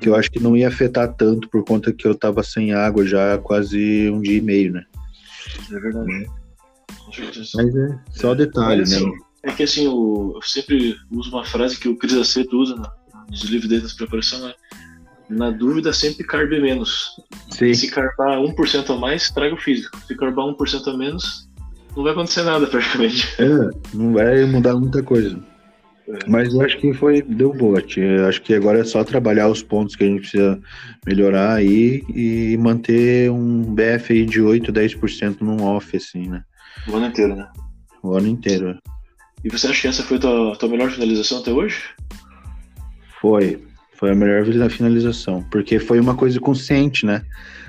Que 0.00 0.08
eu 0.08 0.14
acho 0.14 0.30
que 0.30 0.38
não 0.38 0.56
ia 0.56 0.68
afetar 0.68 1.12
tanto 1.14 1.48
por 1.48 1.64
conta 1.64 1.92
que 1.92 2.06
eu 2.06 2.14
tava 2.14 2.42
sem 2.42 2.72
água 2.72 3.06
já 3.06 3.34
há 3.34 3.38
quase 3.38 4.10
um 4.10 4.20
dia 4.20 4.36
e 4.36 4.42
meio, 4.42 4.72
né? 4.72 4.84
É 5.72 5.80
verdade. 5.80 6.12
É. 6.12 6.26
Mas 7.54 7.76
é 7.76 7.98
só 8.10 8.34
detalhe, 8.34 8.80
Mas, 8.80 8.92
assim, 8.92 9.06
né? 9.06 9.18
É 9.42 9.52
que 9.52 9.62
assim, 9.62 9.86
eu, 9.86 10.32
eu 10.34 10.42
sempre 10.42 10.96
uso 11.10 11.30
uma 11.30 11.44
frase 11.44 11.78
que 11.78 11.88
o 11.88 11.96
Cris 11.96 12.14
Aceto 12.14 12.58
usa 12.58 12.74
na, 12.74 12.92
nos 13.30 13.42
livros 13.44 13.68
dele 13.68 13.86
de 13.86 13.94
preparação 13.94 14.48
é 14.48 14.54
na 15.28 15.50
dúvida 15.50 15.92
sempre 15.92 16.24
carbe 16.24 16.60
menos. 16.60 17.10
Sim. 17.50 17.74
Se 17.74 17.90
carbar 17.90 18.38
1% 18.38 18.90
a 18.90 18.96
mais, 18.96 19.30
traga 19.30 19.54
o 19.54 19.58
físico. 19.58 19.98
Se 20.06 20.14
carbar 20.16 20.46
1% 20.46 20.86
a 20.86 20.96
menos, 20.96 21.48
não 21.96 22.02
vai 22.02 22.12
acontecer 22.12 22.42
nada 22.42 22.66
praticamente. 22.68 23.26
É, 23.38 23.70
não 23.94 24.12
vai 24.12 24.44
mudar 24.44 24.74
muita 24.74 25.02
coisa. 25.02 25.38
É. 26.08 26.18
Mas 26.28 26.54
eu 26.54 26.60
acho 26.60 26.78
que 26.78 26.94
foi, 26.94 27.22
deu 27.22 27.52
boa, 27.52 27.82
tia. 27.82 28.28
Acho 28.28 28.40
que 28.42 28.54
agora 28.54 28.80
é 28.80 28.84
só 28.84 29.02
trabalhar 29.02 29.48
os 29.48 29.62
pontos 29.62 29.96
que 29.96 30.04
a 30.04 30.06
gente 30.06 30.20
precisa 30.20 30.60
melhorar 31.04 31.54
aí 31.54 32.04
e 32.14 32.56
manter 32.58 33.30
um 33.30 33.62
BF 33.74 34.24
de 34.24 34.40
8, 34.40 34.72
10% 34.72 35.40
num 35.40 35.62
off, 35.64 35.96
assim, 35.96 36.28
né? 36.28 36.42
O 36.86 36.94
ano 36.94 37.06
inteiro, 37.06 37.34
né? 37.34 37.48
O 38.02 38.14
ano 38.14 38.28
inteiro. 38.28 38.78
E 39.44 39.50
você 39.50 39.66
acha 39.66 39.82
que 39.82 39.88
essa 39.88 40.02
foi 40.02 40.18
a 40.18 40.20
tua, 40.20 40.56
tua 40.56 40.68
melhor 40.68 40.90
finalização 40.90 41.40
até 41.40 41.52
hoje? 41.52 41.82
Foi. 43.20 43.62
Foi 43.94 44.10
a 44.10 44.14
melhor 44.14 44.44
finalização. 44.70 45.42
Porque 45.50 45.78
foi 45.78 45.98
uma 45.98 46.14
coisa 46.14 46.38
consciente, 46.38 47.06
né? 47.06 47.22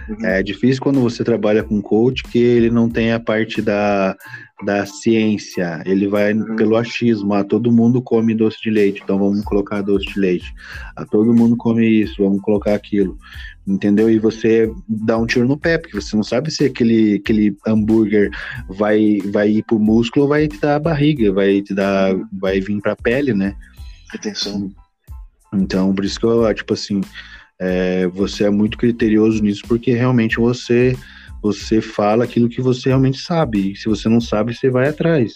Uhum. 0.09 0.25
É 0.25 0.41
difícil 0.41 0.81
quando 0.81 1.01
você 1.01 1.23
trabalha 1.23 1.63
com 1.63 1.81
coach 1.81 2.23
que 2.23 2.37
ele 2.37 2.69
não 2.69 2.89
tem 2.89 3.11
a 3.11 3.19
parte 3.19 3.61
da, 3.61 4.15
da 4.63 4.85
ciência. 4.85 5.81
Ele 5.85 6.07
vai 6.07 6.33
uhum. 6.33 6.55
pelo 6.55 6.75
achismo. 6.75 7.33
Ah, 7.33 7.43
todo 7.43 7.71
mundo 7.71 8.01
come 8.01 8.33
doce 8.33 8.57
de 8.61 8.69
leite, 8.69 9.01
então 9.03 9.19
vamos 9.19 9.43
colocar 9.43 9.81
doce 9.81 10.05
de 10.05 10.19
leite. 10.19 10.53
Ah, 10.95 11.05
todo 11.05 11.33
mundo 11.33 11.55
come 11.57 11.85
isso, 11.85 12.23
vamos 12.23 12.41
colocar 12.41 12.73
aquilo. 12.73 13.17
Entendeu? 13.65 14.09
E 14.09 14.17
você 14.17 14.71
dá 14.87 15.17
um 15.17 15.25
tiro 15.25 15.45
no 15.45 15.57
pé, 15.57 15.77
porque 15.77 15.99
você 15.99 16.15
não 16.15 16.23
sabe 16.23 16.49
se 16.49 16.63
aquele, 16.63 17.15
aquele 17.15 17.55
hambúrguer 17.67 18.31
vai, 18.69 19.19
vai 19.25 19.49
ir 19.49 19.63
pro 19.63 19.77
músculo 19.79 20.23
ou 20.23 20.29
vai 20.29 20.47
te 20.47 20.57
dar 20.59 20.75
a 20.75 20.79
barriga, 20.79 21.33
vai 21.33 21.61
te 21.61 21.73
dar, 21.73 22.15
vai 22.31 22.61
vir 22.61 22.79
pra 22.79 22.95
pele, 22.95 23.33
né? 23.33 23.55
Retenção. 24.11 24.71
Então, 25.53 25.93
por 25.93 26.03
isso 26.05 26.19
que 26.19 26.25
eu, 26.25 26.53
tipo 26.53 26.73
assim, 26.73 27.01
é, 27.59 28.07
você 28.07 28.45
é 28.45 28.49
muito 28.49 28.77
criterioso 28.77 29.41
nisso, 29.41 29.63
porque 29.67 29.93
realmente 29.93 30.37
você 30.37 30.95
você 31.41 31.81
fala 31.81 32.23
aquilo 32.23 32.49
que 32.49 32.61
você 32.61 32.89
realmente 32.89 33.19
sabe. 33.19 33.71
E 33.71 33.75
se 33.75 33.87
você 33.87 34.09
não 34.09 34.19
sabe, 34.19 34.55
você 34.55 34.69
vai 34.69 34.89
atrás. 34.89 35.33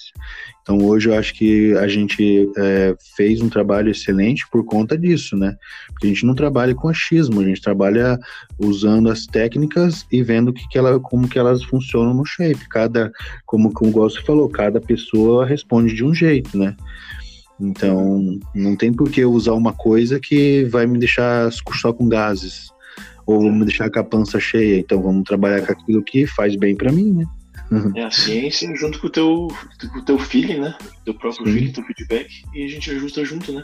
Então 0.62 0.78
hoje 0.80 1.10
eu 1.10 1.15
acho 1.15 1.34
que 1.34 1.76
a 1.78 1.88
gente 1.88 2.50
é, 2.58 2.95
fez 3.15 3.41
um 3.41 3.50
trabalho 3.50 3.89
excelente 3.89 4.45
por 4.52 4.63
conta 4.63 4.97
disso, 4.97 5.36
né? 5.36 5.56
Porque 5.88 6.08
a 6.08 6.10
gente 6.10 6.26
não 6.26 6.36
trabalha 6.36 6.76
com 6.76 6.88
achismo, 6.88 7.41
a 7.41 7.43
gente 7.43 7.62
trabalha 7.62 8.19
usando 8.60 9.10
as 9.10 9.26
técnicas 9.26 10.06
e 10.12 10.21
vendo 10.21 10.54
que, 10.54 10.67
que 10.69 10.78
ela, 10.78 11.00
como 11.00 11.28
que 11.28 11.39
elas 11.39 11.63
funcionam 11.63 12.13
no 12.13 12.26
shape. 12.26 12.67
Cada, 12.69 13.12
como, 13.45 13.71
como 13.71 13.89
o 13.89 13.93
Gosto 13.93 14.24
falou, 14.24 14.50
cada 14.50 14.80
pessoa 14.80 15.45
responde 15.45 15.95
de 15.95 16.04
um 16.04 16.13
jeito, 16.13 16.58
né? 16.58 16.76
Então 17.62 18.39
não 18.56 18.76
tem 18.76 18.91
por 18.91 19.10
que 19.10 19.21
eu 19.21 19.32
usar 19.32 19.54
uma 19.54 19.71
coisa 19.71 20.19
que 20.19 20.63
vai 20.65 20.88
me 20.88 20.97
deixar 20.97 21.52
só 21.52 21.93
com 21.93 22.10
gases 22.10 22.69
ou 23.26 23.52
me 23.52 23.63
deixar 23.65 23.89
com 23.89 24.00
a 24.00 24.04
pança 24.04 24.39
cheia. 24.39 24.80
Então 24.80 25.02
vamos 25.02 25.24
trabalhar 25.24 25.65
com 25.65 25.71
aquilo 25.71 26.04
que 26.04 26.26
faz 26.26 26.56
bem 26.56 26.76
para 26.76 26.91
mim, 26.91 27.13
né? 27.13 27.26
É 27.95 28.04
a 28.04 28.12
ciência 28.12 28.69
junto 28.76 29.00
com 29.00 29.08
o 29.08 29.10
teu, 29.10 29.47
com 29.93 30.00
o 30.00 30.04
teu 30.04 30.19
feeling, 30.19 30.60
né? 30.60 30.76
Teu 31.06 31.13
próprio 31.13 31.45
Sim. 31.45 31.54
feeling, 31.54 31.71
teu 31.71 31.84
feedback, 31.86 32.43
e 32.54 32.65
a 32.65 32.67
gente 32.67 32.91
ajusta 32.91 33.24
junto, 33.24 33.54
né? 33.54 33.63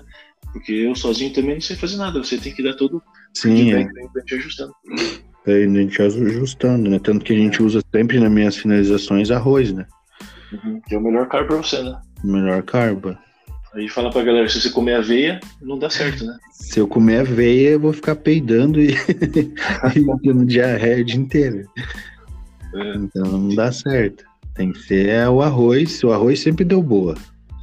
Porque 0.53 0.71
eu 0.71 0.95
sozinho 0.95 1.33
também 1.33 1.55
não 1.55 1.61
sei 1.61 1.75
fazer 1.75 1.97
nada, 1.97 2.23
você 2.23 2.37
tem 2.37 2.53
que 2.53 2.63
dar 2.63 2.73
todo 2.75 3.01
Sim, 3.33 3.57
feedback 3.57 3.89
é. 3.89 4.07
pra 4.07 4.21
gente 4.21 4.35
ajustando. 4.35 4.73
É, 5.45 5.63
a 5.63 5.67
gente 5.67 6.01
ajustando, 6.01 6.89
né? 6.89 6.99
Tanto 6.99 7.25
que 7.25 7.33
a 7.33 7.35
gente 7.35 7.61
usa 7.61 7.81
sempre 7.93 8.17
nas 8.19 8.31
minhas 8.31 8.55
finalizações 8.55 9.29
arroz, 9.29 9.73
né? 9.73 9.85
Uhum. 10.53 10.79
Que 10.87 10.95
é 10.95 10.97
o 10.97 11.01
melhor 11.01 11.27
carbo 11.27 11.47
pra 11.47 11.57
você, 11.57 11.83
né? 11.83 11.99
O 12.23 12.27
melhor 12.27 12.63
carbo. 12.63 13.17
Aí 13.73 13.89
fala 13.89 14.09
pra 14.09 14.23
galera, 14.23 14.47
se 14.47 14.61
você 14.61 14.69
comer 14.69 14.95
aveia, 14.95 15.39
não 15.61 15.77
dá 15.77 15.89
certo, 15.89 16.25
né? 16.25 16.37
Se 16.51 16.79
eu 16.79 16.87
comer 16.87 17.19
aveia, 17.19 17.69
eu 17.71 17.79
vou 17.79 17.93
ficar 17.93 18.15
peidando 18.15 18.81
e, 18.81 18.89
e 19.95 20.19
tendo 20.21 20.45
diarreia 20.45 21.01
o 21.01 21.05
dia 21.05 21.19
inteiro. 21.19 21.69
É. 22.73 22.95
Então 22.95 23.23
não 23.23 23.55
dá 23.55 23.71
certo. 23.71 24.25
Tem 24.53 24.71
que 24.71 24.79
ser 24.79 25.27
o 25.29 25.41
arroz. 25.41 26.03
O 26.03 26.11
arroz 26.11 26.39
sempre 26.39 26.65
deu 26.65 26.81
boa. 26.81 27.15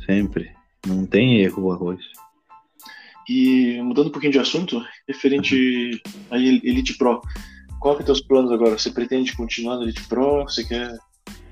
Sempre. 0.06 0.50
Não 0.86 1.04
tem 1.04 1.40
erro 1.40 1.64
o 1.64 1.72
arroz. 1.72 2.00
E 3.28 3.80
mudando 3.82 4.08
um 4.08 4.12
pouquinho 4.12 4.32
de 4.32 4.38
assunto, 4.38 4.82
referente 5.08 6.00
à 6.30 6.36
Elite 6.38 6.96
Pro, 6.96 7.20
qual 7.80 7.96
que 7.96 8.02
é 8.02 8.06
teus 8.06 8.20
planos 8.20 8.52
agora? 8.52 8.78
Você 8.78 8.90
pretende 8.90 9.36
continuar 9.36 9.76
na 9.76 9.84
Elite 9.84 10.06
Pro? 10.08 10.42
Você 10.44 10.64
quer 10.64 10.96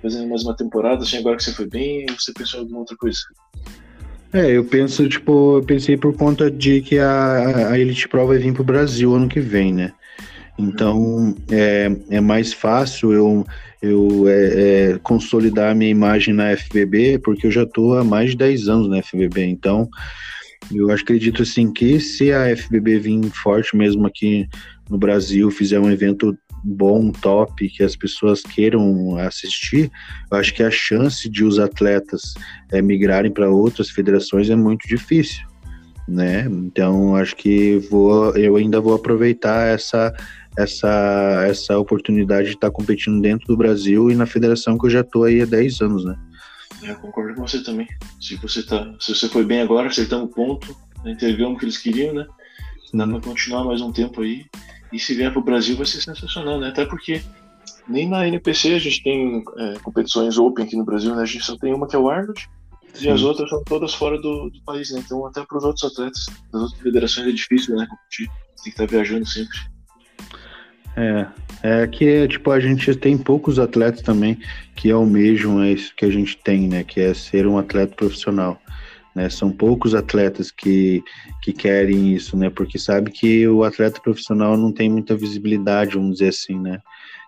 fazer 0.00 0.26
mais 0.26 0.42
uma 0.44 0.56
temporada 0.56 1.02
assim 1.02 1.18
agora 1.18 1.36
que 1.36 1.44
você 1.44 1.52
foi 1.52 1.66
bem? 1.66 2.06
Ou 2.10 2.18
você 2.18 2.32
pensou 2.32 2.60
em 2.60 2.62
alguma 2.62 2.80
outra 2.80 2.96
coisa? 2.96 3.20
É, 4.32 4.50
eu 4.50 4.64
penso, 4.64 5.06
tipo, 5.08 5.58
eu 5.58 5.62
pensei 5.62 5.96
por 5.96 6.16
conta 6.16 6.50
de 6.50 6.80
que 6.80 6.98
a, 6.98 7.70
a 7.70 7.78
Elite 7.78 8.08
Pro 8.08 8.26
vai 8.26 8.38
vir 8.38 8.54
pro 8.54 8.64
Brasil 8.64 9.14
ano 9.14 9.28
que 9.28 9.40
vem, 9.40 9.72
né? 9.74 9.92
Então 10.58 11.34
é, 11.50 11.90
é 12.10 12.20
mais 12.20 12.52
fácil 12.52 13.12
eu, 13.12 13.46
eu 13.80 14.28
é, 14.28 14.92
é, 14.92 14.98
consolidar 15.02 15.74
minha 15.74 15.90
imagem 15.90 16.32
na 16.32 16.56
FBB, 16.56 17.18
porque 17.18 17.46
eu 17.46 17.50
já 17.50 17.64
estou 17.64 17.98
há 17.98 18.04
mais 18.04 18.30
de 18.30 18.36
10 18.38 18.68
anos 18.68 18.88
na 18.88 19.02
FBB. 19.02 19.44
Então 19.44 19.88
eu 20.72 20.90
acredito 20.90 21.42
assim 21.42 21.72
que 21.72 21.98
se 22.00 22.32
a 22.32 22.56
FBB 22.56 22.98
vir 22.98 23.30
forte 23.30 23.76
mesmo 23.76 24.06
aqui 24.06 24.48
no 24.88 24.98
Brasil, 24.98 25.50
fizer 25.50 25.80
um 25.80 25.90
evento 25.90 26.36
bom, 26.62 27.10
top, 27.10 27.68
que 27.68 27.82
as 27.82 27.96
pessoas 27.96 28.42
queiram 28.42 29.16
assistir, 29.18 29.90
eu 30.30 30.38
acho 30.38 30.54
que 30.54 30.62
a 30.62 30.70
chance 30.70 31.28
de 31.28 31.44
os 31.44 31.58
atletas 31.58 32.34
é, 32.70 32.80
migrarem 32.80 33.32
para 33.32 33.50
outras 33.50 33.90
federações 33.90 34.48
é 34.48 34.56
muito 34.56 34.86
difícil, 34.86 35.46
né? 36.06 36.46
Então 36.48 37.16
acho 37.16 37.34
que 37.36 37.78
vou, 37.90 38.36
eu 38.36 38.56
ainda 38.56 38.80
vou 38.80 38.94
aproveitar 38.94 39.66
essa 39.66 40.14
essa, 40.56 41.44
essa 41.48 41.78
oportunidade 41.78 42.48
de 42.48 42.54
estar 42.54 42.70
competindo 42.70 43.20
dentro 43.20 43.46
do 43.46 43.56
Brasil 43.56 44.10
e 44.10 44.14
na 44.14 44.26
federação 44.26 44.76
que 44.78 44.86
eu 44.86 44.90
já 44.90 45.00
estou 45.00 45.24
aí 45.24 45.40
há 45.40 45.46
10 45.46 45.80
anos, 45.80 46.04
né? 46.04 46.14
Eu 46.82 46.96
concordo 46.96 47.34
com 47.34 47.46
você 47.46 47.62
também. 47.62 47.86
Se 48.20 48.36
você 48.36 48.62
tá, 48.62 48.92
se 49.00 49.14
você 49.14 49.28
foi 49.28 49.44
bem 49.44 49.62
agora, 49.62 49.88
acertamos 49.88 50.30
o 50.30 50.34
ponto, 50.34 50.76
né, 51.04 51.12
entregamos 51.12 51.56
o 51.56 51.58
que 51.58 51.64
eles 51.64 51.78
queriam, 51.78 52.12
né? 52.12 52.26
Dá 52.92 53.06
para 53.06 53.20
continuar 53.20 53.64
mais 53.64 53.80
um 53.80 53.92
tempo 53.92 54.20
aí. 54.20 54.44
E 54.92 54.98
se 54.98 55.14
vier 55.14 55.30
para 55.32 55.40
o 55.40 55.44
Brasil 55.44 55.76
vai 55.76 55.86
ser 55.86 56.00
sensacional, 56.00 56.60
né? 56.60 56.68
Até 56.68 56.84
porque 56.84 57.22
nem 57.88 58.08
na 58.08 58.26
NPC 58.26 58.74
a 58.74 58.78
gente 58.78 59.02
tem 59.02 59.42
é, 59.58 59.74
competições 59.82 60.38
open 60.38 60.64
aqui 60.64 60.76
no 60.76 60.84
Brasil, 60.84 61.14
né? 61.14 61.22
A 61.22 61.26
gente 61.26 61.44
só 61.44 61.56
tem 61.56 61.74
uma 61.74 61.88
que 61.88 61.96
é 61.96 61.98
o 61.98 62.10
Arnold 62.10 62.40
Sim. 62.94 63.06
e 63.06 63.10
as 63.10 63.22
outras 63.22 63.48
são 63.48 63.62
todas 63.64 63.94
fora 63.94 64.20
do, 64.20 64.50
do 64.50 64.62
país, 64.64 64.90
né? 64.90 65.02
Então 65.04 65.24
até 65.26 65.44
para 65.44 65.58
os 65.58 65.64
outros 65.64 65.90
atletas 65.90 66.26
das 66.52 66.62
outras 66.62 66.80
federações 66.80 67.28
é 67.28 67.32
difícil, 67.32 67.76
né? 67.76 67.86
Competir. 67.88 68.26
Tem 68.28 68.64
que 68.64 68.70
estar 68.70 68.86
tá 68.86 68.90
viajando 68.90 69.26
sempre. 69.26 69.58
É, 70.94 71.26
é 71.62 71.86
que 71.86 72.28
tipo 72.28 72.50
a 72.50 72.60
gente 72.60 72.94
tem 72.94 73.16
poucos 73.16 73.58
atletas 73.58 74.02
também 74.02 74.38
que 74.76 74.90
almejam 74.90 75.62
é 75.62 75.72
isso 75.72 75.94
que 75.96 76.04
a 76.04 76.10
gente 76.10 76.36
tem, 76.36 76.68
né? 76.68 76.84
Que 76.84 77.00
é 77.00 77.14
ser 77.14 77.46
um 77.46 77.58
atleta 77.58 77.94
profissional. 77.96 78.60
Né? 79.14 79.28
São 79.28 79.50
poucos 79.50 79.94
atletas 79.94 80.50
que, 80.50 81.02
que 81.42 81.52
querem 81.52 82.14
isso, 82.14 82.36
né? 82.36 82.48
Porque 82.48 82.78
sabe 82.78 83.10
que 83.10 83.46
o 83.46 83.62
atleta 83.64 84.00
profissional 84.00 84.56
não 84.56 84.72
tem 84.72 84.88
muita 84.88 85.16
visibilidade, 85.16 85.94
vamos 85.94 86.14
dizer 86.14 86.28
assim, 86.28 86.58
né? 86.58 86.80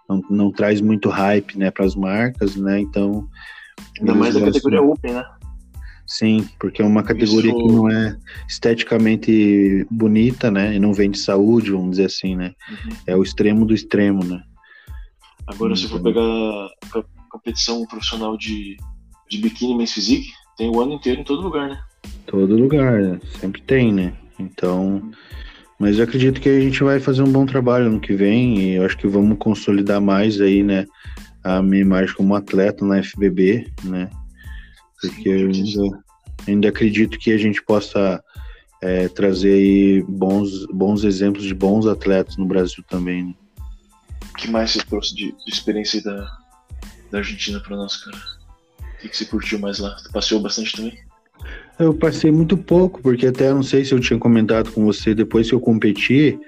Não, 0.08 0.22
não 0.30 0.52
traz 0.52 0.80
muito 0.80 1.08
hype, 1.08 1.58
né, 1.58 1.70
para 1.70 1.84
as 1.84 1.94
marcas, 1.94 2.56
né? 2.56 2.80
Então 2.80 3.28
ainda 3.98 4.14
mais 4.14 4.34
na 4.34 4.46
categoria 4.46 4.82
Open, 4.82 5.14
né? 5.14 5.24
Sim, 6.06 6.46
porque 6.58 6.82
é 6.82 6.84
uma 6.84 7.02
categoria 7.02 7.50
Isso... 7.50 7.58
que 7.58 7.72
não 7.72 7.88
é 7.88 8.16
esteticamente 8.48 9.86
bonita, 9.90 10.50
né? 10.50 10.74
E 10.74 10.78
não 10.78 10.92
vem 10.92 11.10
de 11.10 11.18
saúde, 11.18 11.70
vamos 11.70 11.92
dizer 11.92 12.06
assim, 12.06 12.36
né? 12.36 12.52
Uhum. 12.68 12.96
É 13.06 13.16
o 13.16 13.22
extremo 13.22 13.64
do 13.64 13.74
extremo, 13.74 14.22
né? 14.22 14.42
Agora, 15.46 15.72
então... 15.72 15.76
se 15.76 15.88
for 15.88 16.02
pegar 16.02 16.20
a 16.20 17.02
competição 17.30 17.86
profissional 17.86 18.36
de, 18.36 18.76
de 19.30 19.38
biquíni 19.38 19.74
men's 19.74 19.92
physique, 19.92 20.30
tem 20.56 20.70
o 20.70 20.80
ano 20.80 20.94
inteiro 20.94 21.20
em 21.20 21.24
todo 21.24 21.42
lugar, 21.42 21.68
né? 21.68 21.80
Todo 22.26 22.56
lugar, 22.56 23.00
né? 23.00 23.20
sempre 23.40 23.60
tem, 23.62 23.92
né? 23.92 24.12
Então, 24.38 25.10
mas 25.78 25.98
eu 25.98 26.04
acredito 26.04 26.40
que 26.40 26.48
a 26.48 26.60
gente 26.60 26.82
vai 26.82 26.98
fazer 27.00 27.22
um 27.22 27.32
bom 27.32 27.46
trabalho 27.46 27.90
no 27.90 28.00
que 28.00 28.14
vem 28.14 28.58
e 28.58 28.74
eu 28.74 28.84
acho 28.84 28.96
que 28.96 29.06
vamos 29.06 29.38
consolidar 29.38 30.00
mais 30.00 30.40
aí, 30.40 30.62
né? 30.62 30.86
A 31.42 31.62
minha 31.62 31.82
imagem 31.82 32.14
como 32.14 32.34
atleta 32.34 32.84
na 32.84 33.02
FBB, 33.02 33.70
né? 33.84 34.10
porque 35.10 35.28
eu 35.28 35.48
ainda, 35.48 36.04
ainda 36.46 36.68
acredito 36.68 37.18
que 37.18 37.32
a 37.32 37.38
gente 37.38 37.62
possa 37.62 38.22
é, 38.82 39.08
trazer 39.08 39.52
aí 39.52 40.02
bons, 40.08 40.66
bons 40.66 41.04
exemplos 41.04 41.44
de 41.44 41.54
bons 41.54 41.86
atletas 41.86 42.36
no 42.36 42.46
Brasil 42.46 42.82
também. 42.88 43.24
Né? 43.24 43.34
O 44.32 44.36
que 44.36 44.50
mais 44.50 44.72
você 44.72 44.82
trouxe 44.84 45.14
de, 45.14 45.32
de 45.32 45.52
experiência 45.52 46.02
da, 46.02 46.38
da 47.10 47.18
Argentina 47.18 47.60
para 47.60 47.76
nós, 47.76 47.96
cara? 47.96 48.18
O 49.04 49.08
que, 49.08 49.16
você 49.16 49.24
curtiu 49.24 49.58
mais 49.58 49.78
lá? 49.78 49.96
Você 49.98 50.08
passeou 50.10 50.40
bastante 50.40 50.72
também? 50.72 50.98
Eu 51.78 51.92
passei 51.92 52.30
muito 52.30 52.56
pouco, 52.56 53.02
porque 53.02 53.26
até 53.26 53.52
não 53.52 53.62
sei 53.62 53.84
se 53.84 53.92
eu 53.92 54.00
tinha 54.00 54.18
comentado 54.18 54.70
com 54.70 54.84
você, 54.84 55.14
depois 55.14 55.48
que 55.48 55.54
eu 55.54 55.60
competi, 55.60 56.38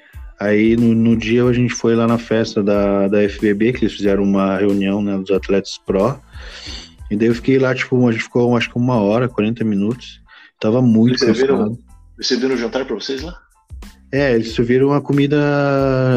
aí 0.40 0.76
no, 0.76 0.94
no 0.94 1.16
dia 1.16 1.44
a 1.44 1.52
gente 1.52 1.74
foi 1.74 1.94
lá 1.94 2.06
na 2.06 2.16
festa 2.16 2.62
da, 2.62 3.08
da 3.08 3.28
FBB, 3.28 3.72
que 3.72 3.84
eles 3.84 3.94
fizeram 3.94 4.22
uma 4.22 4.56
reunião 4.56 5.02
né, 5.02 5.18
dos 5.18 5.30
atletas 5.30 5.78
pro, 5.84 6.18
e 7.10 7.16
daí 7.16 7.28
eu 7.28 7.34
fiquei 7.34 7.58
lá, 7.58 7.74
tipo, 7.74 8.06
a 8.06 8.12
gente 8.12 8.24
ficou 8.24 8.56
acho 8.56 8.70
que 8.70 8.78
uma 8.78 8.96
hora, 8.96 9.28
40 9.28 9.64
minutos. 9.64 10.20
Tava 10.58 10.82
muito 10.82 11.18
Você 11.18 11.26
cansado. 11.26 11.78
Serviram 12.20 12.54
o 12.54 12.58
jantar 12.58 12.84
pra 12.84 12.94
vocês 12.94 13.22
lá? 13.22 13.38
É, 14.10 14.34
eles 14.34 14.54
serviram 14.54 14.88
uma 14.88 15.00
comida 15.00 15.36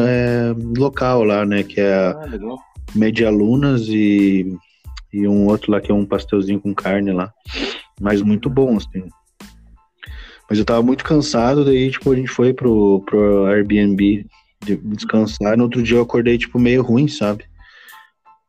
é, 0.08 0.54
local 0.76 1.24
lá, 1.24 1.44
né? 1.44 1.62
Que 1.62 1.80
é 1.80 1.94
ah, 1.94 2.24
medialunas 2.94 3.82
e, 3.88 4.56
e 5.12 5.26
um 5.26 5.46
outro 5.46 5.72
lá 5.72 5.80
que 5.80 5.90
é 5.90 5.94
um 5.94 6.06
pastelzinho 6.06 6.60
com 6.60 6.74
carne 6.74 7.12
lá. 7.12 7.32
Mas 8.00 8.22
muito 8.22 8.48
bom, 8.48 8.76
assim. 8.76 9.08
Mas 10.48 10.58
eu 10.58 10.64
tava 10.64 10.82
muito 10.82 11.04
cansado, 11.04 11.64
daí, 11.64 11.90
tipo, 11.90 12.10
a 12.10 12.16
gente 12.16 12.28
foi 12.28 12.52
pro, 12.52 13.02
pro 13.06 13.46
Airbnb 13.46 14.26
descansar. 14.84 15.56
No 15.56 15.64
outro 15.64 15.82
dia 15.82 15.96
eu 15.96 16.02
acordei, 16.02 16.36
tipo, 16.36 16.58
meio 16.58 16.82
ruim, 16.82 17.08
sabe? 17.08 17.44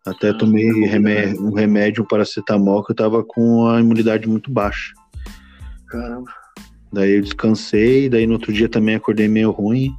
Até 0.06 0.30
ah, 0.30 0.34
tomei 0.34 0.68
remédio, 0.86 1.46
um 1.46 1.54
remédio, 1.54 2.04
um 2.04 2.08
paracetamol, 2.08 2.84
que 2.84 2.92
eu 2.92 2.96
tava 2.96 3.24
com 3.24 3.68
a 3.68 3.80
imunidade 3.80 4.28
muito 4.28 4.52
baixa. 4.52 4.94
Caramba. 5.88 6.32
Daí 6.92 7.18
eu 7.18 7.22
descansei, 7.22 8.10
daí 8.10 8.26
no 8.26 8.34
outro 8.34 8.52
dia 8.52 8.68
também 8.68 8.96
acordei 8.96 9.28
meio 9.28 9.52
ruim. 9.52 9.94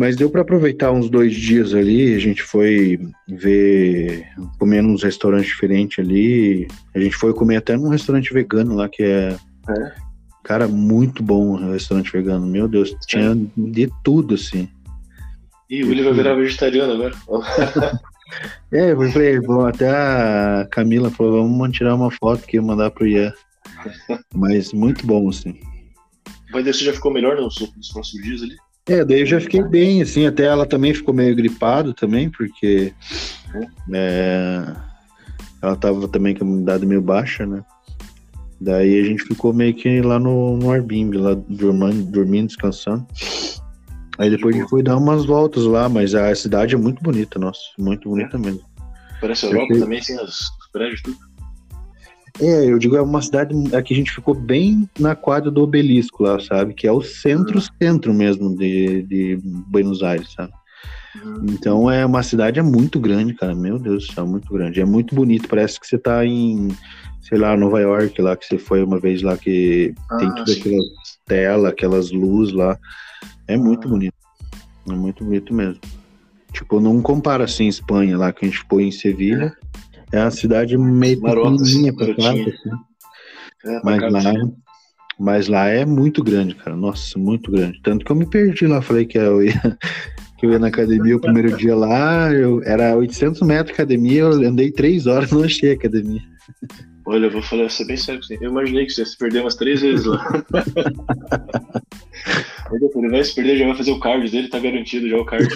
Mas 0.00 0.16
deu 0.16 0.30
para 0.30 0.40
aproveitar 0.40 0.90
uns 0.92 1.10
dois 1.10 1.34
dias 1.34 1.74
ali. 1.74 2.14
A 2.14 2.18
gente 2.18 2.42
foi 2.42 2.98
ver, 3.28 4.26
comer 4.58 4.82
nos 4.82 5.02
restaurantes 5.02 5.48
diferentes 5.48 6.02
ali. 6.02 6.66
A 6.94 6.98
gente 6.98 7.14
foi 7.14 7.34
comer 7.34 7.56
até 7.56 7.76
num 7.76 7.90
restaurante 7.90 8.32
vegano 8.32 8.76
lá, 8.76 8.88
que 8.88 9.02
é. 9.02 9.36
é? 9.68 9.92
Cara, 10.42 10.66
muito 10.66 11.22
bom 11.22 11.48
o 11.48 11.72
restaurante 11.72 12.10
vegano. 12.10 12.46
Meu 12.46 12.66
Deus, 12.66 12.96
tinha 13.06 13.32
é. 13.32 13.36
de 13.58 13.92
tudo 14.02 14.36
assim. 14.36 14.70
E 15.68 15.84
o 15.84 15.88
William 15.88 16.04
vai 16.04 16.14
virar 16.14 16.34
vegetariano 16.34 16.94
agora. 16.94 17.14
É, 18.72 18.92
eu 18.92 19.10
falei, 19.10 19.40
bom, 19.40 19.66
até 19.66 19.90
a 19.90 20.64
Camila 20.70 21.10
falou, 21.10 21.42
vamos 21.42 21.76
tirar 21.76 21.96
uma 21.96 22.12
foto 22.12 22.46
que 22.46 22.60
eu 22.60 22.62
mandar 22.62 22.92
pro 22.92 23.04
Ian. 23.04 23.32
Mas 24.32 24.72
muito 24.72 25.04
bom, 25.04 25.28
assim. 25.28 25.58
Mas 26.52 26.64
você 26.64 26.84
já 26.84 26.92
ficou 26.92 27.12
melhor 27.12 27.36
nos, 27.36 27.58
nos 27.76 27.88
próximos 27.88 28.24
dias 28.24 28.42
ali? 28.42 28.54
É, 28.90 29.04
daí 29.04 29.20
eu 29.20 29.26
já 29.26 29.40
fiquei 29.40 29.62
bem, 29.62 30.02
assim, 30.02 30.26
até 30.26 30.46
ela 30.46 30.66
também 30.66 30.92
ficou 30.92 31.14
meio 31.14 31.36
gripado 31.36 31.94
também, 31.94 32.28
porque 32.28 32.92
é, 33.94 34.64
ela 35.62 35.76
tava 35.76 36.08
também 36.08 36.34
com 36.34 36.42
a 36.42 36.46
imunidade 36.48 36.84
meio 36.84 37.00
baixa, 37.00 37.46
né? 37.46 37.62
Daí 38.60 38.98
a 38.98 39.04
gente 39.04 39.22
ficou 39.22 39.52
meio 39.52 39.74
que 39.74 40.00
lá 40.02 40.18
no, 40.18 40.56
no 40.56 40.72
Airbnb, 40.72 41.18
lá 41.18 41.34
dormindo, 41.34 42.02
dormindo, 42.10 42.48
descansando. 42.48 43.06
Aí 44.18 44.28
depois 44.28 44.56
a 44.56 44.58
gente 44.58 44.68
foi 44.68 44.82
dar 44.82 44.96
umas 44.96 45.24
voltas 45.24 45.62
lá, 45.62 45.88
mas 45.88 46.12
a 46.12 46.34
cidade 46.34 46.74
é 46.74 46.78
muito 46.78 47.00
bonita, 47.00 47.38
nossa, 47.38 47.60
muito 47.78 48.08
bonita 48.08 48.36
é. 48.36 48.40
mesmo. 48.40 48.60
Parece 49.20 49.46
a 49.46 49.50
Europa 49.50 49.78
também, 49.78 50.00
assim, 50.00 50.20
os 50.20 50.50
prédios, 50.72 51.00
tudo. 51.00 51.16
É, 52.40 52.70
eu 52.70 52.78
digo, 52.78 52.96
é 52.96 53.02
uma 53.02 53.20
cidade 53.20 53.54
é 53.74 53.82
que 53.82 53.92
a 53.92 53.96
gente 53.96 54.10
ficou 54.10 54.34
bem 54.34 54.88
na 54.98 55.14
quadra 55.14 55.50
do 55.50 55.62
obelisco 55.62 56.22
lá, 56.22 56.40
sabe? 56.40 56.72
Que 56.72 56.86
é 56.86 56.92
o 56.92 57.02
centro-centro 57.02 58.14
mesmo 58.14 58.56
de, 58.56 59.02
de 59.02 59.38
Buenos 59.42 60.02
Aires, 60.02 60.32
sabe? 60.32 60.52
Uhum. 61.22 61.46
Então 61.50 61.90
é 61.90 62.06
uma 62.06 62.22
cidade 62.22 62.58
é 62.58 62.62
muito 62.62 62.98
grande, 62.98 63.34
cara. 63.34 63.54
Meu 63.54 63.78
Deus 63.78 64.06
do 64.06 64.14
céu, 64.14 64.26
muito 64.26 64.52
grande. 64.52 64.80
É 64.80 64.84
muito 64.84 65.14
bonito. 65.14 65.48
Parece 65.48 65.78
que 65.78 65.86
você 65.86 65.98
tá 65.98 66.24
em, 66.24 66.68
sei 67.20 67.36
lá, 67.36 67.56
Nova 67.56 67.80
York, 67.80 68.20
lá 68.22 68.36
que 68.36 68.46
você 68.46 68.58
foi 68.58 68.82
uma 68.82 68.98
vez 68.98 69.22
lá 69.22 69.36
que 69.36 69.94
ah, 70.10 70.16
tem 70.16 70.34
tudo 70.34 70.52
aquela 70.52 70.82
tela, 71.26 71.68
aquelas 71.68 72.10
luzes 72.10 72.54
lá. 72.54 72.78
É 73.46 73.56
muito 73.56 73.86
ah. 73.86 73.90
bonito. 73.90 74.14
É 74.88 74.94
muito 74.94 75.24
bonito 75.24 75.52
mesmo. 75.52 75.80
Tipo, 76.52 76.80
não 76.80 77.02
compara 77.02 77.44
assim 77.44 77.68
Espanha 77.68 78.16
lá 78.16 78.32
que 78.32 78.44
a 78.44 78.48
gente 78.48 78.64
foi 78.68 78.84
em 78.84 78.90
Sevilha. 78.90 79.54
É 79.89 79.89
é 80.12 80.20
uma 80.20 80.30
cidade 80.30 80.76
meio 80.76 81.20
pequenininha 81.20 81.94
pra 81.94 82.14
cá, 82.14 82.32
assim. 82.32 82.52
é, 83.64 83.80
mas 83.84 84.12
lá, 84.12 84.32
mas 85.18 85.48
lá 85.48 85.68
é 85.68 85.84
muito 85.84 86.22
grande, 86.24 86.54
cara. 86.54 86.76
Nossa, 86.76 87.18
muito 87.18 87.50
grande. 87.50 87.80
Tanto 87.82 88.04
que 88.04 88.10
eu 88.10 88.16
me 88.16 88.26
perdi 88.26 88.66
lá. 88.66 88.80
Falei 88.80 89.04
que 89.04 89.18
eu 89.18 89.42
ia, 89.42 89.52
que 90.38 90.46
eu 90.46 90.52
ia 90.52 90.58
na 90.58 90.68
academia 90.68 91.16
o 91.16 91.20
primeiro 91.20 91.56
dia 91.56 91.76
lá. 91.76 92.32
Eu, 92.32 92.62
era 92.64 92.96
800 92.96 93.42
metros 93.42 93.68
de 93.68 93.74
academia. 93.74 94.20
Eu 94.22 94.32
andei 94.48 94.72
três 94.72 95.06
horas 95.06 95.30
não 95.30 95.44
achei 95.44 95.72
a 95.72 95.74
academia. 95.74 96.22
Olha, 97.06 97.26
eu 97.26 97.30
vou 97.30 97.42
falar, 97.42 97.68
ser 97.68 97.86
bem 97.86 97.96
sério. 97.96 98.20
Eu 98.40 98.50
imaginei 98.50 98.86
que 98.86 98.92
você 98.92 99.02
ia 99.02 99.06
se 99.06 99.18
perder 99.18 99.40
umas 99.40 99.56
três 99.56 99.80
vezes 99.80 100.06
lá. 100.06 100.44
Ele 102.72 103.08
vai 103.08 103.24
se 103.24 103.34
perder, 103.34 103.58
já 103.58 103.66
vai 103.66 103.76
fazer 103.76 103.90
o 103.90 103.98
card 103.98 104.30
dele, 104.30 104.48
tá 104.48 104.58
garantido 104.58 105.08
já 105.08 105.16
o 105.16 105.24
card. 105.24 105.48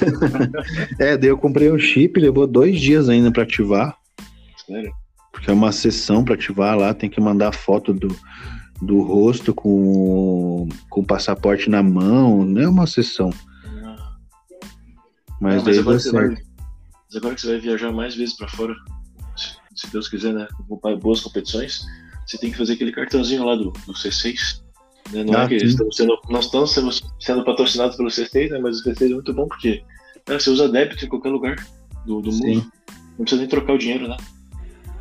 é, 0.98 1.16
daí 1.16 1.30
eu 1.30 1.38
comprei 1.38 1.70
um 1.70 1.78
chip, 1.78 2.18
levou 2.18 2.46
dois 2.46 2.80
dias 2.80 3.08
ainda 3.08 3.30
para 3.30 3.44
ativar. 3.44 3.96
Sério? 4.66 4.92
Porque 5.32 5.50
é 5.50 5.52
uma 5.52 5.72
sessão 5.72 6.24
para 6.24 6.34
ativar 6.34 6.76
lá, 6.78 6.94
tem 6.94 7.10
que 7.10 7.20
mandar 7.20 7.52
foto 7.52 7.92
do, 7.92 8.08
do 8.80 9.02
rosto 9.02 9.54
com, 9.54 10.68
com 10.88 11.00
o 11.00 11.06
passaporte 11.06 11.68
na 11.68 11.82
mão, 11.82 12.44
não 12.44 12.62
é 12.62 12.68
uma 12.68 12.86
sessão. 12.86 13.30
Mas, 15.40 15.56
não, 15.56 15.64
mas 15.64 15.78
agora, 15.78 15.98
você 15.98 16.12
vai, 16.12 16.28
mas 16.28 17.16
agora 17.16 17.34
que 17.34 17.40
você 17.40 17.48
vai 17.48 17.60
viajar 17.60 17.92
mais 17.92 18.14
vezes 18.14 18.36
para 18.36 18.48
fora, 18.48 18.74
se 19.74 19.90
Deus 19.90 20.08
quiser, 20.08 20.32
né? 20.32 20.46
Boas 21.02 21.20
competições, 21.20 21.84
você 22.26 22.38
tem 22.38 22.50
que 22.50 22.56
fazer 22.56 22.74
aquele 22.74 22.92
cartãozinho 22.92 23.44
lá 23.44 23.54
do, 23.56 23.70
do 23.70 23.92
C6. 23.92 24.62
Né? 25.12 25.24
Não 25.24 25.34
é 25.34 25.36
ah, 25.36 25.44
é 25.44 25.48
que 25.48 25.56
estamos 25.56 25.96
sendo, 25.96 26.18
nós 26.28 26.46
estamos 26.46 26.72
sendo, 26.72 26.90
sendo 27.20 27.44
patrocinados 27.44 27.96
pelo 27.96 28.08
C6, 28.08 28.50
né? 28.50 28.58
mas 28.58 28.80
o 28.80 28.84
C6 28.84 29.10
é 29.10 29.14
muito 29.14 29.34
bom 29.34 29.46
porque 29.46 29.82
né, 30.28 30.38
você 30.38 30.48
usa 30.50 30.68
débito 30.68 31.04
em 31.04 31.08
qualquer 31.08 31.28
lugar 31.28 31.56
do, 32.06 32.20
do 32.20 32.32
mundo. 32.32 32.72
Não 33.18 33.24
precisa 33.24 33.40
nem 33.40 33.48
trocar 33.48 33.74
o 33.74 33.78
dinheiro, 33.78 34.08
né? 34.08 34.16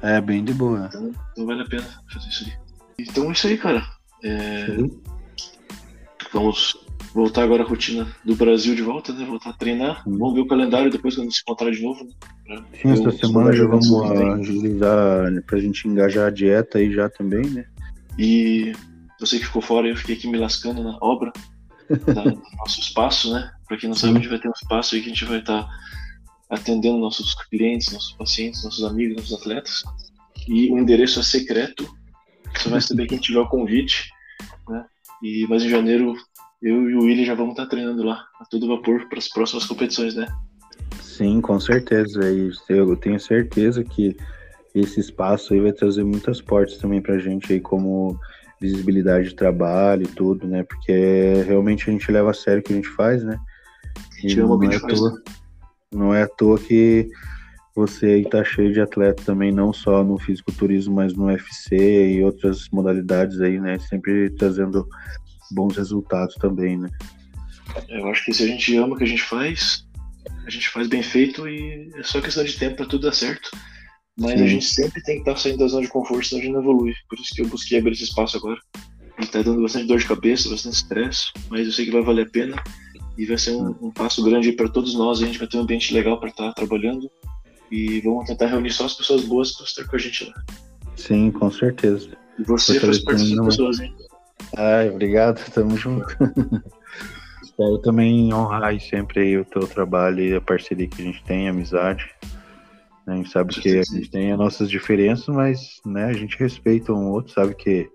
É, 0.04 0.20
bem 0.20 0.43
de 0.43 0.54
boa. 0.54 0.88
Então 0.89 1.12
não 1.38 1.45
vale 1.45 1.62
a 1.62 1.66
pena 1.66 1.88
fazer 2.12 2.28
isso 2.28 2.45
aí. 2.45 2.54
Então 2.99 3.30
é 3.30 3.32
isso 3.32 3.47
aí, 3.47 3.58
cara. 3.58 3.84
É... 4.22 4.68
Vamos 6.34 6.78
voltar 7.14 7.43
agora 7.43 7.64
à 7.64 7.66
rotina 7.66 8.08
do 8.26 8.36
Brasil 8.36 8.76
de 8.76 8.82
volta, 8.82 9.14
né? 9.14 9.24
Voltar 9.24 9.51
a 9.51 9.54
treinar. 9.54 10.04
Sim. 10.04 10.18
Vamos 10.18 10.34
ver 10.34 10.41
o 10.41 10.47
calendário 10.47 10.91
depois 10.91 11.16
quando 11.16 11.32
se 11.32 11.41
encontrar 11.41 11.72
de 11.72 11.82
novo, 11.82 12.04
né? 12.04 12.64
Sim, 12.82 12.91
essa 12.91 13.12
semana 13.12 13.54
já 13.54 13.66
vamos 13.66 13.89
agilizar 13.93 15.32
né, 15.32 15.41
pra 15.47 15.60
gente 15.60 15.88
engajar 15.88 16.28
a 16.28 16.32
dieta 16.32 16.80
aí 16.80 16.91
já 16.91 17.10
também, 17.10 17.45
né? 17.49 17.66
E 18.20 18.74
você 19.20 19.39
que 19.39 19.45
ficou 19.45 19.62
fora, 19.62 19.88
eu 19.88 19.95
fiquei 19.95 20.16
aqui 20.16 20.28
me 20.28 20.38
lascando 20.38 20.84
na 20.84 20.97
obra 21.01 21.32
do 21.89 22.41
nosso 22.60 22.82
espaço, 22.82 23.34
né? 23.34 23.51
Pra 23.68 23.78
quem 23.78 23.88
não 23.88 23.95
sabe, 23.95 24.14
a 24.14 24.20
gente 24.20 24.30
vai 24.30 24.39
ter 24.39 24.49
um 24.49 24.54
espaço 24.54 24.95
aí 24.95 25.01
que 25.01 25.08
a 25.08 25.14
gente 25.14 25.26
vai 25.26 25.39
estar. 25.39 25.64
Tá 25.64 25.70
atendendo 26.54 26.97
nossos 26.97 27.34
clientes, 27.49 27.91
nossos 27.91 28.14
pacientes, 28.14 28.64
nossos 28.64 28.84
amigos, 28.84 29.18
nossos 29.18 29.39
atletas. 29.39 29.84
E 30.47 30.72
o 30.72 30.78
endereço 30.78 31.20
é 31.20 31.24
secreto, 31.24 31.88
você 32.56 32.70
vai 32.70 32.82
saber 32.82 33.08
quem 33.08 33.18
tiver 33.18 33.39
o 33.39 33.47
convite. 33.47 34.10
Né? 34.68 34.86
E, 35.22 35.47
mas 35.49 35.64
em 35.64 35.70
janeiro 35.70 36.16
eu 36.62 36.89
e 36.89 36.95
o 36.95 37.04
William 37.04 37.26
já 37.26 37.36
vamos 37.36 37.51
estar 37.51 37.66
treinando 37.66 38.04
lá, 38.04 38.26
a 38.39 38.45
todo 38.45 38.68
vapor, 38.68 39.08
para 39.10 39.20
as 39.20 39.28
próximas 39.28 39.66
competições, 39.66 40.16
né? 40.16 40.28
Sim, 41.01 41.41
com 41.41 41.60
certeza. 41.60 42.22
E 42.32 42.51
eu 42.70 42.95
tenho 42.95 43.20
certeza 43.20 43.84
que 43.84 44.16
esse 44.74 44.99
espaço 44.99 45.54
aí 45.54 45.60
vai 45.60 45.74
trazer 45.74 46.04
muitas 46.04 46.41
portas 46.41 46.78
também 46.78 47.01
para 47.01 47.16
a 47.16 47.20
gente 47.20 47.51
aí, 47.51 47.60
como 47.60 48.18
visibilidade 48.62 49.30
de 49.30 49.36
trabalho 49.36 50.04
e 50.04 50.08
tudo, 50.08 50.47
né? 50.47 50.64
Porque 50.64 51.43
realmente 51.45 51.89
a 51.89 51.91
gente 51.91 52.10
leva 52.10 52.32
a 52.32 52.34
sério 52.34 52.62
o 52.62 52.64
que 52.64 52.72
a 52.72 52.76
gente 52.78 52.88
faz, 52.89 53.22
né? 53.24 53.38
A 54.18 54.22
gente 54.22 54.39
ama 54.39 54.56
o 54.56 54.60
que 54.60 54.68
a 54.68 54.72
gente 54.72 54.82
faz. 54.82 55.01
Né? 55.01 55.22
Não 55.94 56.14
é 56.14 56.24
à 56.24 56.28
toa 56.28 56.60
que 56.60 57.08
você 57.76 58.06
aí 58.06 58.30
tá 58.30 58.44
cheio 58.44 58.72
de 58.72 58.82
atleta 58.82 59.24
também, 59.24 59.52
não 59.52 59.74
só 59.74 60.04
no 60.04 60.18
fisiculturismo, 60.20 60.96
mas 60.96 61.14
no 61.14 61.26
UFC 61.26 61.76
e 62.12 62.24
outras 62.24 62.70
modalidades 62.70 63.41
aí, 63.41 63.60
né? 63.60 63.80
Sempre 63.80 64.30
trazendo 64.32 64.88
bons 65.52 65.76
resultados 65.76 66.36
também, 66.36 66.78
né? 66.78 66.89
Eu 67.89 68.08
acho 68.08 68.26
que 68.26 68.34
se 68.34 68.44
a 68.44 68.48
gente 68.48 68.76
ama 68.78 68.94
o 68.94 68.98
que 68.98 69.04
a 69.04 69.08
gente 69.08 69.24
faz, 69.24 69.88
a 70.46 70.50
gente 70.50 70.70
faz 70.70 70.88
bem 70.88 71.02
feito 71.02 71.48
e 71.48 71.89
é 71.96 72.04
só 72.04 72.22
questão 72.22 72.44
de 72.44 72.58
tempo 72.58 72.78
para 72.78 72.86
tudo 72.86 73.04
dar 73.04 73.14
certo. 73.14 73.50
Mas 74.18 74.38
Sim. 74.38 74.44
a 74.44 74.48
gente 74.48 74.66
sempre 74.66 75.02
tem 75.02 75.16
que 75.16 75.22
estar 75.22 75.34
tá 75.34 75.39
saindo 75.39 75.58
da 75.58 75.68
zona 75.68 75.84
de 75.84 75.91
conforto, 75.91 76.28
senão 76.28 76.41
a 76.41 76.44
gente 76.44 76.54
não 76.54 76.62
evolui. 76.62 76.94
Por 77.10 77.20
isso 77.20 77.34
que 77.34 77.41
eu 77.41 77.48
busquei 77.48 77.80
abrir 77.80 77.94
esse 77.94 78.04
espaço 78.04 78.38
agora. 78.38 78.60
E 79.20 79.26
tá 79.26 79.41
dando 79.41 79.62
bastante 79.62 79.88
dor 79.88 79.98
de 79.98 80.08
cabeça, 80.08 80.50
bastante 80.50 80.76
estresse, 80.76 81.32
mas 81.50 81.66
eu 81.66 81.72
sei 81.72 81.86
que 81.86 81.91
vai 81.91 82.04
valer 82.04 82.28
a 82.28 82.30
pena. 82.30 82.64
E 83.18 83.26
vai 83.26 83.38
ser 83.38 83.55
um, 83.55 83.76
um 83.82 83.91
passo 83.91 84.24
grande 84.24 84.51
para 84.51 84.70
todos 84.70 84.95
nós. 84.95 85.22
A 85.22 85.26
gente 85.26 85.39
vai 85.39 85.47
ter 85.47 85.57
um 85.57 85.61
ambiente 85.61 85.93
legal 85.93 86.20
para 86.20 86.30
estar 86.30 86.47
tá 86.47 86.53
trabalhando. 86.53 87.09
E 87.72 88.01
vamos 88.01 88.26
tentar 88.26 88.47
reunir 88.47 88.72
só 88.72 88.86
as 88.86 88.93
pessoas 88.93 89.24
boas 89.26 89.51
para 89.51 89.66
estar 89.66 89.86
com 89.86 89.95
a 89.95 89.99
gente 89.99 90.26
lá. 90.26 90.34
Sim, 90.95 91.32
com 91.32 91.49
certeza. 91.51 92.09
E 92.38 92.43
você 92.43 92.80
faz 92.80 92.99
parte 92.99 93.24
dessas 93.24 93.45
pessoas, 93.45 93.80
hein? 93.80 93.93
Ai, 94.57 94.89
obrigado, 94.89 95.43
tamo 95.51 95.76
junto. 95.78 96.07
Espero 97.43 97.78
também 97.80 98.34
honrar 98.34 98.80
sempre 98.80 99.22
aí 99.22 99.38
o 99.38 99.45
teu 99.45 99.68
trabalho 99.68 100.20
e 100.20 100.36
a 100.36 100.41
parceria 100.41 100.88
que 100.88 101.01
a 101.01 101.05
gente 101.05 101.24
tem, 101.24 101.47
a 101.47 101.51
amizade. 101.51 102.09
A 103.05 103.16
gente 103.16 103.30
sabe 103.30 103.53
que 103.53 103.78
a 103.78 103.84
gente 103.84 104.09
tem 104.09 104.32
as 104.32 104.38
nossas 104.38 104.70
diferenças, 104.70 105.28
mas 105.28 105.82
né, 105.86 106.05
a 106.05 106.14
gente 106.14 106.38
respeita 106.39 106.93
um 106.93 107.11
outro, 107.11 107.34
sabe 107.34 107.53
que, 107.53 107.89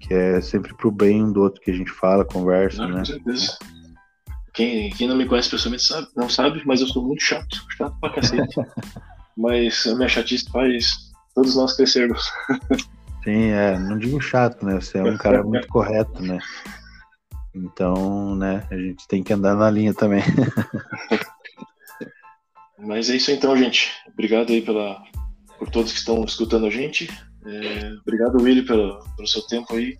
que 0.00 0.14
é 0.14 0.40
sempre 0.40 0.72
pro 0.74 0.90
bem 0.90 1.30
do 1.32 1.42
outro 1.42 1.60
que 1.60 1.70
a 1.70 1.74
gente 1.74 1.90
fala, 1.90 2.24
conversa, 2.24 2.82
Não, 2.82 2.90
né? 2.90 2.98
Com 3.00 3.04
certeza. 3.04 3.58
Quem, 4.52 4.90
quem 4.90 5.08
não 5.08 5.16
me 5.16 5.26
conhece 5.26 5.50
pessoalmente 5.50 5.84
sabe, 5.84 6.08
não 6.16 6.28
sabe, 6.28 6.62
mas 6.64 6.80
eu 6.80 6.86
sou 6.86 7.06
muito 7.06 7.22
chato, 7.22 7.64
chato 7.76 7.96
pra 8.00 8.10
cacete. 8.10 8.56
mas 9.36 9.86
a 9.86 9.94
minha 9.94 10.08
chatice 10.08 10.50
faz 10.50 11.12
todos 11.34 11.54
nós 11.54 11.74
crescermos. 11.74 12.22
Sim, 13.24 13.50
é, 13.50 13.78
não 13.78 13.98
digo 13.98 14.20
chato, 14.20 14.64
né? 14.64 14.74
Você 14.74 14.98
é 14.98 15.02
um 15.02 15.16
cara 15.16 15.42
muito 15.42 15.68
correto, 15.68 16.22
né? 16.22 16.38
Então, 17.54 18.36
né, 18.36 18.66
a 18.70 18.76
gente 18.76 19.06
tem 19.08 19.22
que 19.22 19.32
andar 19.32 19.54
na 19.54 19.70
linha 19.70 19.92
também. 19.92 20.22
Mas 22.78 23.10
é 23.10 23.16
isso 23.16 23.30
então, 23.30 23.56
gente. 23.56 23.92
Obrigado 24.12 24.50
aí 24.50 24.62
pela, 24.62 25.02
por 25.58 25.68
todos 25.68 25.92
que 25.92 25.98
estão 25.98 26.24
escutando 26.24 26.66
a 26.66 26.70
gente. 26.70 27.08
É, 27.44 27.92
obrigado, 28.02 28.40
Willy, 28.40 28.62
pelo, 28.62 29.00
pelo 29.16 29.28
seu 29.28 29.42
tempo 29.42 29.74
aí. 29.74 29.98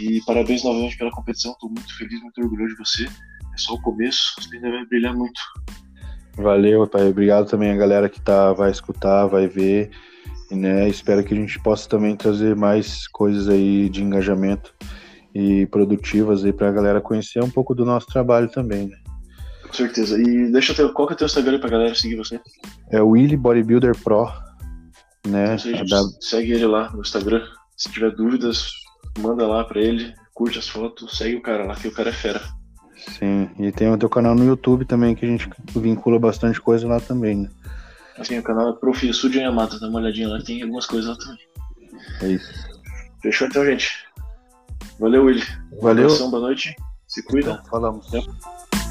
E 0.00 0.22
parabéns 0.22 0.64
novamente 0.64 0.96
pela 0.96 1.10
competição. 1.10 1.52
Estou 1.52 1.68
muito 1.68 1.96
feliz, 1.96 2.20
muito 2.22 2.40
orgulhoso 2.40 2.74
de 2.74 2.78
você 2.78 3.06
é 3.54 3.58
só 3.58 3.74
o 3.74 3.82
começo, 3.82 4.34
você 4.38 4.56
ainda 4.56 4.70
vai 4.70 4.84
brilhar 4.86 5.14
muito. 5.14 5.40
Valeu, 6.36 6.86
pai. 6.86 7.08
Obrigado 7.08 7.48
também 7.48 7.70
a 7.70 7.76
galera 7.76 8.08
que 8.08 8.20
tá, 8.20 8.52
vai 8.52 8.70
escutar, 8.70 9.26
vai 9.26 9.46
ver. 9.46 9.90
Né? 10.50 10.88
Espero 10.88 11.24
que 11.24 11.32
a 11.32 11.36
gente 11.36 11.60
possa 11.60 11.88
também 11.88 12.16
trazer 12.16 12.54
mais 12.54 13.08
coisas 13.08 13.48
aí 13.48 13.88
de 13.88 14.02
engajamento 14.02 14.74
e 15.34 15.66
produtivas 15.66 16.44
aí 16.44 16.52
pra 16.52 16.70
galera 16.70 17.00
conhecer 17.00 17.42
um 17.42 17.50
pouco 17.50 17.74
do 17.74 17.84
nosso 17.84 18.06
trabalho 18.06 18.48
também, 18.48 18.88
né? 18.88 18.96
Com 19.62 19.72
certeza. 19.72 20.20
E 20.20 20.50
deixa 20.52 20.72
eu 20.72 20.76
ter, 20.76 20.92
qual 20.92 21.08
que 21.08 21.14
é 21.14 21.16
o 21.16 21.18
teu 21.18 21.26
Instagram 21.26 21.58
pra 21.58 21.70
galera 21.70 21.94
seguir 21.94 22.16
você? 22.16 22.40
É 22.90 23.02
o 23.02 23.10
Willy 23.10 23.36
Bodybuilder 23.36 23.96
Pro, 24.02 24.28
né? 25.26 25.58
Seja, 25.58 25.84
segue 26.20 26.52
ele 26.52 26.66
lá 26.66 26.92
no 26.92 27.00
Instagram. 27.00 27.44
Se 27.76 27.90
tiver 27.90 28.14
dúvidas, 28.14 28.70
manda 29.18 29.46
lá 29.46 29.64
pra 29.64 29.80
ele, 29.80 30.14
curte 30.32 30.58
as 30.58 30.68
fotos, 30.68 31.18
segue 31.18 31.36
o 31.36 31.42
cara 31.42 31.64
lá, 31.64 31.74
que 31.74 31.88
o 31.88 31.92
cara 31.92 32.10
é 32.10 32.12
fera. 32.12 32.40
Sim, 33.08 33.50
e 33.58 33.70
tem 33.70 33.90
o 33.90 33.98
teu 33.98 34.08
canal 34.08 34.34
no 34.34 34.44
YouTube 34.44 34.84
também, 34.84 35.14
que 35.14 35.24
a 35.24 35.28
gente 35.28 35.48
vincula 35.74 36.18
bastante 36.18 36.60
coisa 36.60 36.88
lá 36.88 37.00
também, 37.00 37.36
né? 37.36 37.50
Assim, 38.18 38.38
o 38.38 38.42
canal 38.42 38.70
é 38.70 38.72
Prof. 38.74 39.12
Studio 39.12 39.40
Yamata, 39.40 39.78
dá 39.78 39.88
uma 39.88 39.98
olhadinha 39.98 40.28
lá, 40.28 40.40
tem 40.40 40.62
algumas 40.62 40.86
coisas 40.86 41.10
lá 41.10 41.16
também. 41.16 41.46
É 42.22 42.28
isso. 42.28 42.52
Fechou 43.20 43.48
então, 43.48 43.64
gente? 43.64 43.90
Valeu, 44.98 45.24
Willi. 45.24 45.42
Valeu. 45.80 46.08
Boa 46.30 46.40
noite. 46.40 46.76
Se 47.08 47.22
cuida. 47.22 47.52
Então, 47.52 47.64
falamos. 47.66 48.06
Até. 48.08 48.83